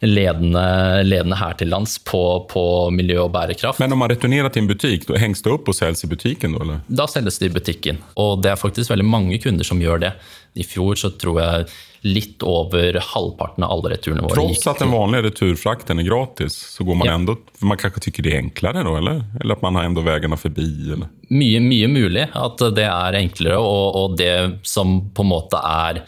ledende, 0.00 1.02
ledende 1.04 1.36
her 1.40 1.56
til 1.60 1.70
lands 1.72 1.98
på, 2.04 2.22
på 2.50 2.64
miljø 2.96 3.22
og 3.26 3.32
bærekraft. 3.36 3.80
Men 3.82 3.92
om 3.92 4.00
man 4.02 4.12
returnerer 4.12 4.52
til 4.52 4.64
en 4.64 4.70
butikk, 4.70 5.06
da 5.08 5.20
hengs 5.20 5.44
det 5.44 5.52
opp 5.52 5.68
og 5.68 5.76
selges 5.76 6.04
i 6.04 6.10
butikken? 6.10 6.56
Eller? 6.60 6.80
Da 6.88 7.08
selges 7.10 7.40
det 7.40 7.50
i 7.50 7.56
butikken, 7.56 8.00
og 8.16 8.40
det 8.44 8.52
er 8.54 8.60
faktisk 8.60 8.92
veldig 8.92 9.08
mange 9.08 9.40
kunder 9.42 9.68
som 9.68 9.80
gjør 9.82 10.04
det. 10.06 10.14
I 10.56 10.64
fjor 10.64 10.96
så 11.00 11.12
tror 11.20 11.42
jeg 11.42 11.68
litt 12.06 12.42
over 12.46 12.98
halvparten 13.12 13.64
av 13.66 13.72
alle 13.74 13.94
returene 13.96 14.22
våre 14.24 14.36
Tross 14.38 14.66
at 14.70 14.82
den 14.82 14.92
vanlige 14.94 15.26
returfrakten 15.30 15.98
er 16.02 16.06
gratis, 16.08 16.54
så 16.76 16.86
går 16.86 17.00
man 17.00 17.08
Ja. 17.08 17.14
ändå... 17.18 17.36
Man 17.60 17.80
kanskje 17.80 18.06
tycker 18.08 18.22
det 18.26 18.34
er 18.34 18.42
enklere 18.44 18.84
da, 18.86 18.92
eller? 19.00 19.24
Eller 19.40 19.56
at 19.58 19.62
man 19.64 19.74
har 19.78 19.88
enda 19.88 20.04
vägarna 20.06 20.36
forbi? 20.38 20.68
Eller? 20.92 21.08
mye, 21.30 21.58
mye 21.60 21.88
mulig 21.90 22.28
at 22.38 22.62
det 22.76 22.84
er 22.86 23.18
enklere, 23.18 23.58
og, 23.58 23.96
og 23.98 24.16
det 24.20 24.60
som 24.62 25.00
på 25.10 25.24
en 25.26 25.32
måte 25.32 25.58
er 25.58 26.04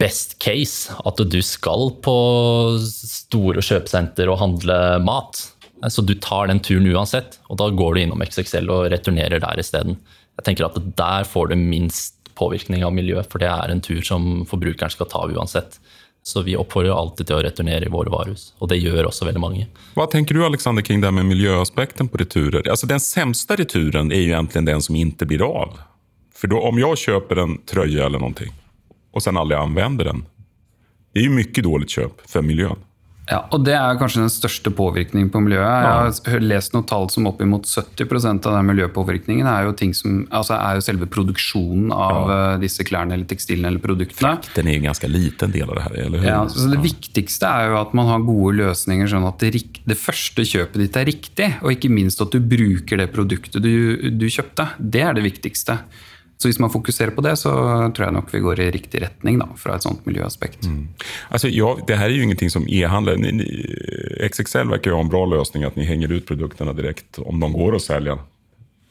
best 0.00 0.36
case, 0.42 0.92
at 1.06 1.20
du 1.32 1.38
skal 1.44 1.90
på 2.04 2.16
store 2.82 3.62
kjøpesenter 3.64 4.28
og 4.28 4.40
handle 4.42 4.76
mat. 5.04 5.46
Så 5.92 6.02
du 6.04 6.14
tar 6.20 6.48
den 6.50 6.60
turen 6.64 6.88
uansett, 6.92 7.38
og 7.48 7.58
da 7.60 7.70
går 7.72 7.94
du 7.96 8.02
innom 8.02 8.24
XXL 8.24 8.68
og 8.72 8.90
returnerer 8.92 9.40
der 9.40 9.60
isteden. 9.60 9.98
Jeg 10.36 10.48
tenker 10.48 10.68
at 10.68 10.76
der 10.98 11.24
får 11.28 11.52
du 11.52 11.56
minst 11.60 12.15
påvirkning 12.38 12.84
av 12.86 12.94
miljøet, 12.94 13.28
for 13.32 13.42
det 13.42 13.48
er 13.50 13.72
en 13.72 13.82
tur 13.84 14.02
som 14.04 14.44
forbrukeren 14.48 14.92
skal 14.92 15.08
ta 15.10 15.24
uansett. 15.26 15.80
Så 16.26 16.42
vi 16.42 16.56
oppfordrer 16.58 16.90
alltid 16.90 17.28
til 17.28 17.36
å 17.36 17.42
returnere 17.44 17.86
i 17.86 17.92
våre 17.92 18.10
varehus, 18.10 18.48
og 18.58 18.72
det 18.72 18.80
gjør 18.80 19.06
også 19.06 19.28
veldig 19.28 19.42
mange. 19.42 19.66
Hva 19.94 20.08
tenker 20.10 20.34
du 20.34 20.42
Alexander 20.42 20.82
kring 20.82 21.04
det 21.04 21.12
med 21.14 21.28
miljøaspekten 21.28 22.10
på 22.10 22.18
returer? 22.18 22.66
Altså, 22.66 22.88
den 22.90 22.98
verste 22.98 23.58
returen 23.60 24.10
er 24.10 24.24
jo 24.24 24.32
egentlig 24.34 24.64
den 24.66 24.82
som 24.82 24.98
ikke 24.98 25.28
blir 25.30 25.46
av. 25.46 25.76
For 26.34 26.50
då 26.50 26.58
om 26.66 26.80
jeg 26.82 26.98
kjøper 27.04 27.44
en 27.44 27.54
trøye 27.70 28.02
eller 28.08 28.20
noe, 28.20 28.50
og 29.14 29.22
sen 29.22 29.38
aldri 29.38 29.56
anvender 29.56 30.10
den. 30.10 30.26
Det 31.14 31.22
er 31.22 31.30
jo 31.30 31.36
mye 31.38 31.62
dårlig 31.64 31.88
kjøp 31.94 32.26
for 32.28 32.44
miljön. 32.44 32.82
Ja, 33.26 33.40
og 33.50 33.64
Det 33.66 33.74
er 33.74 33.98
kanskje 33.98 34.22
den 34.22 34.30
største 34.30 34.70
påvirkningen 34.70 35.32
på 35.34 35.40
miljøet. 35.42 35.66
Jeg 35.66 36.34
har 36.36 36.44
lest 36.44 36.74
noen 36.76 36.86
tall 36.86 37.08
som 37.10 37.26
oppimot 37.26 37.66
70% 37.66 38.46
av 38.46 38.54
den 38.54 38.68
miljøpåvirkningen 38.70 39.48
er 39.50 39.66
jo, 39.66 39.74
ting 39.74 39.94
som, 39.98 40.20
altså 40.30 40.54
er 40.60 40.78
jo 40.78 40.84
selve 40.86 41.08
produksjonen 41.10 41.90
av 41.94 42.30
ja. 42.30 42.38
disse 42.62 42.86
klærne 42.86 43.16
eller 43.16 43.26
tekstilene 43.26 43.72
eller 43.72 43.82
produktene. 43.82 44.36
Den 44.54 44.70
er 44.70 44.78
jo 44.78 44.84
en 44.84 44.88
ganske 44.92 45.10
liten 45.10 45.54
del 45.54 45.66
av 45.66 45.74
det 45.74 45.86
her, 45.88 45.98
eller 46.06 46.22
hur? 46.22 46.28
Ja, 46.30 46.40
så 46.52 46.70
Det 46.70 46.82
viktigste 46.84 47.50
er 47.50 47.72
jo 47.72 47.80
at 47.80 47.96
man 47.98 48.12
har 48.12 48.26
gode 48.26 48.54
løsninger, 48.60 49.10
sånn 49.10 49.26
at 49.26 49.42
det, 49.42 49.64
det 49.82 49.98
første 49.98 50.46
kjøpet 50.46 50.84
ditt 50.84 51.00
er 51.00 51.10
riktig, 51.10 51.50
og 51.64 51.74
ikke 51.74 51.90
minst 51.90 52.22
at 52.22 52.34
du 52.34 52.38
bruker 52.38 53.02
det 53.02 53.10
produktet 53.14 53.64
du, 53.64 54.10
du 54.14 54.28
kjøpte. 54.30 54.70
Det 54.78 55.02
er 55.02 55.18
det 55.18 55.26
viktigste. 55.26 55.80
Så 56.36 56.50
hvis 56.50 56.58
man 56.60 56.72
fokuserer 56.72 57.14
på 57.16 57.24
det, 57.24 57.32
så 57.40 57.50
tror 57.96 58.04
jeg 58.04 58.12
nok 58.12 58.32
vi 58.34 58.42
går 58.44 58.60
i 58.60 58.70
riktig 58.74 59.00
retning 59.06 59.38
da, 59.40 59.48
fra 59.56 59.78
et 59.78 59.86
sånt 59.86 60.04
miljøaspekt. 60.08 60.66
Alltså, 61.32 61.48
ja, 61.48 61.70
det 61.88 61.96
her 61.96 62.10
er 62.10 62.18
jo 62.18 62.26
ingenting 62.28 62.52
som 62.52 62.66
ni, 62.68 63.46
XXL 64.28 64.68
virker 64.74 64.92
jo 64.92 64.98
ha 64.98 65.06
en 65.06 65.12
bra 65.12 65.24
løsning, 65.32 65.64
at 65.64 65.78
ni 65.80 65.88
henger 65.88 66.12
ut 66.12 66.28
produktene 66.28 66.76
direkt 66.76 67.22
om 67.24 67.40
de 67.40 67.52
går 67.54 67.78
å 67.78 67.80
selge 67.80 68.18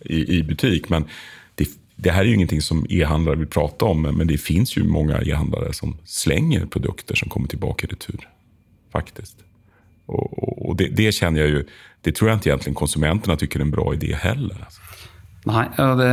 i, 0.09 0.23
i 0.39 0.43
butik. 0.43 0.89
Men 0.89 1.05
det, 1.61 1.69
det 2.01 2.15
her 2.15 2.25
er 2.25 2.31
jo 2.31 2.39
ingenting 2.39 2.65
som 2.65 2.81
e-handlare 2.89 3.43
vil 3.43 3.51
prate 3.53 3.85
om. 3.85 4.07
Men 4.09 4.25
det 4.31 4.41
fins 4.41 4.73
jo 4.73 4.85
mange 4.89 5.21
e-handlare 5.21 5.73
som 5.77 5.93
slenger 6.09 6.65
produkter 6.73 7.19
som 7.19 7.29
kommer 7.29 7.51
tilbake 7.51 7.85
i 7.85 7.93
retur. 7.93 8.25
Faktisk. 8.95 9.37
Og, 10.09 10.33
og 10.65 10.79
det, 10.81 10.91
det 10.97 11.09
kjenner 11.17 11.41
jeg 11.41 11.51
jo 11.51 11.61
Det 12.05 12.11
tror 12.13 12.29
jeg 12.29 12.37
ikke 12.37 12.49
egentlig 12.51 12.73
konsumentene 12.77 13.33
syns 13.41 13.55
er 13.57 13.61
en 13.63 13.71
bra 13.73 13.85
idé 13.95 14.11
heller. 14.13 14.59
Alltså. 14.61 14.81
Nei, 15.45 15.67
det, 15.77 16.09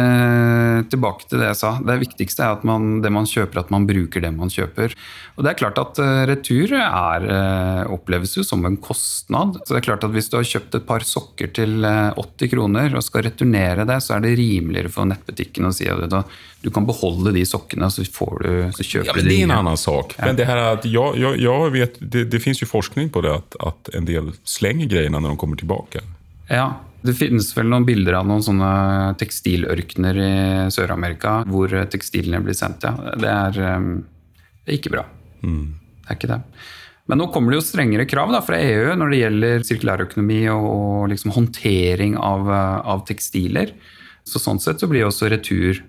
tilbake 0.93 1.25
til 1.25 1.41
det 1.41 1.47
jeg 1.49 1.59
sa. 1.63 1.71
Det 1.81 1.95
viktigste 2.03 2.45
er 2.45 2.59
at 2.59 2.65
man, 2.69 2.99
det 3.01 3.09
man 3.15 3.25
kjøper, 3.29 3.63
at 3.63 3.71
man 3.73 3.87
bruker 3.89 4.21
det 4.21 4.29
man 4.37 4.53
kjøper. 4.53 4.93
Og 5.39 5.47
det 5.47 5.55
er 5.55 5.57
klart 5.57 5.81
at 5.81 6.01
eh, 6.05 6.25
retur 6.29 6.75
er, 6.77 7.25
eh, 7.33 7.81
oppleves 7.95 8.37
jo 8.37 8.45
som 8.45 8.67
en 8.69 8.77
kostnad. 8.77 9.57
Så 9.63 9.73
det 9.73 9.81
er 9.81 9.87
klart 9.89 10.05
at 10.05 10.13
hvis 10.13 10.29
du 10.29 10.37
har 10.37 10.45
kjøpt 10.45 10.77
et 10.77 10.85
par 10.89 11.07
sokker 11.09 11.49
til 11.57 11.81
eh, 11.89 12.13
80 12.21 12.53
kroner 12.53 12.99
og 12.99 13.07
skal 13.07 13.25
returnere 13.31 13.89
det, 13.89 13.99
så 14.05 14.19
er 14.19 14.27
det 14.27 14.35
rimeligere 14.37 14.93
for 14.93 15.09
nettbutikken 15.09 15.71
å 15.71 15.73
si 15.73 15.89
at 15.89 16.05
du, 16.13 16.19
du 16.67 16.71
kan 16.75 16.85
beholde 16.89 17.33
de 17.33 17.47
sokkene, 17.49 17.89
så, 17.89 18.05
får 18.05 18.37
du, 18.45 18.53
så 18.77 18.85
kjøper 18.85 19.09
Ja, 19.09 19.17
du 19.17 19.23
men 19.23 19.31
det 19.33 19.41
er 19.41 19.49
en 19.49 19.57
annen 19.63 19.81
sak. 19.81 20.13
sak. 20.13 20.21
Men 20.29 20.37
det 20.43 20.51
her 20.53 20.61
at 20.69 20.85
jeg, 20.85 21.19
jeg, 21.25 21.41
jeg 21.49 21.75
vet, 21.81 22.01
det, 22.05 22.29
det 22.37 22.45
finns 22.45 22.61
jo 22.61 22.69
forskning 22.69 23.09
på 23.17 23.25
det, 23.25 23.33
at, 23.41 23.61
at 23.73 23.95
en 23.97 24.13
del 24.13 24.35
slenger 24.45 24.93
greiene 24.93 25.17
når 25.25 25.33
de 25.39 25.41
kommer 25.41 25.57
tilbake. 25.65 26.05
Ja, 26.53 26.75
det 27.03 27.17
finnes 27.19 27.49
vel 27.57 27.71
noen 27.71 27.87
bilder 27.87 28.21
av 28.21 28.29
noen 28.29 28.45
sånne 28.45 28.73
tekstilørkener 29.21 30.19
i 30.23 30.35
Sør-Amerika 30.75 31.41
hvor 31.51 31.73
tekstilene 31.91 32.43
blir 32.45 32.57
sendt. 32.59 32.87
Ja. 32.87 33.15
Det, 33.19 33.33
er, 33.33 33.77
um, 33.79 33.91
det 34.63 34.75
er 34.75 34.79
ikke 34.79 34.95
bra. 34.95 35.05
Det 35.43 36.07
er 36.07 36.19
ikke 36.19 36.31
det. 36.31 36.41
Men 37.11 37.19
nå 37.19 37.27
kommer 37.35 37.53
det 37.53 37.59
jo 37.59 37.67
strengere 37.67 38.07
krav 38.07 38.31
da, 38.31 38.41
fra 38.47 38.61
EU 38.63 38.95
når 38.99 39.11
det 39.11 39.23
gjelder 39.23 39.65
sirkulærøkonomi 39.67 40.43
og, 40.55 40.69
og 40.71 41.09
liksom 41.11 41.35
håndtering 41.35 42.15
av, 42.21 42.47
uh, 42.47 42.79
av 42.95 43.03
tekstiler. 43.09 43.75
Så 44.23 44.39
sånn 44.43 44.63
sett 44.63 44.83
så 44.83 44.89
blir 44.91 45.09
også 45.09 45.31
retur 45.33 45.83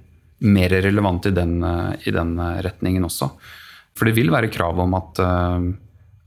mer 0.44 0.74
relevant 0.84 1.30
i 1.30 1.36
den, 1.36 1.60
uh, 1.64 1.94
i 2.04 2.12
den 2.12 2.34
uh, 2.42 2.58
retningen 2.66 3.06
også. 3.06 3.30
For 3.94 4.10
det 4.10 4.18
vil 4.18 4.34
være 4.34 4.52
krav 4.52 4.82
om 4.82 4.98
at 4.98 5.22
uh, 5.22 5.70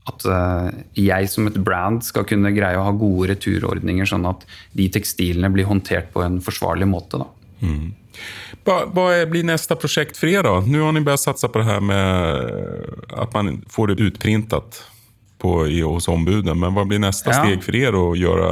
at 0.07 0.25
eh, 0.25 0.67
jeg 1.03 1.29
som 1.31 1.47
et 1.49 1.57
brand 1.63 2.03
skal 2.05 2.25
kunne 2.27 2.53
greie 2.55 2.79
å 2.79 2.85
ha 2.87 2.93
gode 2.95 3.31
returordninger, 3.33 4.07
sånn 4.07 4.27
at 4.29 4.45
de 4.77 4.87
tekstilene 4.93 5.49
blir 5.53 5.67
håndtert 5.69 6.11
på 6.13 6.23
en 6.23 6.39
forsvarlig 6.43 6.87
måte. 6.89 7.19
Vad, 8.67 8.93
hva 8.95 9.07
blir 9.29 9.45
neste 9.47 9.75
prosjekt 9.79 10.17
for 10.19 10.29
dere? 10.31 10.61
Nå 10.65 10.83
har 10.83 10.87
har 10.87 10.95
ni 10.95 11.03
å 11.05 11.17
satse 11.19 11.49
på 11.51 11.61
det 11.61 11.67
her 11.69 11.83
med 11.83 12.95
at 13.13 13.33
man 13.35 13.59
får 13.71 13.93
det 13.93 14.07
utprintet 14.09 14.81
på, 15.37 15.67
i, 15.69 15.81
hos 15.85 16.07
ombudene, 16.09 16.55
Men 16.55 16.73
hva 16.73 16.85
blir 16.87 16.99
neste 16.99 17.29
Ja. 17.29 17.43
steg 17.43 17.63
for 17.63 17.71
dere? 17.77 17.95
Å 17.97 18.15
gjøre 18.17 18.49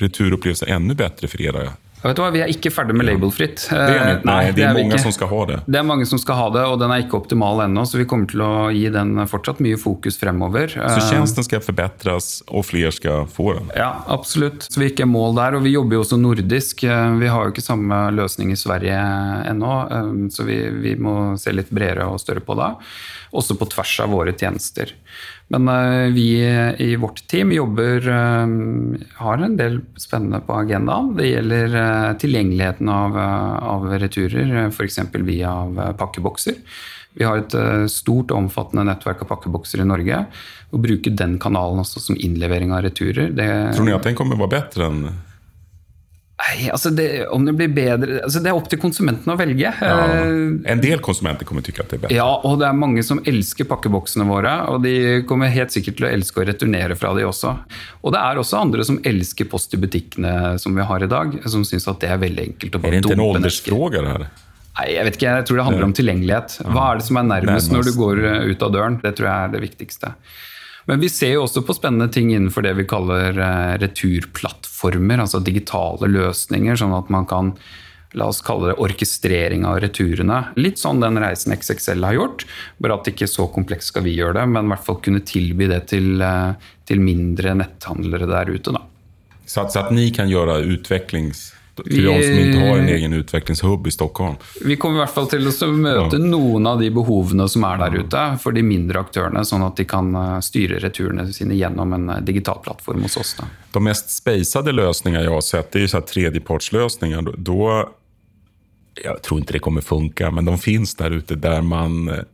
returupplevelser 0.00 0.70
enda 0.72 0.94
bedre 0.94 1.28
for 1.28 1.42
era? 1.42 1.76
Vet 2.02 2.16
du 2.18 2.22
hva, 2.22 2.30
Vi 2.34 2.40
er 2.42 2.50
ikke 2.50 2.70
ferdig 2.74 2.96
med 2.98 3.06
labelfritt. 3.06 3.68
Det 3.70 3.76
är 3.76 4.16
Eh, 4.22 4.54
det 4.54 4.62
er 4.64 4.74
mange 4.74 4.98
som 4.98 5.12
skal 5.12 5.28
ha 5.28 5.44
det. 5.46 5.58
Det 5.66 5.78
er 5.78 5.82
mange 5.86 6.06
som 6.06 6.18
skal 6.18 6.34
ha 6.34 6.48
det, 6.50 6.64
og 6.66 6.78
den 6.80 6.90
er 6.90 7.02
ikke 7.04 7.16
optimal 7.20 7.60
ennå, 7.64 7.84
så 7.86 7.98
vi 7.98 8.04
kommer 8.04 8.26
til 8.30 8.40
å 8.42 8.70
gi 8.74 8.88
den 8.90 9.14
fortsatt 9.28 9.60
mye 9.60 9.78
fokus 9.78 10.18
fremover. 10.18 10.68
Så 10.74 11.00
tjenesten 11.10 11.44
skal 11.46 11.60
forbedres, 11.60 12.42
og 12.48 12.64
flere 12.66 12.90
skal 12.92 13.26
få 13.26 13.54
den. 13.58 13.70
Ja, 13.76 14.02
absolutt. 14.08 14.66
Så 14.70 14.80
vi 14.80 14.86
er 14.86 14.90
ikke 14.94 15.06
i 15.06 15.12
mål 15.12 15.36
der. 15.36 15.54
Og 15.56 15.62
vi 15.62 15.74
jobber 15.76 15.94
jo 15.98 16.02
også 16.02 16.18
nordisk. 16.18 16.84
Eh, 16.84 17.12
Vi 17.22 17.28
har 17.28 17.44
jo 17.44 17.52
ikke 17.52 17.62
samme 17.62 18.10
løsning 18.10 18.50
i 18.52 18.56
Sverige 18.56 18.98
ennå, 19.50 19.72
eh, 19.90 20.28
så 20.30 20.44
vi, 20.44 20.58
vi 20.70 20.96
må 20.96 21.38
se 21.38 21.52
litt 21.52 21.70
bredere 21.70 22.06
og 22.10 22.18
større 22.20 22.40
på 22.40 22.56
det. 22.58 22.74
Også 23.32 23.54
på 23.56 23.68
tvers 23.70 24.00
av 24.00 24.10
våre 24.10 24.32
tjenester. 24.32 24.90
Men 25.52 25.68
eh, 25.68 26.12
vi 26.12 26.26
i 26.78 26.96
vårt 26.96 27.26
team 27.28 27.52
jobber 27.52 28.08
eh, 28.08 28.46
Har 29.16 29.38
en 29.38 29.56
del 29.56 29.80
spennende 30.00 30.40
på 30.46 30.56
agendaen. 30.56 31.12
Det 31.18 31.28
gjelder 31.28 31.76
eh, 31.82 32.08
tilgjengeligheten 32.22 32.88
av, 32.88 33.18
av 33.74 33.86
returer, 34.00 34.54
f.eks. 34.70 34.98
via 35.28 35.52
pakkebokser. 35.98 36.56
Vi 37.12 37.26
har 37.28 37.42
et 37.42 37.54
stort 37.92 38.32
og 38.32 38.38
omfattende 38.46 38.86
nettverk 38.88 39.26
av 39.26 39.28
pakkebokser 39.34 39.82
i 39.82 39.84
Norge. 39.84 40.22
Å 40.72 40.80
bruke 40.80 41.12
den 41.12 41.36
kanalen 41.42 41.82
også 41.82 42.00
som 42.00 42.16
innlevering 42.16 42.72
av 42.72 42.86
returer, 42.86 43.28
det, 43.36 43.50
Tror 43.76 43.84
ni 43.84 43.92
at 43.92 44.08
den 44.08 44.16
kommer 44.16 44.40
være 44.40 44.54
bedre 44.56 44.88
än... 44.88 45.04
Nei, 46.42 46.68
altså 46.74 46.90
det, 46.90 47.06
om 47.30 47.44
det 47.46 47.52
blir 47.54 47.68
bedre 47.70 48.16
altså 48.24 48.40
Det 48.42 48.50
er 48.50 48.56
opp 48.58 48.66
til 48.70 48.80
konsumenten 48.82 49.30
å 49.30 49.36
velge. 49.38 49.70
Ja, 49.78 49.98
En 50.72 50.82
del 50.82 51.02
konsumenter 51.04 51.46
kommer 51.48 51.64
tykke 51.64 51.84
at 51.84 51.92
det 51.92 51.98
er 51.98 52.04
bedre. 52.06 52.16
Ja, 52.16 52.28
og 52.42 52.58
det 52.62 52.66
er 52.68 52.78
mange 52.78 53.04
som 53.06 53.20
elsker 53.28 53.68
pakkeboksene 53.70 54.26
våre, 54.26 54.54
og 54.72 54.82
de 54.86 55.22
kommer 55.28 55.52
helt 55.54 55.74
sikkert 55.74 56.00
til 56.00 56.08
å 56.08 56.12
elske 56.12 56.42
å 56.42 56.46
returnere 56.48 56.98
fra 56.98 57.12
de 57.18 57.26
også. 57.28 57.54
Og 58.02 58.14
det 58.14 58.22
er 58.22 58.42
også 58.42 58.62
andre 58.62 58.86
som 58.88 58.98
elsker 59.06 59.50
post 59.52 59.74
i 59.76 59.80
butikkene 59.82 60.56
som 60.62 60.74
vi 60.74 60.86
har 60.88 61.06
i 61.06 61.10
dag, 61.10 61.36
som 61.50 61.66
syns 61.68 61.86
at 61.90 62.02
det 62.02 62.10
er 62.10 62.22
veldig 62.22 62.48
enkelt 62.52 62.78
å 62.78 62.82
bare 62.82 62.92
bare 62.92 63.00
det 63.00 63.08
ikke 63.08 63.18
en 63.18 63.26
åldersfråga 63.26 64.02
det 64.02 64.14
her? 64.14 64.30
Nei, 64.72 64.86
jeg 64.94 65.04
vet 65.04 65.18
ikke, 65.18 65.32
jeg 65.36 65.46
tror 65.48 65.58
det 65.58 65.64
handler 65.66 65.84
om 65.84 65.92
tilgjengelighet. 65.96 66.54
Hva 66.64 66.86
er 66.88 67.00
det 67.00 67.06
som 67.06 67.18
er 67.20 67.28
nærmest 67.28 67.72
når 67.74 67.90
du 67.90 67.92
går 67.98 68.22
eh, 68.24 68.46
ut 68.52 68.64
av 68.64 68.72
døren? 68.72 68.96
Det 69.02 69.12
tror 69.18 69.28
jeg 69.28 69.48
er 69.48 69.52
det 69.52 69.60
viktigste. 69.66 70.14
Men 70.90 71.02
vi 71.02 71.10
ser 71.12 71.36
jo 71.36 71.44
også 71.46 71.62
på 71.66 71.76
spennende 71.76 72.10
ting 72.12 72.32
innenfor 72.32 72.64
det 72.66 72.74
vi 72.78 72.88
kaller 72.90 73.38
eh, 73.38 73.76
returplattformer, 73.82 75.22
altså 75.22 75.42
digitale 75.44 76.10
løsninger, 76.10 76.78
sånn 76.78 76.96
at 76.98 77.12
man 77.12 77.28
kan 77.30 77.56
La 78.12 78.26
oss 78.28 78.42
kalle 78.44 78.68
det 78.68 78.80
orkestrering 78.84 79.62
av 79.64 79.78
returene. 79.80 80.42
Litt 80.60 80.76
sånn 80.76 81.00
den 81.00 81.16
reisen 81.22 81.54
XXL 81.54 82.04
har 82.04 82.18
gjort. 82.18 82.44
Bare 82.76 82.98
at 82.98 83.08
ikke 83.08 83.28
så 83.30 83.46
komplekst 83.48 83.88
skal 83.88 84.04
vi 84.04 84.12
gjøre 84.18 84.36
det, 84.36 84.42
men 84.52 84.68
i 84.68 84.72
hvert 84.74 84.84
fall 84.84 84.98
kunne 85.04 85.22
tilby 85.24 85.70
det 85.70 85.86
til, 85.94 86.20
eh, 86.20 86.52
til 86.88 87.00
mindre 87.00 87.54
netthandlere 87.56 88.28
der 88.28 88.52
ute. 88.52 88.74
Da. 88.76 88.84
Så 89.46 89.64
at, 89.64 89.72
så 89.72 89.86
at 89.86 89.96
ni 89.96 90.10
kan 90.12 90.28
gjøre 90.28 90.60
utvecklings... 90.74 91.50
Vi- 91.86 92.02
de 92.02 92.22
som 92.22 92.38
ikke 92.38 92.68
har 92.68 92.78
en 92.78 92.88
egen 92.88 93.12
utviklingshub 93.12 93.86
i 93.86 93.90
Stockholm. 93.90 94.36
Vi 94.64 94.76
kommer 94.76 94.96
i 94.96 95.04
hvert 95.06 95.14
fall 95.14 95.26
til 95.26 95.40
å 95.40 95.52
møte 95.72 96.10
møte 96.12 96.18
noen 96.20 96.66
av 96.66 96.78
de 96.80 96.90
behovene 96.90 97.48
som 97.48 97.64
er 97.64 97.78
der 97.78 97.96
ute 98.04 98.38
for 98.38 98.52
de 98.52 98.62
mindre 98.62 99.00
aktørene, 99.00 99.40
sånn 99.44 99.64
at 99.66 99.76
de 99.76 99.84
kan 99.84 100.14
eh, 100.14 100.40
styre 100.40 100.80
returene 100.80 101.32
sine 101.32 101.54
gjennom 101.56 101.92
en 101.94 102.10
eh, 102.10 102.20
digital 102.20 102.60
plattform 102.64 103.02
hos 103.02 103.16
oss. 103.16 103.34
Da. 103.38 103.44
De 103.72 103.80
mest 103.80 104.10
spacade 104.10 104.72
løsningene 104.72 105.22
jeg 105.24 105.32
har 105.32 105.40
sett 105.40 105.72
det 105.72 105.82
er 105.82 105.86
så 105.86 105.96
här 105.96 106.06
tredjepartslösningar. 106.06 107.22
Då- 107.22 107.34
Då, 107.38 107.88
tror 109.22 109.40
ikke 109.40 109.52
det 109.52 109.58
kommer 109.64 109.80
funke, 109.80 110.30
men 110.30 110.44
de 110.44 110.58
finnes 110.58 110.94
der 110.94 111.10
ute 111.10 111.34
der 111.40 111.62
man 111.62 112.08
eh, 112.08 112.24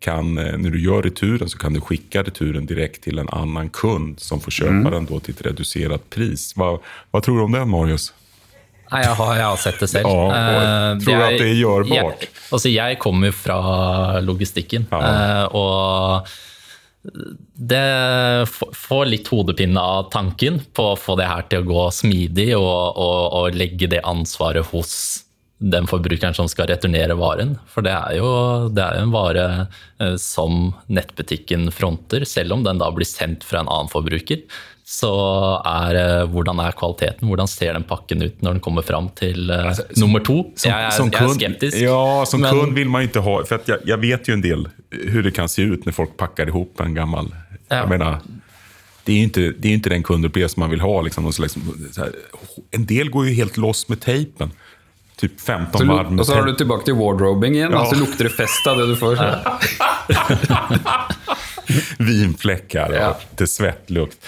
kan, 0.00 0.34
når 0.34 0.70
du 0.72 0.78
gjør 0.80 1.02
returen 1.02 1.48
så 1.48 1.58
kan 1.58 1.72
du 1.74 1.80
skicka 1.80 2.22
returen 2.26 2.66
direkte 2.66 3.04
til 3.10 3.18
en 3.22 3.28
annen 3.28 3.68
kund 3.70 4.18
som 4.20 4.40
får 4.40 4.50
kjøpe 4.50 4.80
Mm. 4.88 4.90
den 4.90 5.04
då 5.06 5.20
till 5.20 5.34
ett 5.34 5.46
reducerat 5.46 6.10
pris. 6.10 6.54
Hva, 6.56 6.78
hva, 7.12 7.20
tror 7.22 7.36
du 7.38 7.44
om 7.44 7.52
det, 7.52 7.64
Marius? 7.68 8.12
Nei, 8.92 9.02
jeg 9.06 9.16
har, 9.18 9.34
jeg 9.38 9.46
har 9.48 9.60
sett 9.62 9.78
det 9.80 9.88
selv. 9.88 10.06
Ja, 10.06 10.38
Eh, 10.38 10.98
tror 11.00 11.16
du 11.18 11.24
at 11.24 11.38
det 11.40 11.48
er 11.48 11.58
gjørbart? 11.62 12.24
Jeg, 12.26 12.32
altså, 12.52 12.68
jeg 12.72 12.98
kommer 13.00 13.30
jo 13.30 13.36
fra 13.40 13.58
logistikken, 14.20 14.86
Ja. 14.92 15.00
eh, 15.00 15.44
og 15.56 16.28
det 17.58 18.46
får 18.78 19.08
litt 19.10 19.26
hodepine 19.32 19.80
av 19.80 20.10
tanken 20.12 20.60
på 20.76 20.92
å 20.92 20.98
få 20.98 21.16
det 21.18 21.26
her 21.26 21.42
til 21.50 21.64
å 21.64 21.68
gå 21.72 21.86
smidig, 21.94 22.52
og, 22.58 22.96
og, 23.00 23.20
og 23.40 23.58
legge 23.58 23.88
det 23.90 24.02
ansvaret 24.06 24.68
hos 24.70 24.94
den 25.62 25.86
forbrukeren 25.86 26.34
som 26.34 26.48
skal 26.50 26.66
returnere 26.72 27.14
varen. 27.18 27.52
For 27.70 27.82
det 27.86 27.92
er 27.94 28.16
jo, 28.18 28.30
det 28.74 28.82
er 28.82 28.96
jo 28.98 29.04
en 29.06 29.14
vare 29.14 29.44
eh, 30.02 30.16
som 30.18 30.72
nettbutikken 30.90 31.68
fronter, 31.74 32.24
selv 32.26 32.56
om 32.56 32.64
den 32.66 32.80
da 32.82 32.88
blir 32.94 33.06
sendt 33.06 33.46
fra 33.46 33.62
en 33.62 33.70
annen 33.70 33.90
forbruker. 33.92 34.42
Så 34.92 35.08
er 35.64 35.96
eh, 35.96 36.26
hvordan 36.28 36.58
er 36.60 36.74
kvaliteten, 36.76 37.24
hvordan 37.30 37.48
ser 37.48 37.72
den 37.78 37.86
pakken 37.88 38.20
ut 38.26 38.42
når 38.44 38.58
den 38.58 38.64
kommer 38.64 38.84
fram 38.84 39.06
til 39.16 39.48
eh, 39.54 39.70
nummer 39.96 40.20
to? 40.20 40.42
jeg, 40.60 40.68
er, 40.68 40.92
jeg 40.92 41.22
er 41.22 41.32
skeptisk. 41.38 41.78
Ja, 41.80 42.02
som 42.28 42.44
men- 42.44 42.52
kund 42.58 42.76
vil 42.76 42.90
man 42.92 43.08
ikke 43.08 43.22
ha, 43.24 43.38
For 43.48 43.56
att 43.56 43.68
jeg, 43.72 43.80
jag 43.88 43.98
vet 44.04 44.28
jo 44.28 44.36
en 44.36 44.44
del 44.44 44.66
hvordan 44.92 45.24
det 45.24 45.32
kan 45.38 45.48
se 45.48 45.64
ut 45.64 45.88
når 45.88 45.96
folk 45.96 46.12
pakker 46.20 46.52
ihop 46.52 46.80
en 46.84 46.92
gammel 46.94 47.32
Ja. 47.72 47.86
jeg 47.86 47.88
mener, 47.88 48.18
det 49.04 49.12
är 49.12 49.16
ju 49.16 49.22
inte, 49.22 49.40
det 49.58 49.68
är 49.68 49.72
inte 49.72 49.88
den 49.88 50.02
kundupplevelse 50.02 50.60
man 50.60 50.70
vill 50.70 50.80
ha. 50.80 51.02
Liksom, 51.02 51.32
slags, 51.32 51.56
så 51.92 52.00
här, 52.00 52.12
en 52.70 52.86
del 52.86 53.10
går 53.10 53.26
ju 53.26 53.34
helt 53.34 53.56
loss 53.56 53.88
med 53.88 54.00
tejpen. 54.00 54.50
Typ 55.16 55.40
15 55.40 55.78
Så, 55.80 55.86
varv 55.86 56.10
med 56.10 56.20
og 56.20 56.26
så 56.26 56.34
har 56.34 56.42
du 56.44 56.54
tilbake 56.54 56.84
til 56.84 56.94
wardrobing 56.94 57.54
igjen. 57.54 57.72
Ja. 57.72 57.86
Så 57.86 57.94
lukter 57.96 58.24
det 58.28 58.34
fest 58.36 58.66
av 58.66 58.76
det 58.78 58.86
du 58.92 58.96
får. 58.96 59.16
Vinfläckar 62.06 62.92
Ja. 62.96 63.10
til 63.38 63.48
svettlukt. 63.50 64.18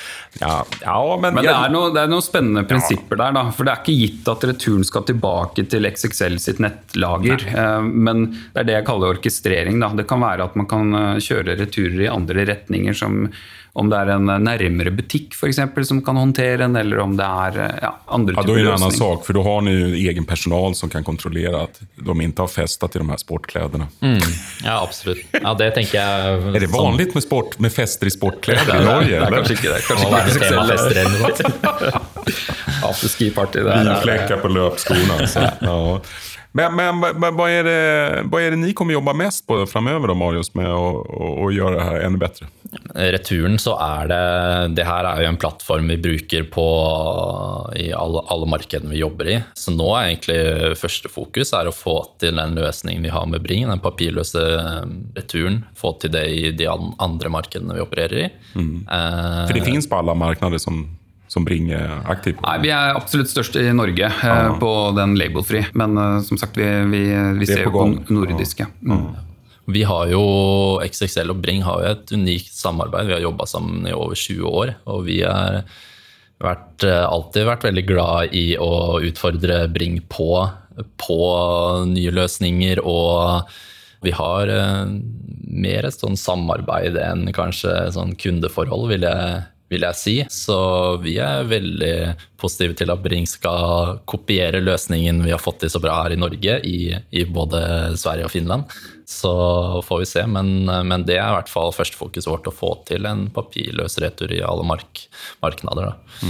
Ja, 0.41 0.65
ja 0.83 1.17
men, 1.21 1.35
Men 1.35 1.45
det 1.47 1.53
er, 1.53 1.73
noe, 1.73 1.91
det 1.95 2.03
er 2.05 2.11
noen 2.11 2.25
spennende 2.25 2.65
prinsipper 2.69 3.21
der. 3.21 3.35
Da. 3.37 3.45
For 3.55 3.67
det 3.67 3.75
er 3.75 3.83
ikke 3.85 3.99
gitt 4.01 4.31
at 4.33 4.47
returen 4.51 4.87
skal 4.87 5.07
tilbake 5.09 5.67
til 5.71 5.87
XXL 5.91 6.39
sitt 6.43 6.63
nettlager. 6.65 7.45
Nei. 7.51 7.75
Men 8.09 8.25
det 8.55 8.65
er 8.65 8.71
det 8.71 8.79
jeg 8.81 8.89
kaller 8.89 9.15
orkestrering. 9.17 9.79
Da. 9.83 9.93
Det 9.99 10.09
kan 10.11 10.25
være 10.25 10.49
at 10.51 10.57
man 10.59 10.67
kan 10.71 10.95
eh, 10.99 11.21
kjøre 11.25 11.59
returer 11.61 12.01
i 12.07 12.11
andre 12.11 12.47
retninger, 12.51 12.97
som 12.99 13.29
om 13.75 13.89
det 13.91 13.99
er 13.99 14.11
en 14.15 14.29
nærmere 14.45 14.93
butikk 14.95 15.33
for 15.35 15.49
eksempel, 15.51 15.83
som 15.87 15.99
kan 16.07 16.15
håndtere 16.15 16.61
den, 16.63 16.77
eller 16.79 17.01
om 17.03 17.17
det 17.19 17.27
er 17.27 17.57
eh, 17.65 17.73
ja, 17.83 17.91
andre 18.15 18.37
Ja, 18.37 18.45
løsninger. 18.45 18.47
typer 18.47 18.61
er 18.61 18.65
det 18.65 18.71
en 18.71 18.85
annen 18.85 18.99
sak, 19.01 19.25
for 19.27 19.35
då 19.35 19.43
har 19.43 19.65
ni 19.67 19.75
egen 20.07 20.25
personal 20.31 20.77
som 20.79 20.93
kan 20.93 21.03
kontrollere 21.05 21.65
at 21.67 21.81
de 21.99 22.15
ikke 22.23 22.45
har 22.45 22.53
festet 22.53 22.95
i 22.95 23.03
de 23.03 23.09
her 23.11 23.19
sportklærne. 23.19 23.89
Mm. 24.01 24.21
Ja, 24.63 24.77
absolutt. 24.85 25.25
Ja, 25.35 25.55
det 25.59 25.73
tenker 25.75 25.99
jeg 25.99 26.39
er 26.55 26.61
det 26.63 26.71
vanlig 26.71 27.09
med, 27.17 27.27
sport, 27.27 27.59
med 27.59 27.75
fester 27.75 28.07
i 28.07 28.15
sportklær 28.15 28.63
i 28.63 28.85
Norge? 28.85 29.09
Det 29.11 29.19
er 29.19 29.27
eller? 29.27 29.43
kanskje 29.43 29.59
ikke 29.59 29.75
det. 29.75 29.83
Kanskje 29.89 30.07
ikke 30.07 30.15
er 30.15 30.25
det 30.25 30.35
Kanskje 30.55 30.91
ikke 30.91 31.03
eller 31.03 31.19
noe? 31.19 32.05
Afterski-party. 32.91 33.59
det 33.65 33.73
er- 33.73 33.85
Vinfläckar 33.85 34.37
på 34.37 34.49
löpskorna. 34.49 35.27
Så, 35.27 35.41
ja. 35.61 36.01
Men, 36.57 36.75
men 36.77 36.99
men 37.19 37.37
vad, 37.37 37.51
är 37.51 37.65
det, 37.65 38.23
vad 38.25 38.43
är 38.43 38.51
det 38.51 38.57
ni 38.57 38.73
kommer 38.73 38.93
jobba 38.93 39.13
mest 39.13 39.47
på 39.47 39.67
framöver 39.67 40.09
då, 40.09 40.15
Marius, 40.15 40.55
med 40.55 40.67
att 40.71 41.55
gjøre 41.55 41.75
det 41.75 41.83
här 41.83 42.01
ännu 42.01 42.19
bättre? 42.19 42.47
Returen 42.95 43.59
så 43.59 43.75
er 43.81 44.07
det 44.09 44.75
Det 44.77 44.85
her 44.87 45.05
er 45.05 45.23
jo 45.23 45.29
en 45.29 45.37
plattform 45.37 45.89
vi 45.89 45.97
bruker 45.99 46.43
på 46.55 46.65
i 47.77 47.93
alle, 47.93 48.23
alle 48.31 48.47
markedene 48.47 48.91
vi 48.91 48.99
jobber 49.03 49.29
i. 49.31 49.37
Så 49.55 49.75
nå 49.75 49.89
er 49.99 50.13
egentlig 50.13 50.79
første 50.79 51.11
fokus 51.11 51.53
er 51.59 51.67
å 51.71 51.75
få 51.75 51.97
til 52.23 52.37
den 52.39 52.55
løsningen 52.59 53.03
vi 53.03 53.13
har 53.15 53.27
med 53.27 53.43
Bring, 53.43 53.67
den 53.69 53.83
papirløse 53.83 54.43
returen. 55.19 55.63
Få 55.77 55.93
til 56.03 56.13
det 56.15 56.25
i 56.31 56.53
de 56.53 56.67
an- 56.71 56.95
andre 57.03 57.29
markedene 57.35 57.75
vi 57.75 57.83
opererer 57.83 58.19
i. 58.25 58.31
Eh, 58.55 59.47
För 59.47 59.55
det 59.55 59.65
finns 59.65 59.89
på 59.89 59.97
alla 59.97 60.15
marknader 60.15 60.59
som, 60.59 60.97
som 61.35 61.45
Bring 61.45 61.71
är 61.71 62.01
aktiv. 62.07 62.37
Nei, 62.43 62.59
Vi 62.63 62.71
er 62.71 62.95
absolutt 62.95 63.31
størst 63.31 63.57
i 63.59 63.67
Norge 63.75 64.07
eh, 64.07 64.51
på 64.61 64.73
den 64.95 65.17
labelfri. 65.19 65.65
Men 65.75 65.99
eh, 65.99 66.21
som 66.23 66.39
sagt, 66.39 66.59
vi, 66.61 66.69
vi, 66.93 67.01
vi 67.41 67.49
er 67.49 67.51
ser 67.51 67.67
på 67.67 67.73
på 67.75 67.89
nordiske. 68.15 68.69
Mm. 68.87 69.09
Vi 69.75 69.83
har 69.89 70.13
jo, 70.13 70.23
XXL 70.85 71.33
og 71.35 71.41
Bring 71.43 71.65
har 71.67 71.83
jo 71.83 71.91
et 71.97 72.15
unikt 72.15 72.55
samarbeid. 72.55 73.09
Vi 73.09 73.17
har 73.17 73.25
jobba 73.25 73.49
sammen 73.51 73.89
i 73.91 73.97
over 73.97 74.15
20 74.15 74.47
år. 74.47 74.75
Og 74.95 75.09
vi 75.09 75.25
har 75.27 75.65
vært, 76.45 76.87
eh, 76.87 77.03
alltid 77.03 77.51
vært 77.51 77.67
veldig 77.67 77.87
glad 77.89 78.37
i 78.39 78.47
å 78.55 79.01
utfordre 79.03 79.65
Bring 79.75 79.99
på, 80.07 80.31
på 81.03 81.19
nye 81.91 82.15
løsninger. 82.15 82.85
Og 82.87 83.51
vi 84.07 84.15
har 84.15 84.55
mer 85.55 85.89
et 85.89 85.99
sånn 85.99 86.15
samarbeid 86.21 86.95
enn 87.01 87.27
kanskje 87.35 87.73
sånn 87.97 88.15
kundeforhold, 88.21 88.87
vil 88.93 89.09
jeg, 89.09 89.43
vil 89.73 89.85
jeg 89.87 89.99
si. 89.99 90.15
Så 90.33 90.57
vi 91.03 91.17
er 91.23 91.47
veldig 91.49 91.95
positive 92.41 92.77
til 92.79 92.93
at 92.93 93.03
Bring 93.05 93.27
skal 93.29 94.01
kopiere 94.11 94.63
løsningen 94.63 95.23
vi 95.25 95.33
har 95.35 95.43
fått 95.43 95.63
til 95.65 95.73
så 95.73 95.81
bra 95.83 95.97
her 96.03 96.17
i 96.17 96.21
Norge, 96.21 96.59
i, 96.69 96.93
i 96.93 97.25
både 97.25 97.63
Sverige 98.01 98.29
og 98.29 98.35
Finland. 98.35 98.69
Så 99.09 99.33
får 99.85 100.03
vi 100.03 100.09
se, 100.09 100.27
men, 100.31 100.65
men 100.65 101.07
det 101.09 101.19
er 101.19 101.29
i 101.29 101.39
hvert 101.39 101.53
fall 101.53 101.75
førstefokuset 101.77 102.31
vårt 102.31 102.49
å 102.49 102.55
få 102.55 102.75
til 102.89 103.09
en 103.09 103.27
papirløs 103.35 103.99
retur 104.05 104.33
i 104.33 104.43
alle 104.45 104.67
mark, 104.67 105.07
marknader. 105.45 105.93
Da. 105.93 106.29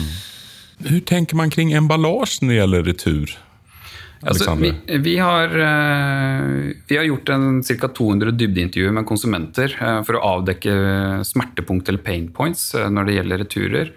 Hur 0.89 1.01
tenker 1.07 1.39
man 1.39 1.55
kring 1.55 1.75
emballasje 1.77 2.43
når 2.43 2.51
det 2.51 2.61
gjelder 2.61 2.89
retur? 2.91 3.37
Altså, 4.25 4.55
vi, 4.57 4.73
vi, 5.05 5.19
har, 5.19 5.45
eh, 5.45 6.73
vi 6.89 6.97
har 6.97 7.05
gjort 7.05 7.31
ca. 7.81 7.89
200 7.89 8.31
dybdeintervjuer 8.31 8.95
med 8.97 9.07
konsumenter 9.07 9.77
eh, 9.81 10.01
for 10.07 10.17
å 10.17 10.23
avdekke 10.39 10.77
smertepunkt 11.27 11.91
eller 11.93 12.05
pain 12.05 12.31
points 12.33 12.71
eh, 12.75 12.89
når 12.89 13.09
det 13.09 13.19
gjelder 13.19 13.43
returer. 13.45 13.93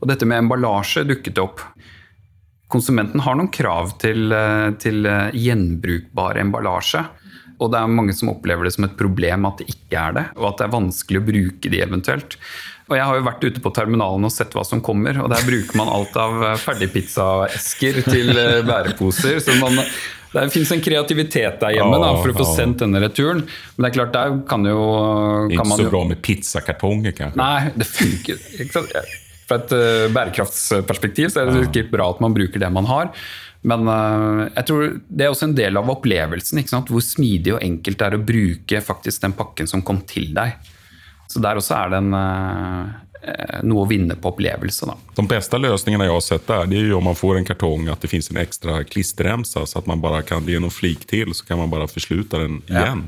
Og 0.00 0.10
dette 0.10 0.28
med 0.28 0.44
emballasje 0.44 1.06
dukket 1.08 1.40
opp. 1.40 1.64
Konsumenten 2.70 3.24
har 3.24 3.36
noen 3.36 3.50
krav 3.52 3.96
til, 4.00 4.30
til 4.78 5.08
gjenbrukbar 5.34 6.38
emballasje. 6.38 7.02
Og 7.60 7.72
det 7.72 7.80
er 7.80 7.92
mange 7.92 8.14
som 8.16 8.30
opplever 8.32 8.64
det 8.64 8.72
som 8.76 8.86
et 8.86 8.96
problem 8.96 9.48
at 9.48 9.60
det 9.60 9.72
ikke 9.74 9.98
er 10.00 10.14
det, 10.16 10.26
og 10.38 10.52
at 10.52 10.60
det 10.60 10.66
er 10.68 10.76
vanskelig 10.76 11.20
å 11.20 11.26
bruke 11.26 11.72
de 11.72 11.82
eventuelt. 11.84 12.38
Og 12.90 12.96
jeg 12.98 13.06
har 13.06 13.18
jo 13.20 13.22
vært 13.22 13.44
ute 13.46 13.60
på 13.62 13.70
terminalen 13.74 14.26
og 14.26 14.32
sett 14.34 14.54
hva 14.56 14.64
som 14.66 14.80
kommer, 14.82 15.20
og 15.22 15.28
der 15.30 15.44
bruker 15.46 15.78
man 15.78 15.90
alt 15.94 16.16
av 16.18 16.40
eh, 16.42 16.56
ferdigpizzaesker 16.58 18.00
til 18.08 18.32
eh, 18.34 18.56
bæreposer. 18.66 19.36
Så 19.44 19.54
man, 19.60 19.78
det 20.34 20.46
finnes 20.50 20.72
en 20.74 20.82
kreativitet 20.82 21.60
der 21.62 21.76
hjemme 21.76 22.00
da, 22.02 22.08
for 22.18 22.32
å 22.32 22.34
få 22.34 22.42
Ja, 22.42 22.48
ja. 22.48 22.56
sendt 22.58 22.82
denne 22.82 23.02
returen. 23.04 23.44
Men 23.76 23.86
det 23.86 23.90
er 23.92 23.96
klart, 24.00 24.14
der 24.16 24.34
kan 24.50 24.66
jo 24.66 24.80
kan 25.52 25.54
Ikke 25.54 25.76
så 25.78 25.86
jo 25.86 25.92
bra 25.94 26.00
med 26.10 26.22
pizzakartonger 26.26 27.14
kanskje? 27.20 27.38
Nei, 27.38 27.70
det 27.78 27.86
funker 27.92 28.42
ikke 28.58 28.74
sant? 28.80 29.14
Fra 29.50 29.60
et 29.62 29.76
eh, 29.78 30.08
bærekraftsperspektiv 30.18 31.30
så 31.30 31.44
er 31.44 31.54
det 31.54 31.62
ikke 31.68 31.86
bra 31.94 32.10
at 32.10 32.20
man 32.26 32.34
bruker 32.34 32.62
det 32.62 32.72
man 32.74 32.90
har. 32.90 33.14
Men 33.70 33.84
jeg 34.56 34.66
tror 34.70 34.84
det 35.04 35.26
er 35.26 35.30
også 35.34 35.50
en 35.50 35.54
del 35.58 35.76
av 35.76 35.90
opplevelsen. 35.92 36.62
Hvor 36.88 37.02
smidig 37.04 37.52
og 37.54 37.62
enkelt 37.62 37.98
det 38.00 38.06
er 38.06 38.16
å 38.16 38.22
bruke 38.24 38.82
faktisk 38.82 39.22
den 39.26 39.34
pakken 39.36 39.68
som 39.68 39.82
kom 39.84 40.00
til 40.08 40.30
deg. 40.34 40.56
Så 41.30 41.42
der 41.42 41.60
også 41.60 41.76
er 41.76 41.92
det 41.92 42.00
en, 42.02 42.14
eh, 42.16 43.60
noe 43.62 43.84
å 43.84 43.88
vinne 43.88 44.16
på 44.18 44.32
opplevelse. 44.32 44.88
Da. 44.88 44.96
De 45.20 45.26
beste 45.30 45.60
løsningene 45.60 46.08
jeg 46.08 46.16
har 46.16 46.26
sett 46.26 46.48
der, 46.48 46.66
det 46.70 46.80
er 46.80 46.90
jo 46.90 46.98
om 46.98 47.06
man 47.10 47.18
får 47.18 47.38
en 47.38 47.46
kartong 47.46 47.86
at 47.92 48.02
det 48.02 48.10
finnes 48.10 48.32
en 48.32 48.40
ekstra 48.42 48.80
klistremse, 48.88 49.62
så 49.62 49.78
at 49.78 49.86
man 49.90 50.02
bare 50.02 50.24
kan, 50.26 50.42
det 50.46 50.58
noen 50.58 50.74
flik 50.74 51.06
til, 51.10 51.30
så 51.36 51.46
kan 51.46 51.60
man 51.62 51.70
bare 51.72 51.90
forslutte 51.90 52.40
den 52.42 52.60
igen. 52.66 53.06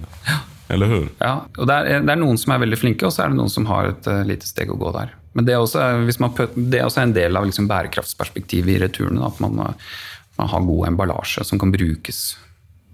Eller 0.72 0.88
hur? 0.88 1.08
Ja, 1.20 1.34
og 1.58 1.66
det 1.68 1.74
er, 1.74 2.04
det 2.06 2.14
er 2.14 2.20
noen 2.20 2.38
som 2.40 2.54
er 2.54 2.62
veldig 2.62 2.78
flinke, 2.80 3.04
og 3.08 3.12
så 3.12 3.26
er 3.26 3.32
det 3.32 3.40
noen 3.40 3.52
som 3.52 3.66
har 3.68 3.90
et 3.90 4.06
uh, 4.08 4.22
lite 4.24 4.48
steg 4.48 4.70
å 4.72 4.78
gå 4.80 4.92
der. 4.94 5.10
Men 5.36 5.48
det 5.48 5.56
er 5.56 5.64
også, 5.64 5.82
hvis 6.06 6.20
man, 6.22 6.32
det 6.54 6.78
er 6.78 6.86
også 6.86 7.02
en 7.02 7.12
del 7.16 7.36
av 7.36 7.48
liksom 7.48 7.68
bærekraftsperspektivet 7.68 8.76
i 8.76 8.80
returene. 8.84 9.20
da, 9.20 9.28
At 9.32 9.42
man, 9.42 9.60
eh, 9.64 9.92
man 10.38 10.50
har 10.52 10.64
god 10.68 10.88
emballasje 10.90 11.44
som 11.48 11.60
kan 11.60 11.72
brukes 11.72 12.22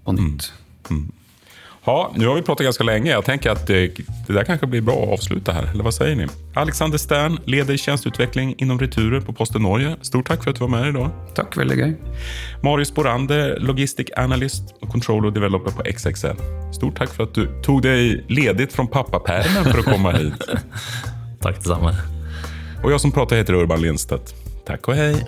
på 0.05 0.15
nytt. 0.15 0.51
Ja, 1.89 2.11
nu 2.15 2.27
har 2.27 2.35
vi 2.35 2.41
pratat 2.41 2.63
ganska 2.63 2.83
länge. 2.83 3.11
Jag 3.11 3.25
tänker 3.25 3.49
att 3.49 3.67
det, 3.67 3.87
det 4.27 4.33
där 4.33 4.43
kanske 4.43 4.67
blir 4.67 4.81
bra 4.81 5.03
att 5.03 5.09
avsluta 5.09 5.51
här. 5.51 5.63
Eller 5.73 5.83
vad 5.83 5.93
säger 5.93 6.15
ni? 6.15 6.27
Alexander 6.53 6.97
Stern, 6.97 7.39
leder 7.45 7.77
tjänsteutveckling 7.77 8.55
inom 8.57 8.79
returer 8.79 9.21
på 9.21 9.33
Posten 9.33 9.61
Norge. 9.61 9.95
Stort 10.01 10.27
tack 10.27 10.43
för 10.43 10.51
att 10.51 10.55
du 10.55 10.59
var 10.59 10.79
med 10.79 10.89
idag. 10.89 11.09
Takk, 11.35 11.57
veldig 11.57 11.77
gøy. 11.77 11.93
Marius 12.63 12.93
Borander, 12.93 13.57
Logistic 13.59 14.07
Analyst 14.17 14.63
och 14.81 14.89
controller 14.89 15.27
och 15.27 15.33
Developer 15.33 15.71
på 15.71 15.83
XXL. 15.93 16.37
Stort 16.73 16.97
tack 16.97 17.09
för 17.09 17.23
att 17.23 17.33
du 17.33 17.61
tog 17.61 17.81
dig 17.81 18.25
ledigt 18.27 18.73
från 18.73 18.87
pappapärmen 18.87 19.65
för 19.65 19.79
att 19.79 19.85
komma 19.85 20.11
hit. 20.11 20.33
Takk 21.41 21.55
det 21.55 21.69
samme. 21.69 21.95
Och 22.83 22.91
jag 22.91 23.01
som 23.01 23.11
pratar 23.11 23.35
heter 23.35 23.53
Urban 23.53 23.81
Lindstedt. 23.81 24.35
Tack 24.65 24.87
och 24.87 24.95
hej! 24.95 25.25